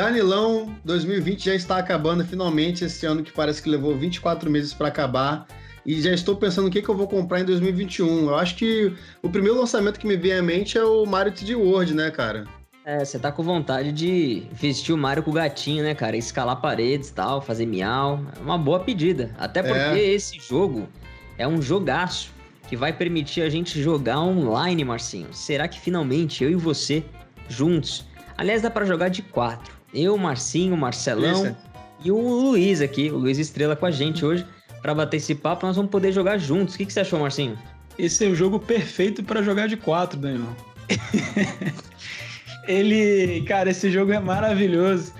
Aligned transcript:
Danilão, 0.00 0.74
2020 0.82 1.44
já 1.44 1.54
está 1.54 1.76
acabando 1.76 2.24
finalmente, 2.24 2.86
esse 2.86 3.04
ano 3.04 3.22
que 3.22 3.30
parece 3.30 3.62
que 3.62 3.68
levou 3.68 3.94
24 3.94 4.50
meses 4.50 4.72
para 4.72 4.88
acabar. 4.88 5.46
E 5.84 6.00
já 6.00 6.10
estou 6.10 6.36
pensando 6.36 6.68
o 6.68 6.70
que, 6.70 6.80
que 6.80 6.88
eu 6.88 6.96
vou 6.96 7.06
comprar 7.06 7.40
em 7.40 7.44
2021. 7.44 8.28
Eu 8.28 8.34
acho 8.34 8.56
que 8.56 8.94
o 9.22 9.28
primeiro 9.28 9.58
lançamento 9.58 10.00
que 10.00 10.06
me 10.06 10.16
vem 10.16 10.32
à 10.32 10.42
mente 10.42 10.78
é 10.78 10.82
o 10.82 11.04
Mario 11.04 11.30
3D 11.34 11.54
World, 11.54 11.92
né, 11.92 12.10
cara? 12.10 12.46
É, 12.82 13.04
você 13.04 13.18
tá 13.18 13.30
com 13.30 13.42
vontade 13.42 13.92
de 13.92 14.44
vestir 14.50 14.94
o 14.94 14.96
Mario 14.96 15.22
com 15.22 15.32
o 15.32 15.34
gatinho, 15.34 15.84
né, 15.84 15.94
cara? 15.94 16.16
Escalar 16.16 16.58
paredes 16.62 17.10
e 17.10 17.12
tal, 17.12 17.42
fazer 17.42 17.66
miau. 17.66 18.24
É 18.38 18.40
uma 18.40 18.56
boa 18.56 18.80
pedida. 18.80 19.34
Até 19.36 19.62
porque 19.62 19.98
é. 19.98 20.12
esse 20.14 20.40
jogo 20.40 20.88
é 21.36 21.46
um 21.46 21.60
jogaço 21.60 22.32
que 22.68 22.74
vai 22.74 22.90
permitir 22.90 23.42
a 23.42 23.50
gente 23.50 23.82
jogar 23.82 24.18
online, 24.18 24.82
Marcinho. 24.82 25.28
Será 25.34 25.68
que 25.68 25.78
finalmente 25.78 26.42
eu 26.42 26.50
e 26.50 26.54
você 26.54 27.04
juntos? 27.50 28.06
Aliás, 28.38 28.62
dá 28.62 28.70
para 28.70 28.86
jogar 28.86 29.10
de 29.10 29.20
quatro. 29.20 29.79
Eu, 29.92 30.16
Marcinho, 30.16 30.76
Marcelão 30.76 31.46
Isso. 31.46 31.56
e 32.04 32.10
o 32.10 32.18
Luiz 32.18 32.80
aqui, 32.80 33.10
o 33.10 33.16
Luiz 33.16 33.38
Estrela 33.38 33.74
com 33.74 33.86
a 33.86 33.90
gente 33.90 34.24
hoje 34.24 34.46
para 34.80 34.94
bater 34.94 35.18
esse 35.18 35.34
papo. 35.34 35.66
Nós 35.66 35.76
vamos 35.76 35.90
poder 35.90 36.12
jogar 36.12 36.38
juntos. 36.38 36.74
O 36.74 36.78
que, 36.78 36.86
que 36.86 36.92
você 36.92 37.00
achou, 37.00 37.20
Marcinho? 37.20 37.58
Esse 37.98 38.24
é 38.24 38.28
o 38.28 38.34
jogo 38.34 38.58
perfeito 38.58 39.22
para 39.22 39.42
jogar 39.42 39.68
de 39.68 39.76
quatro, 39.76 40.18
Daniel. 40.18 40.56
ele, 42.66 43.42
cara, 43.42 43.70
esse 43.70 43.90
jogo 43.90 44.12
é 44.12 44.20
maravilhoso. 44.20 45.12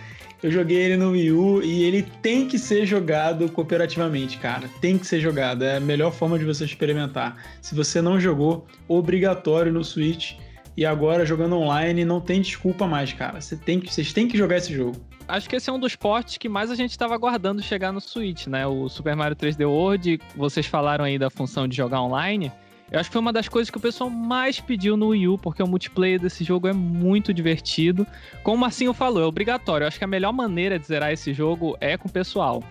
Eu 0.43 0.51
joguei 0.51 0.79
ele 0.79 0.97
no 0.97 1.11
Wii 1.11 1.33
U 1.33 1.63
e 1.63 1.83
ele 1.83 2.03
tem 2.23 2.49
que 2.49 2.59
ser 2.59 2.87
jogado 2.87 3.51
cooperativamente, 3.51 4.39
cara. 4.39 4.71
Tem 4.81 4.97
que 4.97 5.07
ser 5.07 5.21
jogado. 5.21 5.63
É 5.63 5.77
a 5.77 5.81
melhor 5.81 6.13
forma 6.13 6.39
de 6.39 6.47
você 6.47 6.65
experimentar. 6.65 7.37
Se 7.61 7.75
você 7.75 8.01
não 8.01 8.19
jogou, 8.19 8.67
obrigatório 8.89 9.71
no 9.71 9.85
Switch. 9.85 10.33
E 10.81 10.87
agora 10.87 11.27
jogando 11.27 11.57
online, 11.57 12.07
não 12.07 12.23
tem 12.23 12.41
desculpa 12.41 12.87
mais, 12.87 13.13
cara. 13.13 13.39
Você 13.39 13.55
tem 13.55 13.79
que, 13.79 13.93
vocês 13.93 14.15
têm 14.15 14.27
que 14.27 14.39
jogar 14.39 14.57
esse 14.57 14.73
jogo. 14.73 14.97
Acho 15.29 15.47
que 15.47 15.55
esse 15.55 15.69
é 15.69 15.73
um 15.75 15.79
dos 15.79 15.95
portes 15.95 16.39
que 16.39 16.49
mais 16.49 16.71
a 16.71 16.75
gente 16.75 16.93
estava 16.93 17.15
aguardando 17.15 17.63
chegar 17.63 17.93
no 17.93 18.01
Switch, 18.01 18.47
né? 18.47 18.67
O 18.67 18.89
Super 18.89 19.15
Mario 19.15 19.37
3D 19.37 19.69
World, 19.69 20.19
vocês 20.35 20.65
falaram 20.65 21.05
aí 21.05 21.19
da 21.19 21.29
função 21.29 21.69
de 21.69 21.77
jogar 21.77 22.01
online. 22.01 22.51
Eu 22.91 22.99
acho 22.99 23.11
que 23.11 23.13
foi 23.13 23.21
uma 23.21 23.31
das 23.31 23.47
coisas 23.47 23.71
que 23.71 23.77
o 23.77 23.81
pessoal 23.81 24.09
mais 24.09 24.59
pediu 24.59 24.97
no 24.97 25.09
Wii 25.09 25.29
U, 25.29 25.37
porque 25.37 25.63
o 25.63 25.67
multiplayer 25.67 26.19
desse 26.19 26.45
jogo 26.45 26.67
é 26.67 26.73
muito 26.73 27.35
divertido. 27.35 28.07
Como 28.43 28.57
o 28.57 28.61
Marcinho 28.61 28.95
falou, 28.95 29.23
é 29.23 29.27
obrigatório. 29.27 29.85
Eu 29.85 29.89
acho 29.89 29.99
que 29.99 30.05
a 30.05 30.09
melhor 30.09 30.33
maneira 30.33 30.79
de 30.79 30.87
zerar 30.87 31.13
esse 31.13 31.35
jogo 31.35 31.77
é 31.79 31.99
com 31.99 32.09
o 32.09 32.11
pessoal. 32.11 32.65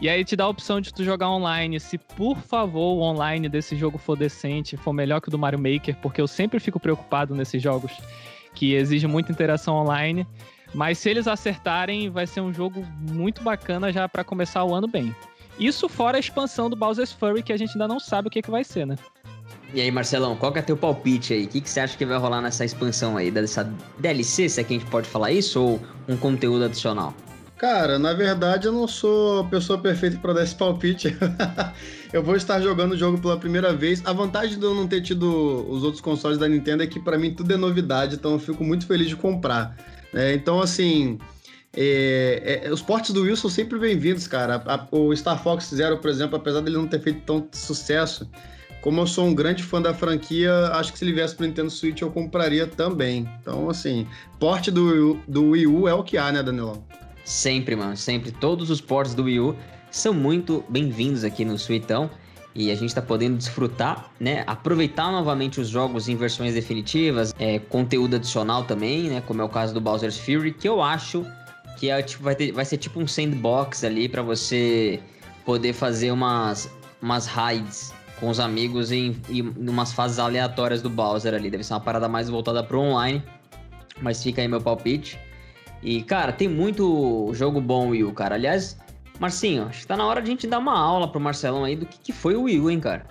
E 0.00 0.08
aí 0.08 0.24
te 0.24 0.34
dá 0.34 0.44
a 0.44 0.48
opção 0.48 0.80
de 0.80 0.94
tu 0.94 1.04
jogar 1.04 1.28
online. 1.28 1.78
Se 1.78 1.98
por 1.98 2.38
favor 2.38 2.96
o 2.96 3.00
online 3.00 3.50
desse 3.50 3.76
jogo 3.76 3.98
for 3.98 4.16
decente, 4.16 4.74
for 4.74 4.94
melhor 4.94 5.20
que 5.20 5.28
o 5.28 5.30
do 5.30 5.38
Mario 5.38 5.58
Maker, 5.58 5.94
porque 6.00 6.22
eu 6.22 6.26
sempre 6.26 6.58
fico 6.58 6.80
preocupado 6.80 7.34
nesses 7.34 7.62
jogos 7.62 7.92
que 8.54 8.72
exigem 8.72 9.10
muita 9.10 9.30
interação 9.30 9.74
online. 9.74 10.26
Mas 10.72 10.96
se 10.98 11.10
eles 11.10 11.28
acertarem, 11.28 12.08
vai 12.08 12.26
ser 12.26 12.40
um 12.40 12.52
jogo 12.52 12.82
muito 13.10 13.42
bacana 13.42 13.92
já 13.92 14.08
para 14.08 14.24
começar 14.24 14.64
o 14.64 14.74
ano 14.74 14.88
bem. 14.88 15.14
Isso 15.58 15.86
fora 15.86 16.16
a 16.16 16.20
expansão 16.20 16.70
do 16.70 16.76
Bowser's 16.76 17.12
Fury, 17.12 17.42
que 17.42 17.52
a 17.52 17.56
gente 17.58 17.72
ainda 17.72 17.86
não 17.86 18.00
sabe 18.00 18.28
o 18.28 18.30
que, 18.30 18.40
que 18.40 18.50
vai 18.50 18.64
ser, 18.64 18.86
né? 18.86 18.96
E 19.74 19.82
aí, 19.82 19.90
Marcelão, 19.90 20.34
qual 20.34 20.50
que 20.50 20.58
é 20.58 20.62
teu 20.62 20.76
palpite 20.76 21.34
aí? 21.34 21.44
O 21.44 21.48
que, 21.48 21.60
que 21.60 21.68
você 21.68 21.80
acha 21.80 21.96
que 21.96 22.06
vai 22.06 22.16
rolar 22.16 22.40
nessa 22.40 22.64
expansão 22.64 23.18
aí? 23.18 23.30
Dessa 23.30 23.70
DLC, 23.98 24.48
se 24.48 24.60
é 24.60 24.64
que 24.64 24.74
a 24.74 24.78
gente 24.78 24.88
pode 24.88 25.06
falar 25.06 25.30
isso, 25.30 25.60
ou 25.60 25.80
um 26.08 26.16
conteúdo 26.16 26.64
adicional? 26.64 27.14
Cara, 27.60 27.98
na 27.98 28.14
verdade 28.14 28.66
eu 28.66 28.72
não 28.72 28.88
sou 28.88 29.40
a 29.40 29.44
pessoa 29.44 29.78
perfeita 29.78 30.16
para 30.18 30.32
dar 30.32 30.44
esse 30.44 30.54
palpite. 30.54 31.14
eu 32.10 32.22
vou 32.22 32.34
estar 32.34 32.58
jogando 32.58 32.92
o 32.92 32.96
jogo 32.96 33.20
pela 33.20 33.36
primeira 33.36 33.70
vez. 33.74 34.00
A 34.06 34.14
vantagem 34.14 34.58
de 34.58 34.64
eu 34.64 34.74
não 34.74 34.88
ter 34.88 35.02
tido 35.02 35.70
os 35.70 35.84
outros 35.84 36.00
consoles 36.00 36.38
da 36.38 36.48
Nintendo 36.48 36.82
é 36.82 36.86
que 36.86 36.98
para 36.98 37.18
mim 37.18 37.34
tudo 37.34 37.52
é 37.52 37.58
novidade, 37.58 38.14
então 38.14 38.32
eu 38.32 38.38
fico 38.38 38.64
muito 38.64 38.86
feliz 38.86 39.10
de 39.10 39.16
comprar. 39.16 39.76
É, 40.14 40.32
então, 40.32 40.58
assim, 40.58 41.18
é, 41.76 42.62
é, 42.64 42.72
os 42.72 42.80
portes 42.80 43.10
do 43.10 43.24
Will 43.24 43.36
são 43.36 43.50
sempre 43.50 43.78
bem-vindos, 43.78 44.26
cara. 44.26 44.62
A, 44.64 44.88
o 44.90 45.14
Star 45.14 45.42
Fox 45.42 45.66
Zero, 45.66 45.98
por 45.98 46.08
exemplo, 46.08 46.36
apesar 46.36 46.62
dele 46.62 46.78
não 46.78 46.86
ter 46.86 47.00
feito 47.00 47.20
tanto 47.26 47.54
sucesso, 47.58 48.26
como 48.80 49.02
eu 49.02 49.06
sou 49.06 49.26
um 49.26 49.34
grande 49.34 49.62
fã 49.62 49.82
da 49.82 49.92
franquia, 49.92 50.50
acho 50.72 50.94
que 50.94 50.98
se 50.98 51.04
ele 51.04 51.12
viesse 51.12 51.34
pro 51.34 51.44
Nintendo 51.44 51.68
Switch 51.68 52.00
eu 52.00 52.10
compraria 52.10 52.66
também. 52.66 53.28
Então, 53.42 53.68
assim, 53.68 54.06
porte 54.38 54.70
do, 54.70 55.20
do 55.28 55.50
Wii 55.50 55.66
U 55.66 55.86
é 55.86 55.92
o 55.92 56.02
que 56.02 56.16
há, 56.16 56.32
né, 56.32 56.42
Danilão? 56.42 56.82
Sempre, 57.30 57.76
mano, 57.76 57.96
sempre. 57.96 58.32
Todos 58.32 58.70
os 58.70 58.80
portes 58.80 59.14
do 59.14 59.22
Wii 59.22 59.38
U 59.38 59.56
são 59.88 60.12
muito 60.12 60.64
bem-vindos 60.68 61.22
aqui 61.22 61.44
no 61.44 61.56
Suitão. 61.56 62.10
E 62.56 62.72
a 62.72 62.74
gente 62.74 62.88
está 62.88 63.00
podendo 63.00 63.36
desfrutar, 63.36 64.10
né? 64.18 64.42
Aproveitar 64.48 65.12
novamente 65.12 65.60
os 65.60 65.68
jogos 65.68 66.08
em 66.08 66.16
versões 66.16 66.54
definitivas, 66.54 67.32
é, 67.38 67.60
conteúdo 67.60 68.16
adicional 68.16 68.64
também, 68.64 69.04
né? 69.04 69.20
Como 69.20 69.40
é 69.40 69.44
o 69.44 69.48
caso 69.48 69.72
do 69.72 69.80
Bowser's 69.80 70.18
Fury, 70.18 70.52
que 70.52 70.68
eu 70.68 70.82
acho 70.82 71.24
que 71.76 71.88
é, 71.88 72.02
tipo, 72.02 72.24
vai, 72.24 72.34
ter, 72.34 72.50
vai 72.50 72.64
ser 72.64 72.78
tipo 72.78 72.98
um 72.98 73.06
sandbox 73.06 73.84
ali 73.84 74.08
para 74.08 74.22
você 74.22 74.98
poder 75.44 75.72
fazer 75.72 76.10
umas, 76.10 76.68
umas 77.00 77.26
raids 77.28 77.94
com 78.18 78.28
os 78.28 78.40
amigos 78.40 78.90
em, 78.90 79.16
em 79.28 79.42
umas 79.68 79.92
fases 79.92 80.18
aleatórias 80.18 80.82
do 80.82 80.90
Bowser 80.90 81.32
ali. 81.32 81.48
Deve 81.48 81.62
ser 81.62 81.74
uma 81.74 81.80
parada 81.80 82.08
mais 82.08 82.28
voltada 82.28 82.64
pro 82.64 82.80
online. 82.80 83.22
Mas 84.02 84.20
fica 84.20 84.42
aí 84.42 84.48
meu 84.48 84.60
palpite. 84.60 85.16
E, 85.82 86.02
cara, 86.02 86.32
tem 86.32 86.48
muito 86.48 87.30
jogo 87.34 87.60
bom, 87.60 87.88
Will, 87.88 88.12
cara. 88.12 88.34
Aliás, 88.34 88.76
Marcinho, 89.18 89.64
acho 89.64 89.80
que 89.80 89.86
tá 89.86 89.96
na 89.96 90.06
hora 90.06 90.20
de 90.20 90.28
a 90.28 90.30
gente 90.30 90.46
dar 90.46 90.58
uma 90.58 90.78
aula 90.78 91.06
pro 91.06 91.20
Marcelão 91.20 91.64
aí 91.64 91.76
do 91.76 91.86
que, 91.86 91.98
que 91.98 92.12
foi 92.12 92.34
o 92.34 92.42
Wii 92.42 92.60
U, 92.60 92.70
hein, 92.70 92.80
cara? 92.80 93.06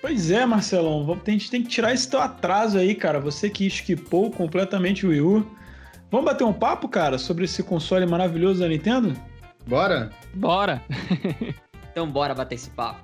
Pois 0.00 0.30
é, 0.30 0.44
Marcelão. 0.44 1.18
A 1.26 1.30
gente 1.30 1.50
tem 1.50 1.62
que 1.62 1.68
tirar 1.68 1.92
esse 1.92 2.08
teu 2.08 2.20
atraso 2.20 2.78
aí, 2.78 2.94
cara. 2.94 3.20
Você 3.20 3.48
que 3.48 3.66
esquipou 3.66 4.30
completamente 4.30 5.06
o 5.06 5.10
Wii 5.10 5.20
U. 5.20 5.46
Vamos 6.10 6.26
bater 6.26 6.44
um 6.44 6.52
papo, 6.52 6.88
cara, 6.88 7.18
sobre 7.18 7.44
esse 7.44 7.62
console 7.62 8.06
maravilhoso 8.06 8.60
da 8.60 8.68
Nintendo? 8.68 9.16
Bora? 9.66 10.10
Bora! 10.34 10.82
então 11.90 12.08
bora 12.08 12.34
bater 12.34 12.54
esse 12.54 12.70
papo. 12.70 13.03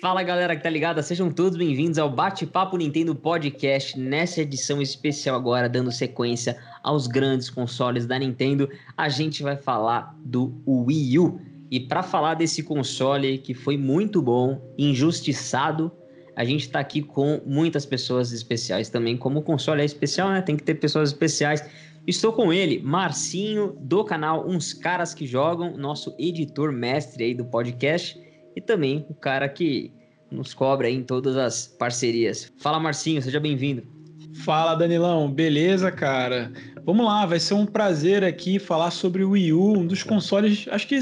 Fala 0.00 0.22
galera 0.22 0.56
que 0.56 0.62
tá 0.62 0.70
ligada, 0.70 1.02
sejam 1.02 1.30
todos 1.30 1.58
bem-vindos 1.58 1.98
ao 1.98 2.08
Bate-Papo 2.08 2.74
Nintendo 2.78 3.14
Podcast, 3.14 4.00
nessa 4.00 4.40
edição 4.40 4.80
especial 4.80 5.36
agora, 5.36 5.68
dando 5.68 5.92
sequência 5.92 6.56
aos 6.82 7.06
grandes 7.06 7.50
consoles 7.50 8.06
da 8.06 8.18
Nintendo, 8.18 8.66
a 8.96 9.10
gente 9.10 9.42
vai 9.42 9.58
falar 9.58 10.16
do 10.24 10.54
Wii 10.66 11.18
U. 11.18 11.38
E 11.70 11.78
para 11.80 12.02
falar 12.02 12.32
desse 12.32 12.62
console 12.62 13.36
que 13.36 13.52
foi 13.52 13.76
muito 13.76 14.22
bom, 14.22 14.74
injustiçado, 14.78 15.92
a 16.34 16.46
gente 16.46 16.70
tá 16.70 16.80
aqui 16.80 17.02
com 17.02 17.42
muitas 17.44 17.84
pessoas 17.84 18.32
especiais 18.32 18.88
também, 18.88 19.18
como 19.18 19.40
o 19.40 19.42
console 19.42 19.82
é 19.82 19.84
especial, 19.84 20.30
né? 20.30 20.40
Tem 20.40 20.56
que 20.56 20.62
ter 20.62 20.76
pessoas 20.76 21.10
especiais. 21.10 21.62
Estou 22.06 22.32
com 22.32 22.50
ele, 22.50 22.80
Marcinho, 22.80 23.76
do 23.78 24.02
canal 24.02 24.48
Uns 24.48 24.72
Caras 24.72 25.12
que 25.12 25.26
Jogam, 25.26 25.76
nosso 25.76 26.16
editor 26.18 26.72
mestre 26.72 27.24
aí 27.24 27.34
do 27.34 27.44
podcast 27.44 28.18
e 28.60 28.62
também 28.62 29.06
o 29.08 29.14
cara 29.14 29.48
que 29.48 29.90
nos 30.30 30.54
cobra 30.54 30.86
aí 30.86 30.94
em 30.94 31.02
todas 31.02 31.36
as 31.36 31.66
parcerias. 31.66 32.52
Fala, 32.58 32.78
Marcinho, 32.78 33.20
seja 33.22 33.40
bem-vindo. 33.40 33.82
Fala, 34.44 34.74
Danilão, 34.74 35.30
beleza, 35.30 35.90
cara? 35.90 36.52
Vamos 36.84 37.04
lá, 37.04 37.26
vai 37.26 37.40
ser 37.40 37.54
um 37.54 37.66
prazer 37.66 38.22
aqui 38.22 38.58
falar 38.58 38.90
sobre 38.90 39.24
o 39.24 39.30
Wii 39.30 39.52
U, 39.52 39.78
um 39.78 39.86
dos 39.86 40.02
consoles, 40.02 40.66
acho 40.70 40.86
que 40.86 40.98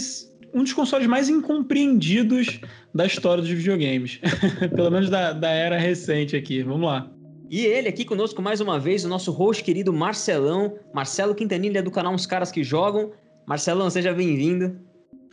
um 0.55 0.63
dos 0.63 0.73
consoles 0.73 1.07
mais 1.07 1.29
incompreendidos 1.29 2.61
da 2.95 3.05
história 3.05 3.43
dos 3.43 3.51
videogames. 3.51 4.21
Pelo 4.75 4.91
menos 4.91 5.11
da, 5.11 5.33
da 5.33 5.51
era 5.51 5.77
recente 5.77 6.37
aqui. 6.37 6.63
Vamos 6.63 6.87
lá. 6.87 7.11
E 7.51 7.67
ele 7.67 7.89
aqui 7.89 8.05
conosco 8.05 8.41
mais 8.41 8.61
uma 8.61 8.79
vez, 8.79 9.05
o 9.05 9.09
nosso 9.09 9.31
host 9.33 9.63
querido 9.65 9.93
Marcelão, 9.93 10.79
Marcelo 10.95 11.35
Quintanilha 11.35 11.83
do 11.83 11.91
canal 11.91 12.15
Uns 12.15 12.27
Caras 12.27 12.51
que 12.51 12.63
Jogam. 12.63 13.11
Marcelão, 13.47 13.91
seja 13.91 14.13
bem-vindo. 14.13 14.79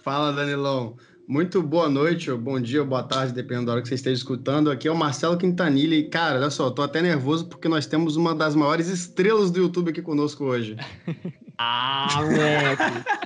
Fala, 0.04 0.32
Danilão. 0.32 0.96
Muito 1.28 1.60
boa 1.64 1.90
noite, 1.90 2.30
ou 2.30 2.38
bom 2.38 2.60
dia, 2.60 2.82
ou 2.82 2.88
boa 2.88 3.02
tarde, 3.02 3.34
dependendo 3.34 3.66
da 3.66 3.72
hora 3.74 3.82
que 3.82 3.88
você 3.88 3.96
esteja 3.96 4.16
escutando. 4.16 4.70
Aqui 4.70 4.88
é 4.88 4.92
o 4.92 4.96
Marcelo 4.96 5.36
Quintanilha 5.38 5.96
e, 5.96 6.04
cara, 6.04 6.38
olha 6.38 6.52
só, 6.52 6.70
tô 6.70 6.84
até 6.84 7.02
nervoso 7.02 7.48
porque 7.48 7.68
nós 7.68 7.88
temos 7.88 8.16
uma 8.16 8.36
das 8.36 8.56
maiores 8.56 8.88
estrelas 8.88 9.50
do 9.50 9.60
YouTube 9.60 9.90
aqui 9.90 10.04
conosco 10.04 10.44
hoje. 10.44 10.78
ah, 11.58 12.08
moleque! 12.16 13.26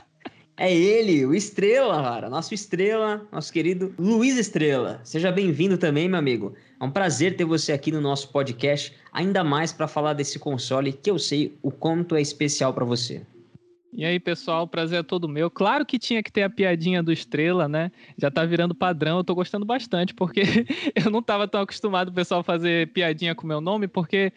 É 0.56 0.74
ele, 0.74 1.25
o 1.25 1.34
Estrela, 1.34 2.01
cara. 2.01 2.30
Nosso 2.30 2.54
Estrela, 2.54 3.28
nosso 3.31 3.51
querido 3.51 3.94
Luiz 4.00 4.38
Estrela. 4.38 5.01
Seja 5.04 5.30
bem-vindo 5.30 5.78
também, 5.78 6.07
meu 6.07 6.19
amigo. 6.19 6.54
É 6.80 6.84
um 6.84 6.92
prazer 6.92 7.36
ter 7.36 7.46
você 7.46 7.74
aqui 7.74 7.92
no 7.92 8.00
nosso 8.00 8.30
podcast, 8.30 8.94
ainda 9.12 9.44
mais 9.44 9.74
para 9.74 9.88
falar 9.88 10.13
desse 10.13 10.40
console 10.40 10.94
que 10.94 11.12
eu 11.12 11.19
sei 11.19 11.57
o 11.62 11.69
quanto 11.69 12.16
é 12.16 12.22
especial 12.22 12.74
para 12.74 12.86
você. 12.86 13.22
E 13.91 14.06
aí, 14.06 14.19
pessoal, 14.19 14.68
prazer 14.68 15.00
é 15.00 15.03
todo 15.03 15.27
meu. 15.27 15.50
Claro 15.50 15.86
que 15.86 15.97
tinha 15.97 16.21
que 16.21 16.31
ter 16.31 16.44
a 16.44 16.50
piadinha 16.50 17.01
do 17.01 17.12
Estrela, 17.12 17.68
né? 17.68 17.91
Já 18.18 18.30
tá 18.30 18.45
virando 18.45 18.75
padrão, 18.75 19.18
eu 19.18 19.24
tô 19.24 19.33
gostando 19.33 19.65
bastante, 19.65 20.13
porque 20.13 20.41
eu 20.95 21.09
não 21.09 21.21
tava 21.21 21.47
tão 21.47 21.62
acostumado 21.62 22.09
o 22.09 22.13
pessoal 22.13 22.44
fazer 22.44 22.91
piadinha 22.94 23.33
com 23.33 23.44
o 23.44 23.47
meu 23.47 23.59
nome, 23.59 23.88
porque 23.88 24.31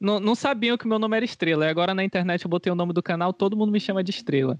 não, 0.00 0.18
não 0.18 0.34
sabiam 0.34 0.76
que 0.76 0.88
meu 0.88 0.98
nome 0.98 1.16
era 1.16 1.24
Estrela. 1.24 1.66
E 1.66 1.68
agora 1.68 1.94
na 1.94 2.02
internet 2.02 2.44
eu 2.44 2.48
botei 2.50 2.72
o 2.72 2.76
nome 2.76 2.92
do 2.92 3.02
canal, 3.02 3.32
todo 3.32 3.56
mundo 3.56 3.70
me 3.72 3.78
chama 3.78 4.02
de 4.02 4.10
Estrela. 4.10 4.58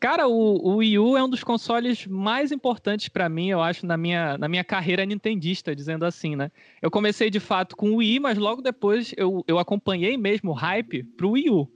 Cara, 0.00 0.26
o, 0.26 0.56
o 0.56 0.76
Wii 0.76 0.98
U 0.98 1.16
é 1.16 1.22
um 1.22 1.28
dos 1.28 1.44
consoles 1.44 2.06
mais 2.06 2.50
importantes 2.50 3.08
para 3.08 3.28
mim, 3.28 3.48
eu 3.50 3.62
acho, 3.62 3.86
na 3.86 3.96
minha, 3.96 4.36
na 4.38 4.48
minha 4.48 4.64
carreira 4.64 5.06
nintendista, 5.06 5.74
dizendo 5.74 6.04
assim, 6.04 6.34
né? 6.34 6.50
Eu 6.82 6.90
comecei 6.90 7.30
de 7.30 7.40
fato 7.40 7.76
com 7.76 7.92
o 7.92 7.96
Wii, 7.96 8.20
mas 8.20 8.38
logo 8.38 8.60
depois 8.60 9.14
eu, 9.16 9.44
eu 9.46 9.58
acompanhei 9.58 10.16
mesmo 10.16 10.50
o 10.50 10.54
hype 10.54 11.04
pro 11.16 11.30
Wii 11.30 11.50
U. 11.50 11.68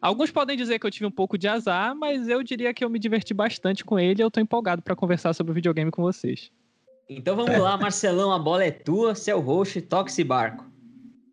Alguns 0.00 0.30
podem 0.30 0.56
dizer 0.56 0.78
que 0.78 0.86
eu 0.86 0.90
tive 0.90 1.06
um 1.06 1.10
pouco 1.10 1.36
de 1.36 1.48
azar, 1.48 1.94
mas 1.94 2.28
eu 2.28 2.42
diria 2.42 2.72
que 2.72 2.84
eu 2.84 2.90
me 2.90 2.98
diverti 2.98 3.34
bastante 3.34 3.84
com 3.84 3.98
ele 3.98 4.20
e 4.20 4.24
eu 4.24 4.30
tô 4.30 4.40
empolgado 4.40 4.82
para 4.82 4.94
conversar 4.94 5.32
sobre 5.34 5.50
o 5.50 5.54
videogame 5.54 5.90
com 5.90 6.02
vocês. 6.02 6.50
Então 7.08 7.34
vamos 7.34 7.58
lá, 7.58 7.76
Marcelão, 7.76 8.32
a 8.32 8.38
bola 8.38 8.64
é 8.64 8.70
tua, 8.70 9.14
seu 9.14 9.40
host, 9.40 9.80
toque 9.82 10.10
esse 10.10 10.22
barco. 10.22 10.64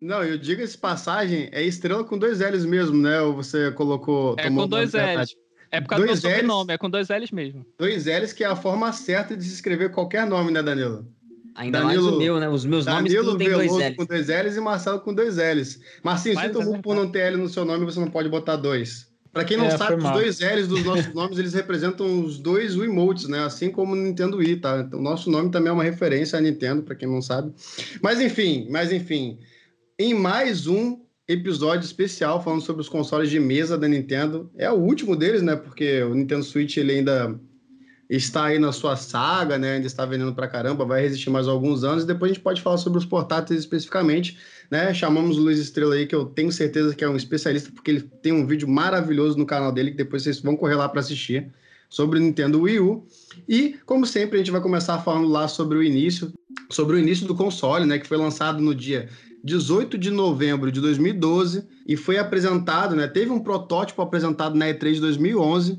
Não, 0.00 0.22
eu 0.22 0.38
digo 0.38 0.62
essa 0.62 0.76
passagem, 0.76 1.48
é 1.52 1.62
estrela 1.62 2.04
com 2.04 2.18
dois 2.18 2.40
L's 2.40 2.64
mesmo, 2.64 2.96
né? 2.96 3.20
Ou 3.20 3.34
você 3.34 3.70
colocou. 3.72 4.34
É 4.38 4.48
com 4.48 4.66
dois 4.66 4.92
L's. 4.92 5.36
É 5.70 5.80
por 5.80 5.88
causa 5.88 6.06
dois 6.06 6.20
do 6.20 6.28
meu 6.28 6.36
sobrenome, 6.36 6.72
é 6.72 6.78
com 6.78 6.88
dois 6.88 7.08
L's 7.08 7.30
mesmo. 7.30 7.66
Dois 7.78 8.06
L's 8.06 8.32
que 8.32 8.44
é 8.44 8.46
a 8.46 8.56
forma 8.56 8.92
certa 8.92 9.36
de 9.36 9.44
se 9.44 9.54
escrever 9.54 9.90
qualquer 9.90 10.26
nome, 10.26 10.50
né, 10.50 10.62
Danilo? 10.62 11.06
Ainda 11.56 11.80
Danilo, 11.80 12.04
mais 12.04 12.14
o 12.14 12.18
meu, 12.18 12.40
né? 12.40 12.48
Os 12.48 12.64
meus 12.64 12.84
Danilo 12.84 13.24
nomes 13.24 13.24
tudo 13.24 13.38
tem 13.38 13.50
dois 13.50 13.72
L's. 13.72 13.96
com 13.96 14.04
dois 14.04 14.28
L's 14.28 14.56
e 14.56 14.60
Marcelo 14.60 15.00
com 15.00 15.14
dois 15.14 15.36
L's. 15.36 15.80
Marcinho, 16.02 16.38
sinto 16.38 16.62
muito 16.62 16.82
por 16.82 16.94
não 16.94 17.10
ter 17.10 17.20
L 17.20 17.36
no 17.38 17.48
seu 17.48 17.64
nome, 17.64 17.84
você 17.84 17.98
não 17.98 18.10
pode 18.10 18.28
botar 18.28 18.56
dois. 18.56 19.06
Para 19.32 19.44
quem 19.44 19.56
não 19.56 19.66
é, 19.66 19.76
sabe, 19.76 20.02
os 20.02 20.10
dois 20.10 20.40
L's 20.40 20.68
dos 20.68 20.84
nossos 20.84 21.12
nomes, 21.14 21.38
eles 21.38 21.52
representam 21.54 22.24
os 22.24 22.38
dois 22.38 22.76
Wiimotes, 22.76 23.28
né? 23.28 23.44
Assim 23.44 23.70
como 23.70 23.92
o 23.92 23.96
Nintendo 23.96 24.38
Wii, 24.38 24.56
tá? 24.56 24.84
Então, 24.86 24.98
o 24.98 25.02
nosso 25.02 25.30
nome 25.30 25.50
também 25.50 25.70
é 25.70 25.72
uma 25.72 25.84
referência 25.84 26.38
à 26.38 26.40
Nintendo, 26.40 26.82
para 26.82 26.94
quem 26.94 27.08
não 27.08 27.20
sabe. 27.20 27.52
Mas 28.02 28.20
enfim, 28.20 28.66
mas 28.70 28.92
enfim 28.92 29.38
em 29.98 30.12
mais 30.12 30.66
um 30.66 31.00
episódio 31.26 31.84
especial 31.84 32.42
falando 32.42 32.60
sobre 32.60 32.82
os 32.82 32.88
consoles 32.88 33.30
de 33.30 33.40
mesa 33.40 33.78
da 33.78 33.88
Nintendo. 33.88 34.50
É 34.56 34.70
o 34.70 34.74
último 34.74 35.16
deles, 35.16 35.42
né? 35.42 35.56
Porque 35.56 36.02
o 36.02 36.14
Nintendo 36.14 36.44
Switch 36.44 36.76
ele 36.76 36.92
ainda 36.92 37.38
está 38.08 38.44
aí 38.46 38.58
na 38.58 38.72
sua 38.72 38.96
saga, 38.96 39.58
né? 39.58 39.74
Ainda 39.74 39.86
está 39.86 40.06
vendendo 40.06 40.34
pra 40.34 40.48
caramba, 40.48 40.84
vai 40.84 41.02
resistir 41.02 41.30
mais 41.30 41.48
alguns 41.48 41.82
anos 41.84 42.04
e 42.04 42.06
depois 42.06 42.30
a 42.30 42.34
gente 42.34 42.42
pode 42.42 42.62
falar 42.62 42.78
sobre 42.78 42.98
os 42.98 43.04
portáteis 43.04 43.60
especificamente, 43.60 44.38
né? 44.70 44.94
Chamamos 44.94 45.36
o 45.36 45.40
Luiz 45.40 45.58
Estrela 45.58 45.94
aí, 45.94 46.06
que 46.06 46.14
eu 46.14 46.24
tenho 46.26 46.52
certeza 46.52 46.94
que 46.94 47.04
é 47.04 47.08
um 47.08 47.16
especialista, 47.16 47.70
porque 47.72 47.90
ele 47.90 48.00
tem 48.22 48.32
um 48.32 48.46
vídeo 48.46 48.68
maravilhoso 48.68 49.36
no 49.36 49.46
canal 49.46 49.72
dele, 49.72 49.90
que 49.90 49.96
depois 49.96 50.22
vocês 50.22 50.40
vão 50.40 50.56
correr 50.56 50.76
lá 50.76 50.88
para 50.88 51.00
assistir, 51.00 51.52
sobre 51.88 52.18
o 52.18 52.22
Nintendo 52.22 52.62
Wii 52.62 52.80
U. 52.80 53.06
E, 53.48 53.76
como 53.84 54.06
sempre, 54.06 54.36
a 54.36 54.38
gente 54.38 54.50
vai 54.50 54.60
começar 54.60 54.98
falando 54.98 55.28
lá 55.28 55.48
sobre 55.48 55.78
o 55.78 55.82
início, 55.82 56.32
sobre 56.70 56.96
o 56.96 56.98
início 56.98 57.26
do 57.26 57.34
console, 57.34 57.86
né? 57.86 57.98
Que 57.98 58.06
foi 58.06 58.16
lançado 58.16 58.60
no 58.62 58.74
dia 58.74 59.08
18 59.44 59.96
de 59.96 60.10
novembro 60.10 60.72
de 60.72 60.80
2012 60.80 61.64
e 61.86 61.96
foi 61.96 62.18
apresentado, 62.18 62.96
né? 62.96 63.06
Teve 63.06 63.30
um 63.30 63.38
protótipo 63.38 64.02
apresentado 64.02 64.56
na 64.56 64.66
E3 64.66 64.94
de 64.94 65.00
2011 65.00 65.78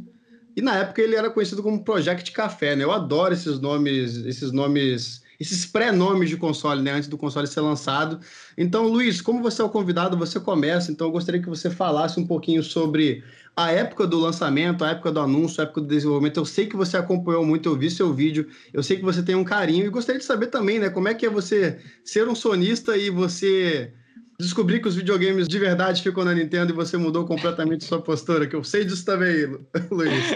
e 0.58 0.62
na 0.62 0.76
época 0.76 1.04
ele 1.04 1.16
era 1.16 1.30
conhecido 1.30 1.62
como 1.62 1.84
Project 1.84 2.32
Café, 2.32 2.76
né? 2.76 2.84
Eu 2.84 2.92
adoro 2.92 3.32
esses 3.32 3.60
nomes, 3.60 4.26
esses 4.26 4.52
nomes, 4.52 5.22
esses 5.40 5.68
pré-nomes 5.68 6.30
de 6.30 6.36
console, 6.36 6.82
né? 6.82 6.94
Antes 6.94 7.08
do 7.08 7.16
console 7.16 7.46
ser 7.46 7.62
lançado. 7.62 8.20
Então, 8.58 8.88
Luiz, 8.88 9.22
como 9.22 9.40
você 9.44 9.62
é 9.62 9.66
o 9.66 9.70
convidado, 9.70 10.18
você 10.18 10.40
começa. 10.40 10.92
Então, 10.92 11.06
eu 11.06 11.12
gostaria 11.12 11.40
que 11.40 11.48
você 11.48 11.70
falasse 11.70 12.20
um 12.20 12.26
pouquinho 12.26 12.64
sobre 12.64 13.24
a 13.56 13.72
época 13.72 14.08
do 14.08 14.18
lançamento, 14.20 14.84
a 14.84 14.90
época 14.90 15.12
do 15.12 15.20
anúncio, 15.20 15.62
a 15.62 15.64
época 15.64 15.82
do 15.82 15.88
desenvolvimento. 15.88 16.38
Eu 16.38 16.46
sei 16.46 16.66
que 16.66 16.76
você 16.76 16.98
acompanhou 16.98 17.46
muito, 17.46 17.70
eu 17.70 17.78
vi 17.78 17.92
seu 17.92 18.12
vídeo, 18.12 18.48
eu 18.74 18.82
sei 18.82 18.98
que 18.98 19.04
você 19.04 19.22
tem 19.22 19.36
um 19.36 19.44
carinho 19.44 19.86
e 19.86 19.90
gostaria 19.90 20.18
de 20.18 20.26
saber 20.26 20.48
também, 20.48 20.80
né, 20.80 20.90
como 20.90 21.08
é 21.08 21.14
que 21.14 21.26
é 21.26 21.30
você 21.30 21.80
ser 22.04 22.28
um 22.28 22.36
sonista 22.36 22.98
e 22.98 23.12
você 23.12 23.94
descobrir 24.40 24.80
que 24.80 24.88
os 24.88 24.96
videogames 24.96 25.48
de 25.48 25.58
verdade 25.58 26.04
ficam 26.04 26.24
na 26.24 26.34
Nintendo 26.34 26.72
e 26.72 26.76
você 26.76 26.96
mudou 26.96 27.26
completamente 27.26 27.84
sua 27.84 28.02
postura, 28.02 28.48
que 28.48 28.56
eu 28.56 28.64
sei 28.64 28.86
disso 28.86 29.04
também, 29.04 29.48
Luiz. 29.90 30.36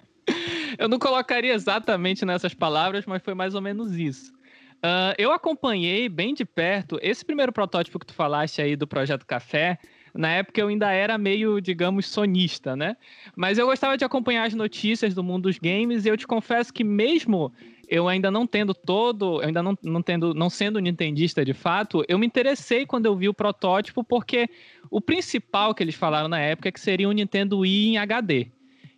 eu 0.78 0.88
não 0.88 0.98
colocaria 0.98 1.54
exatamente 1.54 2.24
nessas 2.24 2.54
palavras, 2.54 3.04
mas 3.06 3.22
foi 3.22 3.34
mais 3.34 3.54
ou 3.54 3.60
menos 3.60 3.92
isso. 3.92 4.32
Uh, 4.76 5.12
eu 5.18 5.32
acompanhei 5.32 6.08
bem 6.08 6.34
de 6.34 6.44
perto 6.44 6.98
esse 7.02 7.24
primeiro 7.24 7.52
protótipo 7.52 7.98
que 7.98 8.06
tu 8.06 8.14
falaste 8.14 8.60
aí 8.60 8.76
do 8.76 8.86
Projeto 8.86 9.26
Café, 9.26 9.78
na 10.14 10.30
época 10.30 10.60
eu 10.60 10.68
ainda 10.68 10.90
era 10.90 11.18
meio, 11.18 11.60
digamos, 11.60 12.06
sonista, 12.06 12.74
né? 12.74 12.96
Mas 13.34 13.58
eu 13.58 13.66
gostava 13.66 13.98
de 13.98 14.04
acompanhar 14.04 14.46
as 14.46 14.54
notícias 14.54 15.14
do 15.14 15.22
mundo 15.22 15.42
dos 15.44 15.58
games 15.58 16.06
e 16.06 16.08
eu 16.08 16.16
te 16.16 16.26
confesso 16.26 16.72
que 16.72 16.82
mesmo 16.82 17.52
eu 17.88 18.08
ainda 18.08 18.30
não 18.30 18.46
tendo 18.46 18.74
todo, 18.74 19.40
eu 19.40 19.46
ainda 19.46 19.62
não, 19.62 19.78
não 19.82 20.02
tendo, 20.02 20.34
não 20.34 20.50
sendo 20.50 20.78
nintendista 20.78 21.44
de 21.44 21.54
fato, 21.54 22.04
eu 22.08 22.18
me 22.18 22.26
interessei 22.26 22.84
quando 22.84 23.06
eu 23.06 23.16
vi 23.16 23.28
o 23.28 23.34
protótipo 23.34 24.02
porque 24.02 24.48
o 24.90 25.00
principal 25.00 25.74
que 25.74 25.82
eles 25.82 25.94
falaram 25.94 26.28
na 26.28 26.40
época 26.40 26.68
é 26.68 26.72
que 26.72 26.80
seria 26.80 27.08
um 27.08 27.12
Nintendo 27.12 27.58
Wii 27.58 27.88
em 27.88 27.98
HD. 27.98 28.48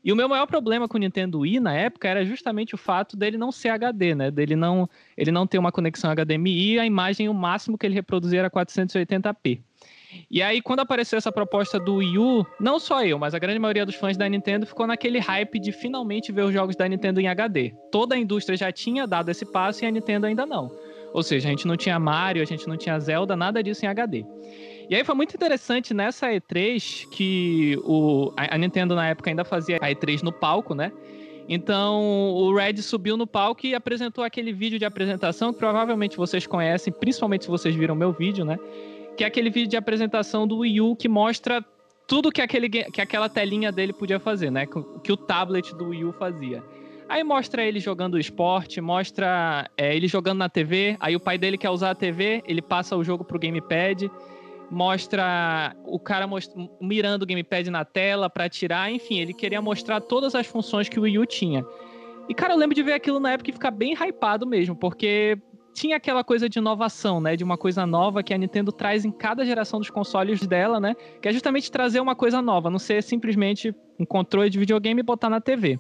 E 0.05 0.13
o 0.13 0.17
meu 0.17 0.29
maior 0.29 0.47
problema 0.47 0.89
com 0.89 0.97
o 0.97 1.01
Nintendo 1.01 1.41
Wii 1.41 1.61
na 1.61 1.75
época 1.75 2.09
era 2.09 2.25
justamente 2.25 2.75
o 2.75 2.79
fato 2.79 3.17
dele 3.17 3.37
não 3.37 3.53
ser 3.53 3.71
HD, 3.71 4.15
né? 4.15 4.31
Dele 4.31 4.57
não, 4.57 4.89
ele 5.17 5.31
não 5.31 5.47
ter 5.47 5.59
uma 5.59 5.73
conexão 5.73 6.11
HDMI 6.15 6.75
e 6.75 6.79
a 6.79 6.87
imagem 6.87 7.29
o 7.29 7.35
máximo 7.35 7.77
que 7.77 7.85
ele 7.85 7.95
reproduzir 7.95 8.39
era 8.39 8.51
480p. 8.51 9.61
E 10.31 10.43
aí, 10.43 10.61
quando 10.63 10.81
apareceu 10.81 11.17
essa 11.17 11.33
proposta 11.33 11.79
do 11.79 11.97
Wii 11.97 12.19
U, 12.19 12.47
não 12.61 12.79
só 12.79 13.05
eu, 13.05 13.19
mas 13.19 13.35
a 13.35 13.39
grande 13.39 13.59
maioria 13.59 13.85
dos 13.85 13.95
fãs 13.95 14.17
da 14.17 14.29
Nintendo 14.29 14.67
ficou 14.67 14.87
naquele 14.87 15.19
hype 15.19 15.59
de 15.59 15.73
finalmente 15.73 16.33
ver 16.33 16.43
os 16.43 16.53
jogos 16.53 16.77
da 16.77 16.89
Nintendo 16.89 17.21
em 17.21 17.29
HD. 17.29 17.75
Toda 17.91 18.15
a 18.15 18.19
indústria 18.19 18.57
já 18.57 18.73
tinha 18.73 19.07
dado 19.07 19.31
esse 19.31 19.45
passo 19.45 19.85
e 19.85 19.87
a 19.87 19.91
Nintendo 19.91 20.27
ainda 20.27 20.47
não. 20.47 20.71
Ou 21.13 21.23
seja, 21.23 21.49
a 21.49 21.51
gente 21.51 21.67
não 21.67 21.77
tinha 21.77 21.99
Mario, 21.99 22.43
a 22.43 22.47
gente 22.47 22.69
não 22.69 22.77
tinha 22.77 22.99
Zelda, 22.99 23.37
nada 23.37 23.63
disso 23.63 23.85
em 23.85 23.89
HD. 23.89 24.25
E 24.89 24.95
aí 24.95 25.05
foi 25.05 25.15
muito 25.15 25.35
interessante 25.35 25.93
nessa 25.93 26.29
E3 26.29 27.09
que 27.11 27.79
o, 27.85 28.33
a, 28.37 28.57
Nintendo 28.57 28.95
na 28.95 29.09
época 29.09 29.31
ainda 29.31 29.45
fazia 29.45 29.77
a 29.77 29.91
E3 29.91 30.23
no 30.23 30.33
palco, 30.33 30.75
né? 30.75 30.91
Então 31.47 32.35
o 32.35 32.55
Red 32.55 32.79
subiu 32.79 33.17
no 33.17 33.27
palco 33.27 33.67
e 33.67 33.75
apresentou 33.75 34.25
aquele 34.25 34.53
vídeo 34.53 34.79
de 34.79 34.85
apresentação 34.85 35.53
que 35.53 35.59
provavelmente 35.59 36.17
vocês 36.17 36.47
conhecem, 36.47 36.93
principalmente 36.93 37.45
se 37.45 37.51
vocês 37.51 37.75
viram 37.75 37.95
meu 37.95 38.13
vídeo, 38.13 38.45
né? 38.45 38.59
Que 39.19 39.25
é 39.25 39.27
aquele 39.27 39.51
vídeo 39.51 39.69
de 39.69 39.77
apresentação 39.77 40.47
do 40.47 40.59
Wii 40.59 40.81
U 40.81 40.95
que 40.95 41.09
mostra 41.09 41.63
tudo 42.07 42.31
que, 42.31 42.41
aquele, 42.41 42.69
que 42.69 43.01
aquela 43.01 43.29
telinha 43.29 43.73
dele 43.73 43.93
podia 43.93 44.21
fazer, 44.21 44.49
né? 44.49 44.65
Que 45.03 45.13
o 45.13 45.17
tablet 45.17 45.75
do 45.75 45.89
Wii 45.89 46.05
U 46.05 46.13
fazia. 46.13 46.63
Aí 47.09 47.25
mostra 47.25 47.65
ele 47.65 47.81
jogando 47.81 48.17
esporte, 48.17 48.81
mostra 48.81 49.69
é, 49.77 49.97
ele 49.97 50.07
jogando 50.07 50.39
na 50.39 50.49
TV, 50.49 50.97
aí 51.01 51.17
o 51.17 51.21
pai 51.21 51.37
dele 51.37 51.59
quer 51.59 51.71
usar 51.71 51.91
a 51.91 51.95
TV, 51.97 52.45
ele 52.47 52.63
passa 52.63 52.97
o 52.97 53.03
jogo 53.03 53.25
pro 53.25 53.41
gamepad, 53.41 54.09
mostra 54.71 55.75
o 55.85 55.99
cara 55.99 56.29
most... 56.29 56.55
mirando 56.81 57.23
o 57.23 57.27
gamepad 57.27 57.69
na 57.71 57.85
tela 57.85 58.31
para 58.31 58.49
tirar, 58.49 58.89
enfim, 58.93 59.19
ele 59.19 59.35
queria 59.35 59.61
mostrar 59.61 60.01
todas 60.01 60.37
as 60.37 60.47
funções 60.47 60.89
que 60.89 61.01
o 61.01 61.03
Wii 61.03 61.19
U 61.19 61.27
tinha. 61.27 61.67
E, 62.29 62.35
cara, 62.35 62.53
eu 62.53 62.59
lembro 62.59 62.77
de 62.77 62.83
ver 62.85 62.93
aquilo 62.93 63.19
na 63.19 63.33
época 63.33 63.51
e 63.51 63.53
ficar 63.55 63.73
bem 63.73 63.95
hypado 63.95 64.47
mesmo, 64.47 64.77
porque 64.77 65.37
tinha 65.79 65.97
aquela 65.97 66.25
coisa 66.25 66.49
de 66.49 66.59
inovação, 66.59 67.21
né? 67.21 67.37
De 67.37 67.45
uma 67.45 67.57
coisa 67.57 67.87
nova 67.87 68.23
que 68.23 68.35
a 68.35 68.39
Nintendo 68.39 68.73
traz 68.73 69.05
em 69.05 69.13
cada 69.13 69.45
geração 69.45 69.79
dos 69.79 69.91
consoles 69.91 70.45
dela, 70.45 70.81
né? 70.81 70.97
Que 71.23 71.29
é 71.29 71.33
justamente 71.33 71.71
trazer 71.71 72.01
uma 72.01 72.17
coisa 72.17 72.43
nova, 72.43 72.69
não 72.69 72.81
ser 72.81 73.01
simplesmente 73.01 73.73
um 73.99 74.05
controle 74.05 74.51
de 74.51 74.59
videogame 74.59 75.01
e 75.01 75.05
botar 75.05 75.31
na 75.31 75.41
TV. 75.41 75.79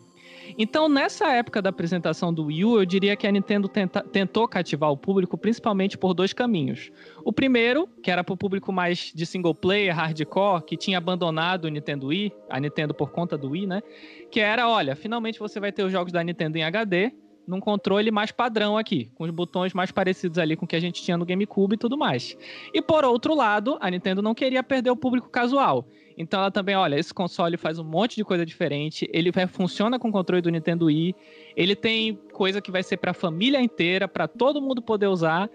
Então, 0.56 0.88
nessa 0.88 1.32
época 1.32 1.60
da 1.60 1.70
apresentação 1.70 2.32
do 2.32 2.44
Wii 2.44 2.64
U, 2.64 2.80
eu 2.80 2.86
diria 2.86 3.16
que 3.16 3.26
a 3.26 3.32
Nintendo 3.32 3.68
tenta, 3.68 4.00
tentou 4.00 4.46
cativar 4.46 4.90
o 4.90 4.96
público 4.96 5.36
principalmente 5.36 5.98
por 5.98 6.14
dois 6.14 6.32
caminhos. 6.32 6.90
O 7.24 7.32
primeiro, 7.32 7.88
que 8.02 8.10
era 8.10 8.22
para 8.22 8.32
o 8.32 8.36
público 8.36 8.72
mais 8.72 9.12
de 9.12 9.26
single 9.26 9.54
player, 9.54 9.94
hardcore, 9.94 10.62
que 10.62 10.76
tinha 10.76 10.98
abandonado 10.98 11.64
o 11.64 11.68
Nintendo 11.68 12.06
Wii, 12.06 12.32
a 12.48 12.60
Nintendo 12.60 12.94
por 12.94 13.10
conta 13.10 13.36
do 13.36 13.50
Wii, 13.50 13.66
né? 13.66 13.82
Que 14.30 14.38
era, 14.40 14.68
olha, 14.68 14.94
finalmente 14.94 15.40
você 15.40 15.58
vai 15.58 15.72
ter 15.72 15.82
os 15.82 15.90
jogos 15.90 16.12
da 16.12 16.22
Nintendo 16.22 16.56
em 16.56 16.62
HD, 16.62 17.12
num 17.48 17.60
controle 17.60 18.10
mais 18.10 18.30
padrão 18.30 18.76
aqui, 18.76 19.10
com 19.14 19.24
os 19.24 19.30
botões 19.30 19.72
mais 19.72 19.90
parecidos 19.90 20.38
ali 20.38 20.54
com 20.54 20.66
o 20.66 20.68
que 20.68 20.76
a 20.76 20.80
gente 20.80 21.02
tinha 21.02 21.16
no 21.16 21.24
GameCube 21.24 21.74
e 21.74 21.78
tudo 21.78 21.96
mais. 21.96 22.36
E 22.74 22.82
por 22.82 23.06
outro 23.06 23.34
lado, 23.34 23.78
a 23.80 23.90
Nintendo 23.90 24.20
não 24.20 24.34
queria 24.34 24.62
perder 24.62 24.90
o 24.90 24.96
público 24.96 25.30
casual. 25.30 25.88
Então 26.16 26.40
ela 26.40 26.50
também, 26.50 26.76
olha, 26.76 26.98
esse 26.98 27.14
console 27.14 27.56
faz 27.56 27.78
um 27.78 27.84
monte 27.84 28.16
de 28.16 28.24
coisa 28.24 28.44
diferente, 28.44 29.08
ele 29.12 29.32
funciona 29.48 29.98
com 29.98 30.10
o 30.10 30.12
controle 30.12 30.42
do 30.42 30.50
Nintendo 30.50 30.86
Wii, 30.86 31.14
ele 31.56 31.74
tem 31.74 32.16
coisa 32.32 32.60
que 32.60 32.70
vai 32.70 32.82
ser 32.82 32.98
para 32.98 33.12
a 33.12 33.14
família 33.14 33.62
inteira, 33.62 34.06
para 34.06 34.28
todo 34.28 34.60
mundo 34.60 34.82
poder 34.82 35.06
usar. 35.06 35.48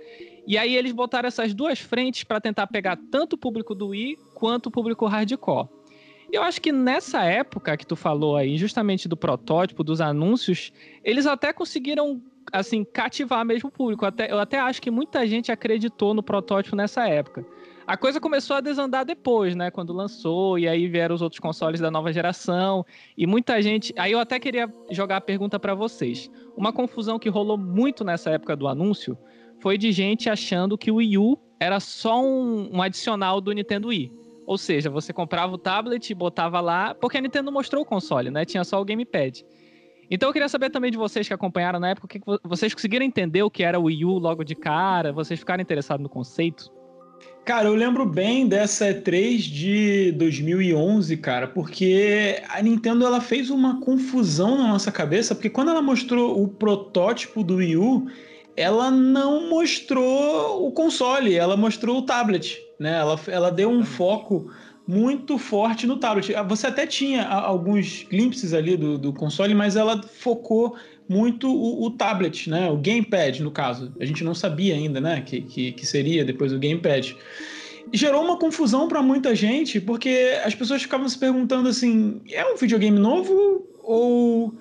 E 0.47 0.57
aí 0.57 0.75
eles 0.75 0.91
botaram 0.91 1.27
essas 1.27 1.53
duas 1.53 1.79
frentes 1.79 2.23
para 2.23 2.41
tentar 2.41 2.65
pegar 2.67 2.97
tanto 3.11 3.33
o 3.33 3.37
público 3.37 3.75
do 3.75 3.89
Wii 3.89 4.17
quanto 4.33 4.67
o 4.67 4.71
público 4.71 5.05
hardcore. 5.05 5.67
Eu 6.33 6.41
acho 6.41 6.59
que 6.59 6.71
nessa 6.71 7.23
época 7.23 7.77
que 7.77 7.85
tu 7.85 7.95
falou 7.95 8.35
aí, 8.35 8.57
justamente 8.57 9.07
do 9.07 9.15
protótipo, 9.15 9.83
dos 9.83 10.01
anúncios, 10.01 10.73
eles 11.03 11.27
até 11.27 11.53
conseguiram, 11.53 12.19
assim, 12.51 12.83
cativar 12.83 13.45
mesmo 13.45 13.69
o 13.69 13.71
público. 13.71 14.03
Até, 14.03 14.31
eu 14.31 14.39
até 14.39 14.59
acho 14.59 14.81
que 14.81 14.89
muita 14.89 15.27
gente 15.27 15.51
acreditou 15.51 16.11
no 16.11 16.23
protótipo 16.23 16.75
nessa 16.75 17.07
época. 17.07 17.45
A 17.85 17.95
coisa 17.95 18.19
começou 18.19 18.55
a 18.55 18.61
desandar 18.61 19.05
depois, 19.05 19.55
né? 19.55 19.69
Quando 19.69 19.93
lançou, 19.93 20.57
e 20.57 20.67
aí 20.67 20.87
vieram 20.87 21.13
os 21.13 21.21
outros 21.21 21.39
consoles 21.39 21.79
da 21.79 21.91
nova 21.91 22.11
geração. 22.11 22.83
E 23.15 23.27
muita 23.27 23.61
gente. 23.61 23.93
Aí 23.95 24.13
eu 24.13 24.19
até 24.19 24.39
queria 24.39 24.73
jogar 24.89 25.17
a 25.17 25.21
pergunta 25.21 25.59
para 25.59 25.75
vocês. 25.75 26.31
Uma 26.57 26.73
confusão 26.73 27.19
que 27.19 27.29
rolou 27.29 27.59
muito 27.59 28.03
nessa 28.03 28.31
época 28.31 28.55
do 28.55 28.67
anúncio 28.67 29.15
foi 29.59 29.77
de 29.77 29.91
gente 29.91 30.31
achando 30.31 30.79
que 30.79 30.89
o 30.89 30.95
Wii 30.95 31.15
U 31.15 31.37
era 31.59 31.79
só 31.79 32.25
um, 32.25 32.75
um 32.75 32.81
adicional 32.81 33.39
do 33.39 33.51
Nintendo 33.51 33.89
Wii. 33.89 34.22
Ou 34.45 34.57
seja, 34.57 34.89
você 34.89 35.13
comprava 35.13 35.53
o 35.53 35.57
tablet 35.57 36.09
e 36.09 36.15
botava 36.15 36.59
lá, 36.59 36.93
porque 36.93 37.17
a 37.17 37.21
Nintendo 37.21 37.51
mostrou 37.51 37.83
o 37.83 37.85
console, 37.85 38.29
né? 38.29 38.45
Tinha 38.45 38.63
só 38.63 38.81
o 38.81 38.85
gamepad. 38.85 39.45
Então 40.09 40.29
eu 40.29 40.33
queria 40.33 40.49
saber 40.49 40.69
também 40.69 40.91
de 40.91 40.97
vocês 40.97 41.27
que 41.27 41.33
acompanharam 41.33 41.79
na 41.79 41.89
época, 41.89 42.07
que 42.07 42.21
vocês 42.43 42.73
conseguiram 42.73 43.05
entender 43.05 43.41
o 43.41 43.49
que 43.49 43.63
era 43.63 43.79
o 43.79 43.83
Wii 43.83 44.05
U 44.05 44.19
logo 44.19 44.43
de 44.43 44.55
cara? 44.55 45.11
Vocês 45.11 45.39
ficaram 45.39 45.61
interessados 45.61 46.03
no 46.03 46.09
conceito? 46.09 46.71
Cara, 47.45 47.67
eu 47.67 47.75
lembro 47.75 48.05
bem 48.05 48.47
dessa 48.47 48.85
E3 48.85 49.37
de 49.39 50.11
2011, 50.13 51.17
cara, 51.17 51.45
porque 51.45 52.41
a 52.47 52.61
Nintendo 52.61 53.05
ela 53.05 53.19
fez 53.19 53.49
uma 53.49 53.81
confusão 53.81 54.57
na 54.57 54.67
nossa 54.67 54.91
cabeça, 54.93 55.35
porque 55.35 55.49
quando 55.49 55.69
ela 55.69 55.81
mostrou 55.81 56.41
o 56.41 56.47
protótipo 56.47 57.43
do 57.43 57.55
Wii 57.55 57.75
U, 57.75 58.07
ela 58.55 58.89
não 58.89 59.49
mostrou 59.49 60.65
o 60.65 60.71
console, 60.71 61.35
ela 61.35 61.57
mostrou 61.57 61.97
o 61.97 62.03
tablet, 62.03 62.62
né? 62.79 62.97
Ela, 62.97 63.19
ela 63.27 63.51
deu 63.51 63.69
um 63.69 63.83
foco 63.83 64.51
muito 64.87 65.37
forte 65.37 65.87
no 65.87 65.97
tablet. 65.97 66.33
Você 66.47 66.67
até 66.67 66.85
tinha 66.85 67.25
alguns 67.27 68.03
glimpses 68.03 68.53
ali 68.53 68.75
do, 68.75 68.97
do 68.97 69.13
console, 69.13 69.53
mas 69.53 69.75
ela 69.75 70.01
focou 70.03 70.75
muito 71.07 71.49
o, 71.49 71.85
o, 71.85 71.91
tablet, 71.91 72.49
né? 72.49 72.69
O 72.69 72.77
gamepad, 72.77 73.41
no 73.41 73.51
caso. 73.51 73.93
A 73.99 74.05
gente 74.05 74.23
não 74.23 74.35
sabia 74.35 74.75
ainda, 74.75 74.99
né? 74.99 75.21
Que, 75.21 75.41
que, 75.41 75.71
que 75.71 75.85
seria 75.85 76.25
depois 76.25 76.51
o 76.51 76.59
gamepad. 76.59 77.15
gerou 77.93 78.23
uma 78.23 78.37
confusão 78.37 78.87
para 78.87 79.01
muita 79.01 79.33
gente, 79.33 79.79
porque 79.79 80.37
as 80.43 80.53
pessoas 80.53 80.81
ficavam 80.81 81.07
se 81.07 81.17
perguntando 81.17 81.69
assim: 81.69 82.21
é 82.29 82.45
um 82.45 82.57
videogame 82.57 82.99
novo 82.99 83.65
ou 83.81 84.53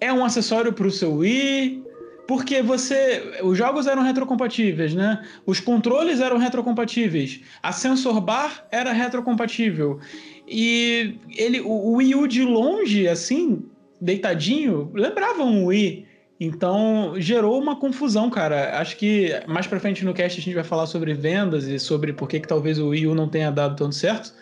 é 0.00 0.12
um 0.12 0.24
acessório 0.24 0.72
para 0.72 0.86
o 0.86 0.90
seu 0.90 1.16
Wii? 1.16 1.85
Porque 2.26 2.60
você. 2.62 3.40
Os 3.42 3.56
jogos 3.56 3.86
eram 3.86 4.02
retrocompatíveis, 4.02 4.94
né? 4.94 5.22
Os 5.44 5.60
controles 5.60 6.20
eram 6.20 6.38
retrocompatíveis. 6.38 7.40
A 7.62 7.72
sensor 7.72 8.20
bar 8.20 8.66
era 8.70 8.92
retrocompatível. 8.92 10.00
E 10.48 11.18
ele, 11.36 11.60
o 11.60 11.92
Wii 11.94 12.14
U 12.14 12.28
de 12.28 12.42
longe, 12.42 13.06
assim, 13.08 13.64
deitadinho, 14.00 14.90
lembrava 14.94 15.42
um 15.42 15.66
Wii. 15.66 16.06
Então 16.38 17.14
gerou 17.16 17.60
uma 17.60 17.76
confusão, 17.76 18.28
cara. 18.28 18.78
Acho 18.78 18.96
que 18.96 19.30
mais 19.46 19.66
pra 19.66 19.80
frente 19.80 20.04
no 20.04 20.12
cast 20.12 20.38
a 20.38 20.42
gente 20.42 20.54
vai 20.54 20.64
falar 20.64 20.86
sobre 20.86 21.14
vendas 21.14 21.64
e 21.64 21.78
sobre 21.78 22.12
por 22.12 22.28
que, 22.28 22.40
que 22.40 22.48
talvez 22.48 22.78
o 22.78 22.88
Wii 22.88 23.06
U 23.06 23.14
não 23.14 23.28
tenha 23.28 23.50
dado 23.50 23.76
tanto 23.76 23.94
certo. 23.94 24.34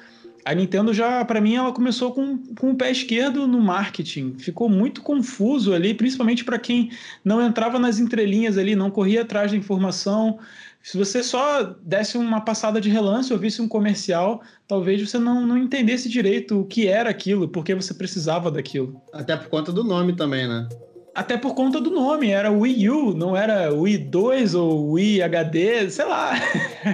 A 0.45 0.55
Nintendo 0.55 0.93
já, 0.93 1.25
para 1.25 1.41
mim, 1.41 1.55
ela 1.55 1.73
começou 1.73 2.13
com, 2.13 2.37
com 2.55 2.73
o 2.73 2.77
pé 2.77 2.91
esquerdo 2.91 3.47
no 3.47 3.61
marketing. 3.61 4.35
Ficou 4.39 4.69
muito 4.69 5.01
confuso 5.01 5.73
ali, 5.73 5.95
principalmente 5.95 6.45
para 6.45 6.59
quem 6.59 6.91
não 7.25 7.41
entrava 7.41 7.79
nas 7.79 7.99
entrelinhas 7.99 8.59
ali, 8.59 8.77
não 8.77 8.91
corria 8.91 9.23
atrás 9.23 9.53
da 9.53 9.57
informação. 9.57 10.39
Se 10.83 10.99
você 10.99 11.23
só 11.23 11.75
desse 11.81 12.19
uma 12.19 12.43
passada 12.43 12.79
de 12.79 12.91
relance 12.91 13.33
ou 13.33 13.39
visse 13.39 13.63
um 13.63 13.67
comercial, 13.67 14.43
talvez 14.69 15.01
você 15.01 15.19
não, 15.19 15.47
não 15.47 15.57
entendesse 15.57 16.11
direito 16.11 16.61
o 16.61 16.67
que 16.67 16.89
era 16.89 17.09
aquilo, 17.09 17.49
porque 17.49 17.75
você 17.75 17.95
precisava 17.95 18.51
daquilo. 18.51 19.01
Até 19.15 19.35
por 19.35 19.49
conta 19.49 19.73
do 19.73 19.83
nome 19.83 20.15
também, 20.15 20.47
né? 20.47 20.69
Até 21.15 21.39
por 21.39 21.55
conta 21.55 21.81
do 21.81 21.91
nome, 21.91 22.29
era 22.29 22.51
Wii 22.51 22.91
U, 22.91 23.15
não 23.15 23.35
era 23.35 23.73
Wii 23.73 23.97
2 23.97 24.55
ou 24.55 24.91
Wii 24.93 25.23
HD, 25.23 25.89
sei 25.89 26.05
lá. 26.05 26.33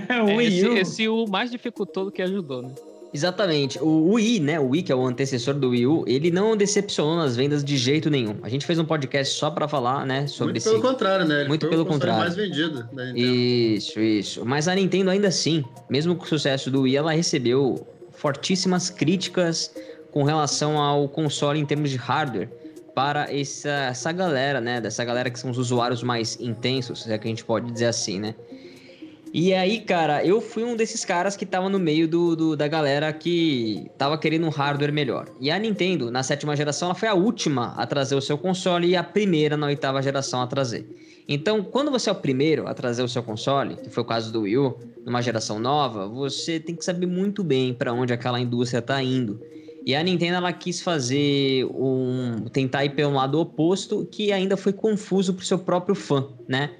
É, 0.08 0.22
Wii 0.22 0.46
esse, 0.46 0.68
U. 0.68 0.76
Esse 0.76 1.08
U 1.08 1.24
mais 1.28 1.50
dificultou 1.50 2.04
do 2.04 2.12
que 2.12 2.22
ajudou, 2.22 2.62
né? 2.62 2.72
Exatamente. 3.12 3.78
O 3.82 4.12
Wii, 4.12 4.40
né? 4.40 4.60
O 4.60 4.68
Wii, 4.68 4.82
que 4.84 4.92
é 4.92 4.94
o 4.94 5.04
antecessor 5.04 5.54
do 5.54 5.70
Wii 5.70 5.86
U, 5.86 6.04
ele 6.06 6.30
não 6.30 6.56
decepcionou 6.56 7.16
nas 7.16 7.36
vendas 7.36 7.64
de 7.64 7.76
jeito 7.76 8.08
nenhum. 8.08 8.36
A 8.42 8.48
gente 8.48 8.64
fez 8.64 8.78
um 8.78 8.84
podcast 8.84 9.34
só 9.34 9.50
para 9.50 9.66
falar, 9.66 10.06
né, 10.06 10.26
sobre 10.26 10.52
Muito 10.54 10.64
pelo 10.64 10.80
contrário, 10.80 11.26
né? 11.26 11.40
Ele 11.40 11.48
Muito 11.48 11.68
pelo 11.68 11.84
contrário. 11.84 12.20
mais 12.20 12.36
vendido 12.36 12.84
da 12.92 13.06
Nintendo. 13.06 13.18
Isso, 13.18 14.00
isso. 14.00 14.44
Mas 14.44 14.68
a 14.68 14.74
Nintendo 14.74 15.10
ainda 15.10 15.28
assim, 15.28 15.64
mesmo 15.88 16.14
com 16.14 16.24
o 16.24 16.28
sucesso 16.28 16.70
do 16.70 16.82
Wii, 16.82 16.96
ela 16.96 17.12
recebeu 17.12 17.86
fortíssimas 18.12 18.90
críticas 18.90 19.74
com 20.12 20.22
relação 20.22 20.78
ao 20.78 21.08
console 21.08 21.58
em 21.58 21.66
termos 21.66 21.90
de 21.90 21.96
hardware 21.96 22.48
para 22.94 23.32
essa, 23.32 23.70
essa 23.70 24.12
galera, 24.12 24.60
né? 24.60 24.80
Dessa 24.80 25.04
galera 25.04 25.30
que 25.30 25.38
são 25.38 25.50
os 25.50 25.58
usuários 25.58 26.02
mais 26.02 26.38
intensos, 26.40 27.02
se 27.02 27.12
é 27.12 27.18
que 27.18 27.26
a 27.26 27.30
gente 27.30 27.44
pode 27.44 27.70
dizer 27.72 27.86
assim, 27.86 28.20
né? 28.20 28.34
E 29.32 29.54
aí, 29.54 29.80
cara, 29.80 30.24
eu 30.24 30.40
fui 30.40 30.64
um 30.64 30.74
desses 30.74 31.04
caras 31.04 31.36
que 31.36 31.46
tava 31.46 31.68
no 31.68 31.78
meio 31.78 32.08
do, 32.08 32.34
do, 32.34 32.56
da 32.56 32.66
galera 32.66 33.12
que 33.12 33.88
tava 33.96 34.18
querendo 34.18 34.44
um 34.44 34.50
hardware 34.50 34.92
melhor. 34.92 35.28
E 35.40 35.52
a 35.52 35.58
Nintendo, 35.58 36.10
na 36.10 36.24
sétima 36.24 36.56
geração, 36.56 36.88
ela 36.88 36.96
foi 36.96 37.08
a 37.08 37.14
última 37.14 37.72
a 37.76 37.86
trazer 37.86 38.16
o 38.16 38.20
seu 38.20 38.36
console 38.36 38.88
e 38.88 38.96
a 38.96 39.04
primeira 39.04 39.56
na 39.56 39.68
oitava 39.68 40.02
geração 40.02 40.42
a 40.42 40.48
trazer. 40.48 40.84
Então, 41.28 41.62
quando 41.62 41.92
você 41.92 42.10
é 42.10 42.12
o 42.12 42.16
primeiro 42.16 42.66
a 42.66 42.74
trazer 42.74 43.04
o 43.04 43.08
seu 43.08 43.22
console, 43.22 43.76
que 43.76 43.88
foi 43.88 44.02
o 44.02 44.06
caso 44.06 44.32
do 44.32 44.40
Wii 44.40 44.58
U, 44.58 44.76
numa 45.06 45.22
geração 45.22 45.60
nova, 45.60 46.08
você 46.08 46.58
tem 46.58 46.74
que 46.74 46.84
saber 46.84 47.06
muito 47.06 47.44
bem 47.44 47.72
para 47.72 47.92
onde 47.92 48.12
aquela 48.12 48.40
indústria 48.40 48.82
tá 48.82 49.00
indo. 49.00 49.40
E 49.86 49.94
a 49.94 50.02
Nintendo 50.02 50.38
ela 50.38 50.52
quis 50.52 50.80
fazer 50.80 51.66
um 51.66 52.46
tentar 52.52 52.84
ir 52.84 52.90
pelo 52.90 53.14
lado 53.14 53.38
oposto, 53.38 54.04
que 54.10 54.32
ainda 54.32 54.56
foi 54.56 54.72
confuso 54.72 55.34
pro 55.34 55.44
seu 55.44 55.58
próprio 55.58 55.94
fã, 55.94 56.26
né? 56.48 56.70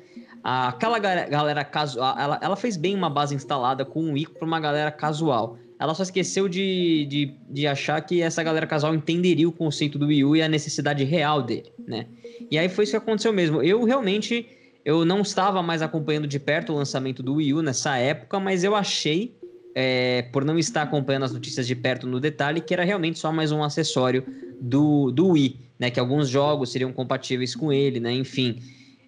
Aquela 0.43 0.99
galera 0.99 1.65
casual, 1.65 2.19
ela, 2.19 2.39
ela 2.43 2.57
fez 2.57 2.77
bem 2.77 2.95
uma 2.95 3.11
base 3.11 3.35
instalada 3.35 3.85
com 3.85 4.03
um 4.03 4.17
ícone 4.17 4.39
para 4.39 4.47
uma 4.47 4.61
galera 4.61 4.91
casual. 4.91 5.59
Ela 5.79 5.95
só 5.95 6.03
esqueceu 6.03 6.49
de, 6.49 7.07
de, 7.07 7.35
de 7.49 7.67
achar 7.67 8.01
que 8.03 8.21
essa 8.21 8.43
galera 8.43 8.67
casual 8.67 8.95
entenderia 8.95 9.49
o 9.49 9.53
conceito 9.53 9.99
do 9.99 10.07
Wii 10.07 10.25
U 10.25 10.37
e 10.37 10.43
a 10.43 10.49
necessidade 10.49 11.05
real 11.05 11.43
dele, 11.43 11.73
né? 11.87 12.07
E 12.51 12.59
aí 12.59 12.69
foi 12.69 12.85
isso 12.85 12.93
que 12.93 12.97
aconteceu 12.99 13.33
mesmo. 13.33 13.63
Eu 13.63 13.83
realmente 13.85 14.47
eu 14.85 15.05
não 15.05 15.21
estava 15.21 15.63
mais 15.63 15.83
acompanhando 15.83 16.27
de 16.27 16.39
perto 16.39 16.73
o 16.73 16.77
lançamento 16.77 17.23
do 17.23 17.35
Wii 17.35 17.55
U 17.55 17.63
nessa 17.63 17.97
época, 17.97 18.41
mas 18.41 18.65
eu 18.65 18.75
achei, 18.75 19.37
é, 19.75 20.23
por 20.33 20.45
não 20.45 20.59
estar 20.59 20.83
acompanhando 20.83 21.25
as 21.25 21.33
notícias 21.33 21.67
de 21.67 21.75
perto 21.75 22.07
no 22.07 22.19
detalhe, 22.19 22.61
que 22.61 22.73
era 22.73 22.85
realmente 22.85 23.19
só 23.19 23.31
mais 23.33 23.53
um 23.53 23.63
acessório 23.63 24.25
do, 24.61 25.11
do 25.11 25.29
Wii, 25.29 25.61
né? 25.79 25.91
Que 25.91 26.01
alguns 26.01 26.29
jogos 26.29 26.73
seriam 26.73 26.93
compatíveis 26.93 27.55
com 27.55 27.73
ele, 27.73 28.01
né? 28.01 28.13
Enfim. 28.13 28.59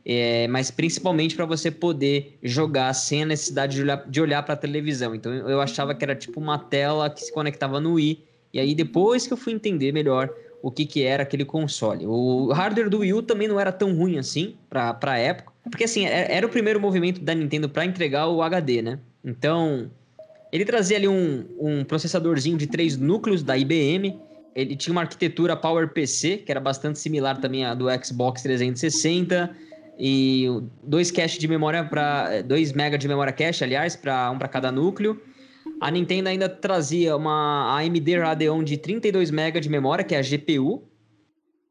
É, 0.04 0.48
mas 0.48 0.70
principalmente 0.70 1.36
para 1.36 1.46
você 1.46 1.70
poder 1.70 2.36
jogar 2.42 2.92
sem 2.92 3.22
a 3.22 3.26
necessidade 3.26 3.76
de 3.76 3.82
olhar, 3.82 4.04
de 4.08 4.20
olhar 4.20 4.42
para 4.42 4.54
a 4.54 4.56
televisão. 4.56 5.14
Então 5.14 5.32
eu 5.32 5.60
achava 5.60 5.94
que 5.94 6.04
era 6.04 6.14
tipo 6.14 6.40
uma 6.40 6.58
tela 6.58 7.08
que 7.08 7.20
se 7.20 7.32
conectava 7.32 7.80
no 7.80 7.94
Wii. 7.94 8.22
E 8.52 8.60
aí 8.60 8.74
depois 8.74 9.26
que 9.26 9.32
eu 9.32 9.36
fui 9.36 9.52
entender 9.52 9.92
melhor 9.92 10.28
o 10.60 10.70
que, 10.70 10.86
que 10.86 11.02
era 11.02 11.22
aquele 11.22 11.44
console. 11.44 12.06
O 12.06 12.52
hardware 12.52 12.90
do 12.90 12.98
Wii 12.98 13.14
U 13.14 13.22
também 13.22 13.48
não 13.48 13.58
era 13.58 13.72
tão 13.72 13.94
ruim 13.94 14.18
assim 14.18 14.54
para 14.68 14.98
a 15.02 15.18
época. 15.18 15.52
Porque 15.70 15.84
assim, 15.84 16.06
é, 16.06 16.34
era 16.34 16.46
o 16.46 16.50
primeiro 16.50 16.80
movimento 16.80 17.20
da 17.20 17.34
Nintendo 17.34 17.68
para 17.68 17.84
entregar 17.84 18.26
o 18.26 18.42
HD, 18.42 18.82
né? 18.82 18.98
Então 19.24 19.88
ele 20.52 20.64
trazia 20.64 20.96
ali 20.96 21.06
um, 21.06 21.46
um 21.58 21.84
processadorzinho 21.84 22.58
de 22.58 22.66
três 22.66 22.96
núcleos 22.96 23.42
da 23.42 23.56
IBM. 23.56 24.18
Ele 24.54 24.76
tinha 24.76 24.92
uma 24.92 25.02
arquitetura 25.02 25.56
PowerPC, 25.56 26.38
que 26.38 26.50
era 26.50 26.60
bastante 26.60 26.98
similar 26.98 27.40
também 27.40 27.64
à 27.64 27.72
do 27.72 27.86
Xbox 28.04 28.42
360 28.42 29.72
e 29.98 30.46
dois 30.82 31.10
cache 31.10 31.38
de 31.38 31.46
memória 31.46 31.84
para 31.84 32.42
2 32.42 32.72
MB 32.72 32.98
de 32.98 33.08
memória 33.08 33.32
cache, 33.32 33.62
aliás, 33.62 33.94
para 33.94 34.30
um 34.30 34.38
para 34.38 34.48
cada 34.48 34.72
núcleo. 34.72 35.20
A 35.80 35.90
Nintendo 35.90 36.28
ainda 36.28 36.48
trazia 36.48 37.16
uma 37.16 37.78
AMD 37.78 38.18
Radeon 38.18 38.62
de 38.62 38.76
32 38.76 39.30
MB 39.30 39.60
de 39.60 39.68
memória, 39.68 40.04
que 40.04 40.14
é 40.14 40.18
a 40.18 40.22
GPU. 40.22 40.82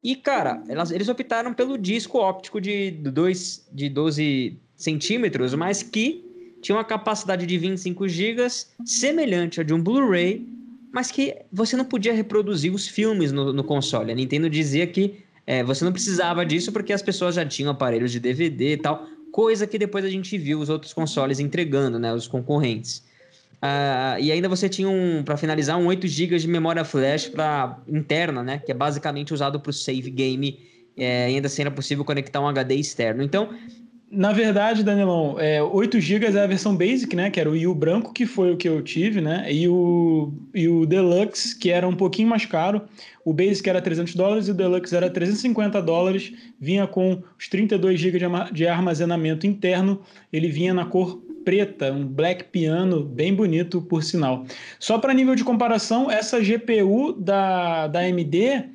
E, 0.04 0.16
cara, 0.16 0.64
elas, 0.68 0.92
eles 0.92 1.08
optaram 1.08 1.54
pelo 1.54 1.78
disco 1.78 2.18
óptico 2.18 2.60
de, 2.60 2.92
dois, 2.92 3.68
de 3.72 3.88
12 3.88 4.60
centímetros, 4.76 5.54
mas 5.54 5.84
que 5.84 6.26
tinha 6.62 6.76
uma 6.76 6.84
capacidade 6.84 7.46
de 7.46 7.58
25 7.58 8.08
GB, 8.08 8.48
semelhante 8.86 9.62
a 9.62 9.64
de 9.64 9.74
um 9.74 9.82
Blu-ray, 9.82 10.48
mas 10.92 11.12
que 11.12 11.36
você 11.52 11.76
não 11.76 11.86
podia 11.86 12.14
reproduzir 12.14 12.74
os 12.74 12.88
filmes 12.88 13.32
no, 13.32 13.54
no 13.54 13.64
console. 13.64 14.12
A 14.12 14.16
Nintendo 14.16 14.50
dizia 14.50 14.86
que 14.86 15.24
é, 15.46 15.64
você 15.64 15.84
não 15.84 15.92
precisava 15.92 16.46
disso 16.46 16.72
porque 16.72 16.94
as 16.94 17.02
pessoas 17.02 17.36
já 17.36 17.46
tinham 17.46 17.72
aparelhos 17.72 18.12
de 18.12 18.20
DVD 18.20 18.74
e 18.74 18.78
tal, 18.78 19.06
coisa 19.32 19.66
que 19.66 19.78
depois 19.78 20.06
a 20.06 20.10
gente 20.10 20.38
viu 20.38 20.60
os 20.60 20.70
outros 20.70 20.94
consoles 20.94 21.40
entregando, 21.40 21.98
né, 21.98 22.14
os 22.14 22.28
concorrentes. 22.28 23.04
Uh, 23.58 24.18
e 24.20 24.32
ainda 24.32 24.50
você 24.50 24.68
tinha 24.68 24.90
um, 24.90 25.24
para 25.24 25.38
finalizar, 25.38 25.78
um 25.78 25.86
8 25.86 26.08
GB 26.08 26.40
de 26.40 26.48
memória 26.48 26.84
flash 26.84 27.28
para 27.28 27.80
interna, 27.88 28.44
né, 28.44 28.58
que 28.58 28.72
é 28.72 28.76
basicamente 28.76 29.34
usado 29.34 29.60
para 29.60 29.70
o 29.70 29.74
save 29.74 30.10
game, 30.10 30.60
é, 30.98 31.26
ainda 31.26 31.48
assim 31.48 31.62
era 31.62 31.72
possível 31.72 32.04
conectar 32.04 32.42
um 32.42 32.48
HD 32.48 32.76
externo. 32.76 33.24
Então, 33.24 33.50
Na 34.14 34.34
verdade, 34.34 34.84
Danilão, 34.84 35.40
é, 35.40 35.64
8 35.64 35.98
GB 36.02 36.26
é 36.26 36.44
a 36.44 36.46
versão 36.46 36.76
basic, 36.76 37.16
né? 37.16 37.30
Que 37.30 37.40
era 37.40 37.48
o 37.48 37.54
Wii 37.54 37.68
U 37.68 37.74
branco, 37.74 38.12
que 38.12 38.26
foi 38.26 38.52
o 38.52 38.58
que 38.58 38.68
eu 38.68 38.82
tive, 38.82 39.22
né? 39.22 39.46
E 39.50 39.70
o, 39.70 40.34
e 40.54 40.68
o 40.68 40.86
Deluxe, 40.86 41.58
que 41.58 41.70
era 41.70 41.88
um 41.88 41.96
pouquinho 41.96 42.28
mais 42.28 42.46
caro. 42.46 42.82
O 43.24 43.32
basic 43.32 43.70
era 43.70 43.82
300 43.82 44.14
dólares 44.14 44.50
e 44.50 44.52
o 44.52 44.54
Deluxe 44.54 44.94
era 44.94 45.10
350 45.10 45.82
dólares. 45.82 46.34
Vinha 46.60 46.86
com 46.88 47.24
os 47.40 47.48
32 47.48 47.98
GB 48.02 48.20
de 48.52 48.68
armazenamento 48.68 49.48
interno. 49.48 50.02
Ele 50.34 50.50
vinha 50.50 50.74
na 50.74 50.84
cor 50.84 51.24
preta, 51.46 51.94
um 51.94 52.06
black 52.06 52.44
piano 52.46 53.06
bem 53.06 53.34
bonito, 53.34 53.82
por 53.82 54.04
sinal. 54.04 54.46
Só 54.78 54.98
para 54.98 55.14
nível 55.14 55.36
de 55.36 55.46
comparação, 55.46 56.12
essa 56.12 56.38
GPU 56.42 57.14
da, 57.14 57.88
da 57.88 58.02
AMD, 58.02 58.72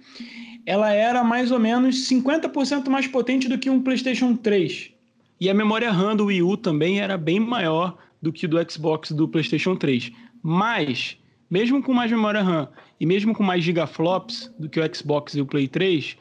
ela 0.64 0.90
era 0.94 1.22
mais 1.22 1.52
ou 1.52 1.58
menos 1.58 2.08
50% 2.08 2.88
mais 2.88 3.06
potente 3.06 3.50
do 3.50 3.58
que 3.58 3.68
um 3.68 3.82
PlayStation 3.82 4.34
3. 4.34 4.95
E 5.38 5.50
a 5.50 5.54
memória 5.54 5.90
RAM 5.90 6.16
do 6.16 6.26
Wii 6.26 6.42
U 6.42 6.56
também 6.56 7.00
era 7.00 7.18
bem 7.18 7.38
maior 7.38 7.96
do 8.22 8.32
que 8.32 8.46
do 8.46 8.58
Xbox 8.70 9.12
do 9.12 9.28
PlayStation 9.28 9.76
3. 9.76 10.10
Mas, 10.42 11.18
mesmo 11.50 11.82
com 11.82 11.92
mais 11.92 12.10
memória 12.10 12.42
RAM 12.42 12.68
e 12.98 13.04
mesmo 13.04 13.34
com 13.34 13.42
mais 13.42 13.62
gigaflops 13.62 14.50
do 14.58 14.68
que 14.68 14.80
o 14.80 14.94
Xbox 14.94 15.34
e 15.34 15.40
o 15.42 15.46
Play 15.46 15.68
3, 15.68 16.16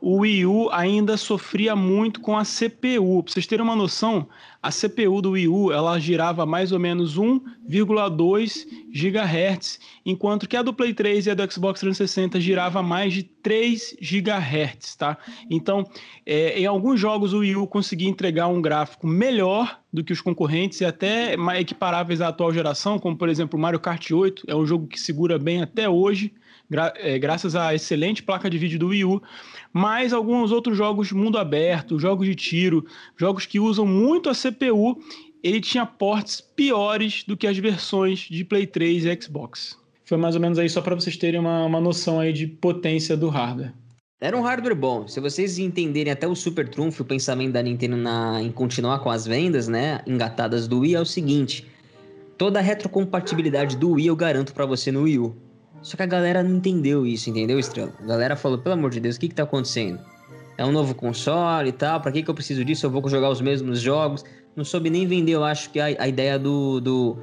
o 0.00 0.20
Wii 0.20 0.46
U 0.46 0.70
ainda 0.72 1.16
sofria 1.16 1.76
muito 1.76 2.20
com 2.20 2.36
a 2.36 2.44
CPU. 2.44 3.22
Para 3.22 3.32
vocês 3.32 3.46
terem 3.46 3.64
uma 3.64 3.76
noção, 3.76 4.26
a 4.66 4.70
CPU 4.72 5.22
do 5.22 5.30
Wii 5.32 5.46
U 5.46 5.72
ela 5.72 5.96
girava 6.00 6.44
mais 6.44 6.72
ou 6.72 6.78
menos 6.80 7.16
1,2 7.16 8.66
GHz, 8.90 9.78
enquanto 10.04 10.48
que 10.48 10.56
a 10.56 10.62
do 10.62 10.74
Play 10.74 10.92
3 10.92 11.26
e 11.26 11.30
a 11.30 11.34
do 11.34 11.52
Xbox 11.52 11.78
360 11.78 12.40
girava 12.40 12.82
mais 12.82 13.12
de 13.12 13.22
3 13.22 13.96
GHz, 14.00 14.96
tá? 14.96 15.18
Então, 15.48 15.88
é, 16.24 16.58
em 16.58 16.66
alguns 16.66 16.98
jogos 16.98 17.32
o 17.32 17.38
Wii 17.38 17.54
U 17.54 17.66
conseguia 17.68 18.08
entregar 18.08 18.48
um 18.48 18.60
gráfico 18.60 19.06
melhor 19.06 19.78
do 19.92 20.02
que 20.02 20.12
os 20.12 20.20
concorrentes 20.20 20.80
e 20.80 20.84
até 20.84 21.36
equiparáveis 21.60 22.20
à 22.20 22.28
atual 22.28 22.52
geração, 22.52 22.98
como 22.98 23.16
por 23.16 23.28
exemplo 23.28 23.56
o 23.56 23.62
Mario 23.62 23.78
Kart 23.78 24.10
8, 24.10 24.46
é 24.48 24.56
um 24.56 24.66
jogo 24.66 24.88
que 24.88 24.98
segura 24.98 25.38
bem 25.38 25.62
até 25.62 25.88
hoje 25.88 26.34
gra 26.70 26.92
é, 26.96 27.18
graças 27.18 27.54
à 27.54 27.74
excelente 27.74 28.22
placa 28.22 28.50
de 28.50 28.58
vídeo 28.58 28.78
do 28.78 28.88
Wii 28.88 29.04
U, 29.04 29.22
mas 29.72 30.12
alguns 30.12 30.50
outros 30.50 30.76
jogos 30.76 31.12
mundo 31.12 31.38
aberto, 31.38 31.98
jogos 31.98 32.26
de 32.26 32.34
tiro, 32.34 32.84
jogos 33.16 33.46
que 33.46 33.60
usam 33.60 33.86
muito 33.86 34.28
a 34.28 34.34
CPU, 34.34 35.00
ele 35.42 35.60
tinha 35.60 35.86
ports 35.86 36.40
piores 36.40 37.24
do 37.24 37.36
que 37.36 37.46
as 37.46 37.56
versões 37.58 38.20
de 38.20 38.44
Play 38.44 38.66
3 38.66 39.04
e 39.04 39.22
Xbox. 39.22 39.78
Foi 40.04 40.16
mais 40.16 40.34
ou 40.34 40.40
menos 40.40 40.58
aí 40.58 40.68
só 40.68 40.80
para 40.80 40.94
vocês 40.94 41.16
terem 41.16 41.40
uma, 41.40 41.64
uma 41.64 41.80
noção 41.80 42.20
aí 42.20 42.32
de 42.32 42.46
potência 42.46 43.16
do 43.16 43.28
hardware. 43.28 43.72
Era 44.20 44.36
um 44.36 44.40
hardware 44.40 44.74
bom. 44.74 45.06
Se 45.06 45.20
vocês 45.20 45.58
entenderem 45.58 46.12
até 46.12 46.26
o 46.26 46.34
super 46.34 46.68
trunfo, 46.68 47.02
o 47.02 47.06
pensamento 47.06 47.52
da 47.52 47.62
Nintendo 47.62 47.96
na, 47.96 48.40
em 48.40 48.50
continuar 48.50 49.00
com 49.00 49.10
as 49.10 49.26
vendas, 49.26 49.68
né, 49.68 50.00
engatadas 50.06 50.66
do 50.66 50.80
Wii 50.80 50.94
é 50.94 51.00
o 51.00 51.04
seguinte: 51.04 51.66
toda 52.38 52.58
a 52.58 52.62
retrocompatibilidade 52.62 53.76
do 53.76 53.90
Wii 53.90 54.06
eu 54.06 54.16
garanto 54.16 54.54
para 54.54 54.64
você 54.64 54.90
no 54.90 55.02
Wii 55.02 55.18
U. 55.18 55.36
Só 55.86 55.96
que 55.96 56.02
a 56.02 56.06
galera 56.06 56.42
não 56.42 56.56
entendeu 56.56 57.06
isso, 57.06 57.30
entendeu, 57.30 57.60
Estrela? 57.60 57.92
A 58.02 58.06
galera 58.06 58.34
falou, 58.34 58.58
pelo 58.58 58.72
amor 58.72 58.90
de 58.90 58.98
Deus, 58.98 59.14
o 59.14 59.20
que 59.20 59.28
que 59.28 59.34
tá 59.36 59.44
acontecendo? 59.44 60.00
É 60.58 60.64
um 60.64 60.72
novo 60.72 60.96
console 60.96 61.68
e 61.68 61.72
tal, 61.72 62.00
pra 62.00 62.10
que 62.10 62.24
que 62.24 62.28
eu 62.28 62.34
preciso 62.34 62.64
disso? 62.64 62.86
Eu 62.86 62.90
vou 62.90 63.08
jogar 63.08 63.30
os 63.30 63.40
mesmos 63.40 63.80
jogos. 63.80 64.24
Não 64.56 64.64
soube 64.64 64.90
nem 64.90 65.06
vender, 65.06 65.34
eu 65.34 65.44
acho, 65.44 65.70
que 65.70 65.78
a, 65.78 65.84
a 65.84 66.08
ideia 66.08 66.40
do, 66.40 66.80
do, 66.80 67.18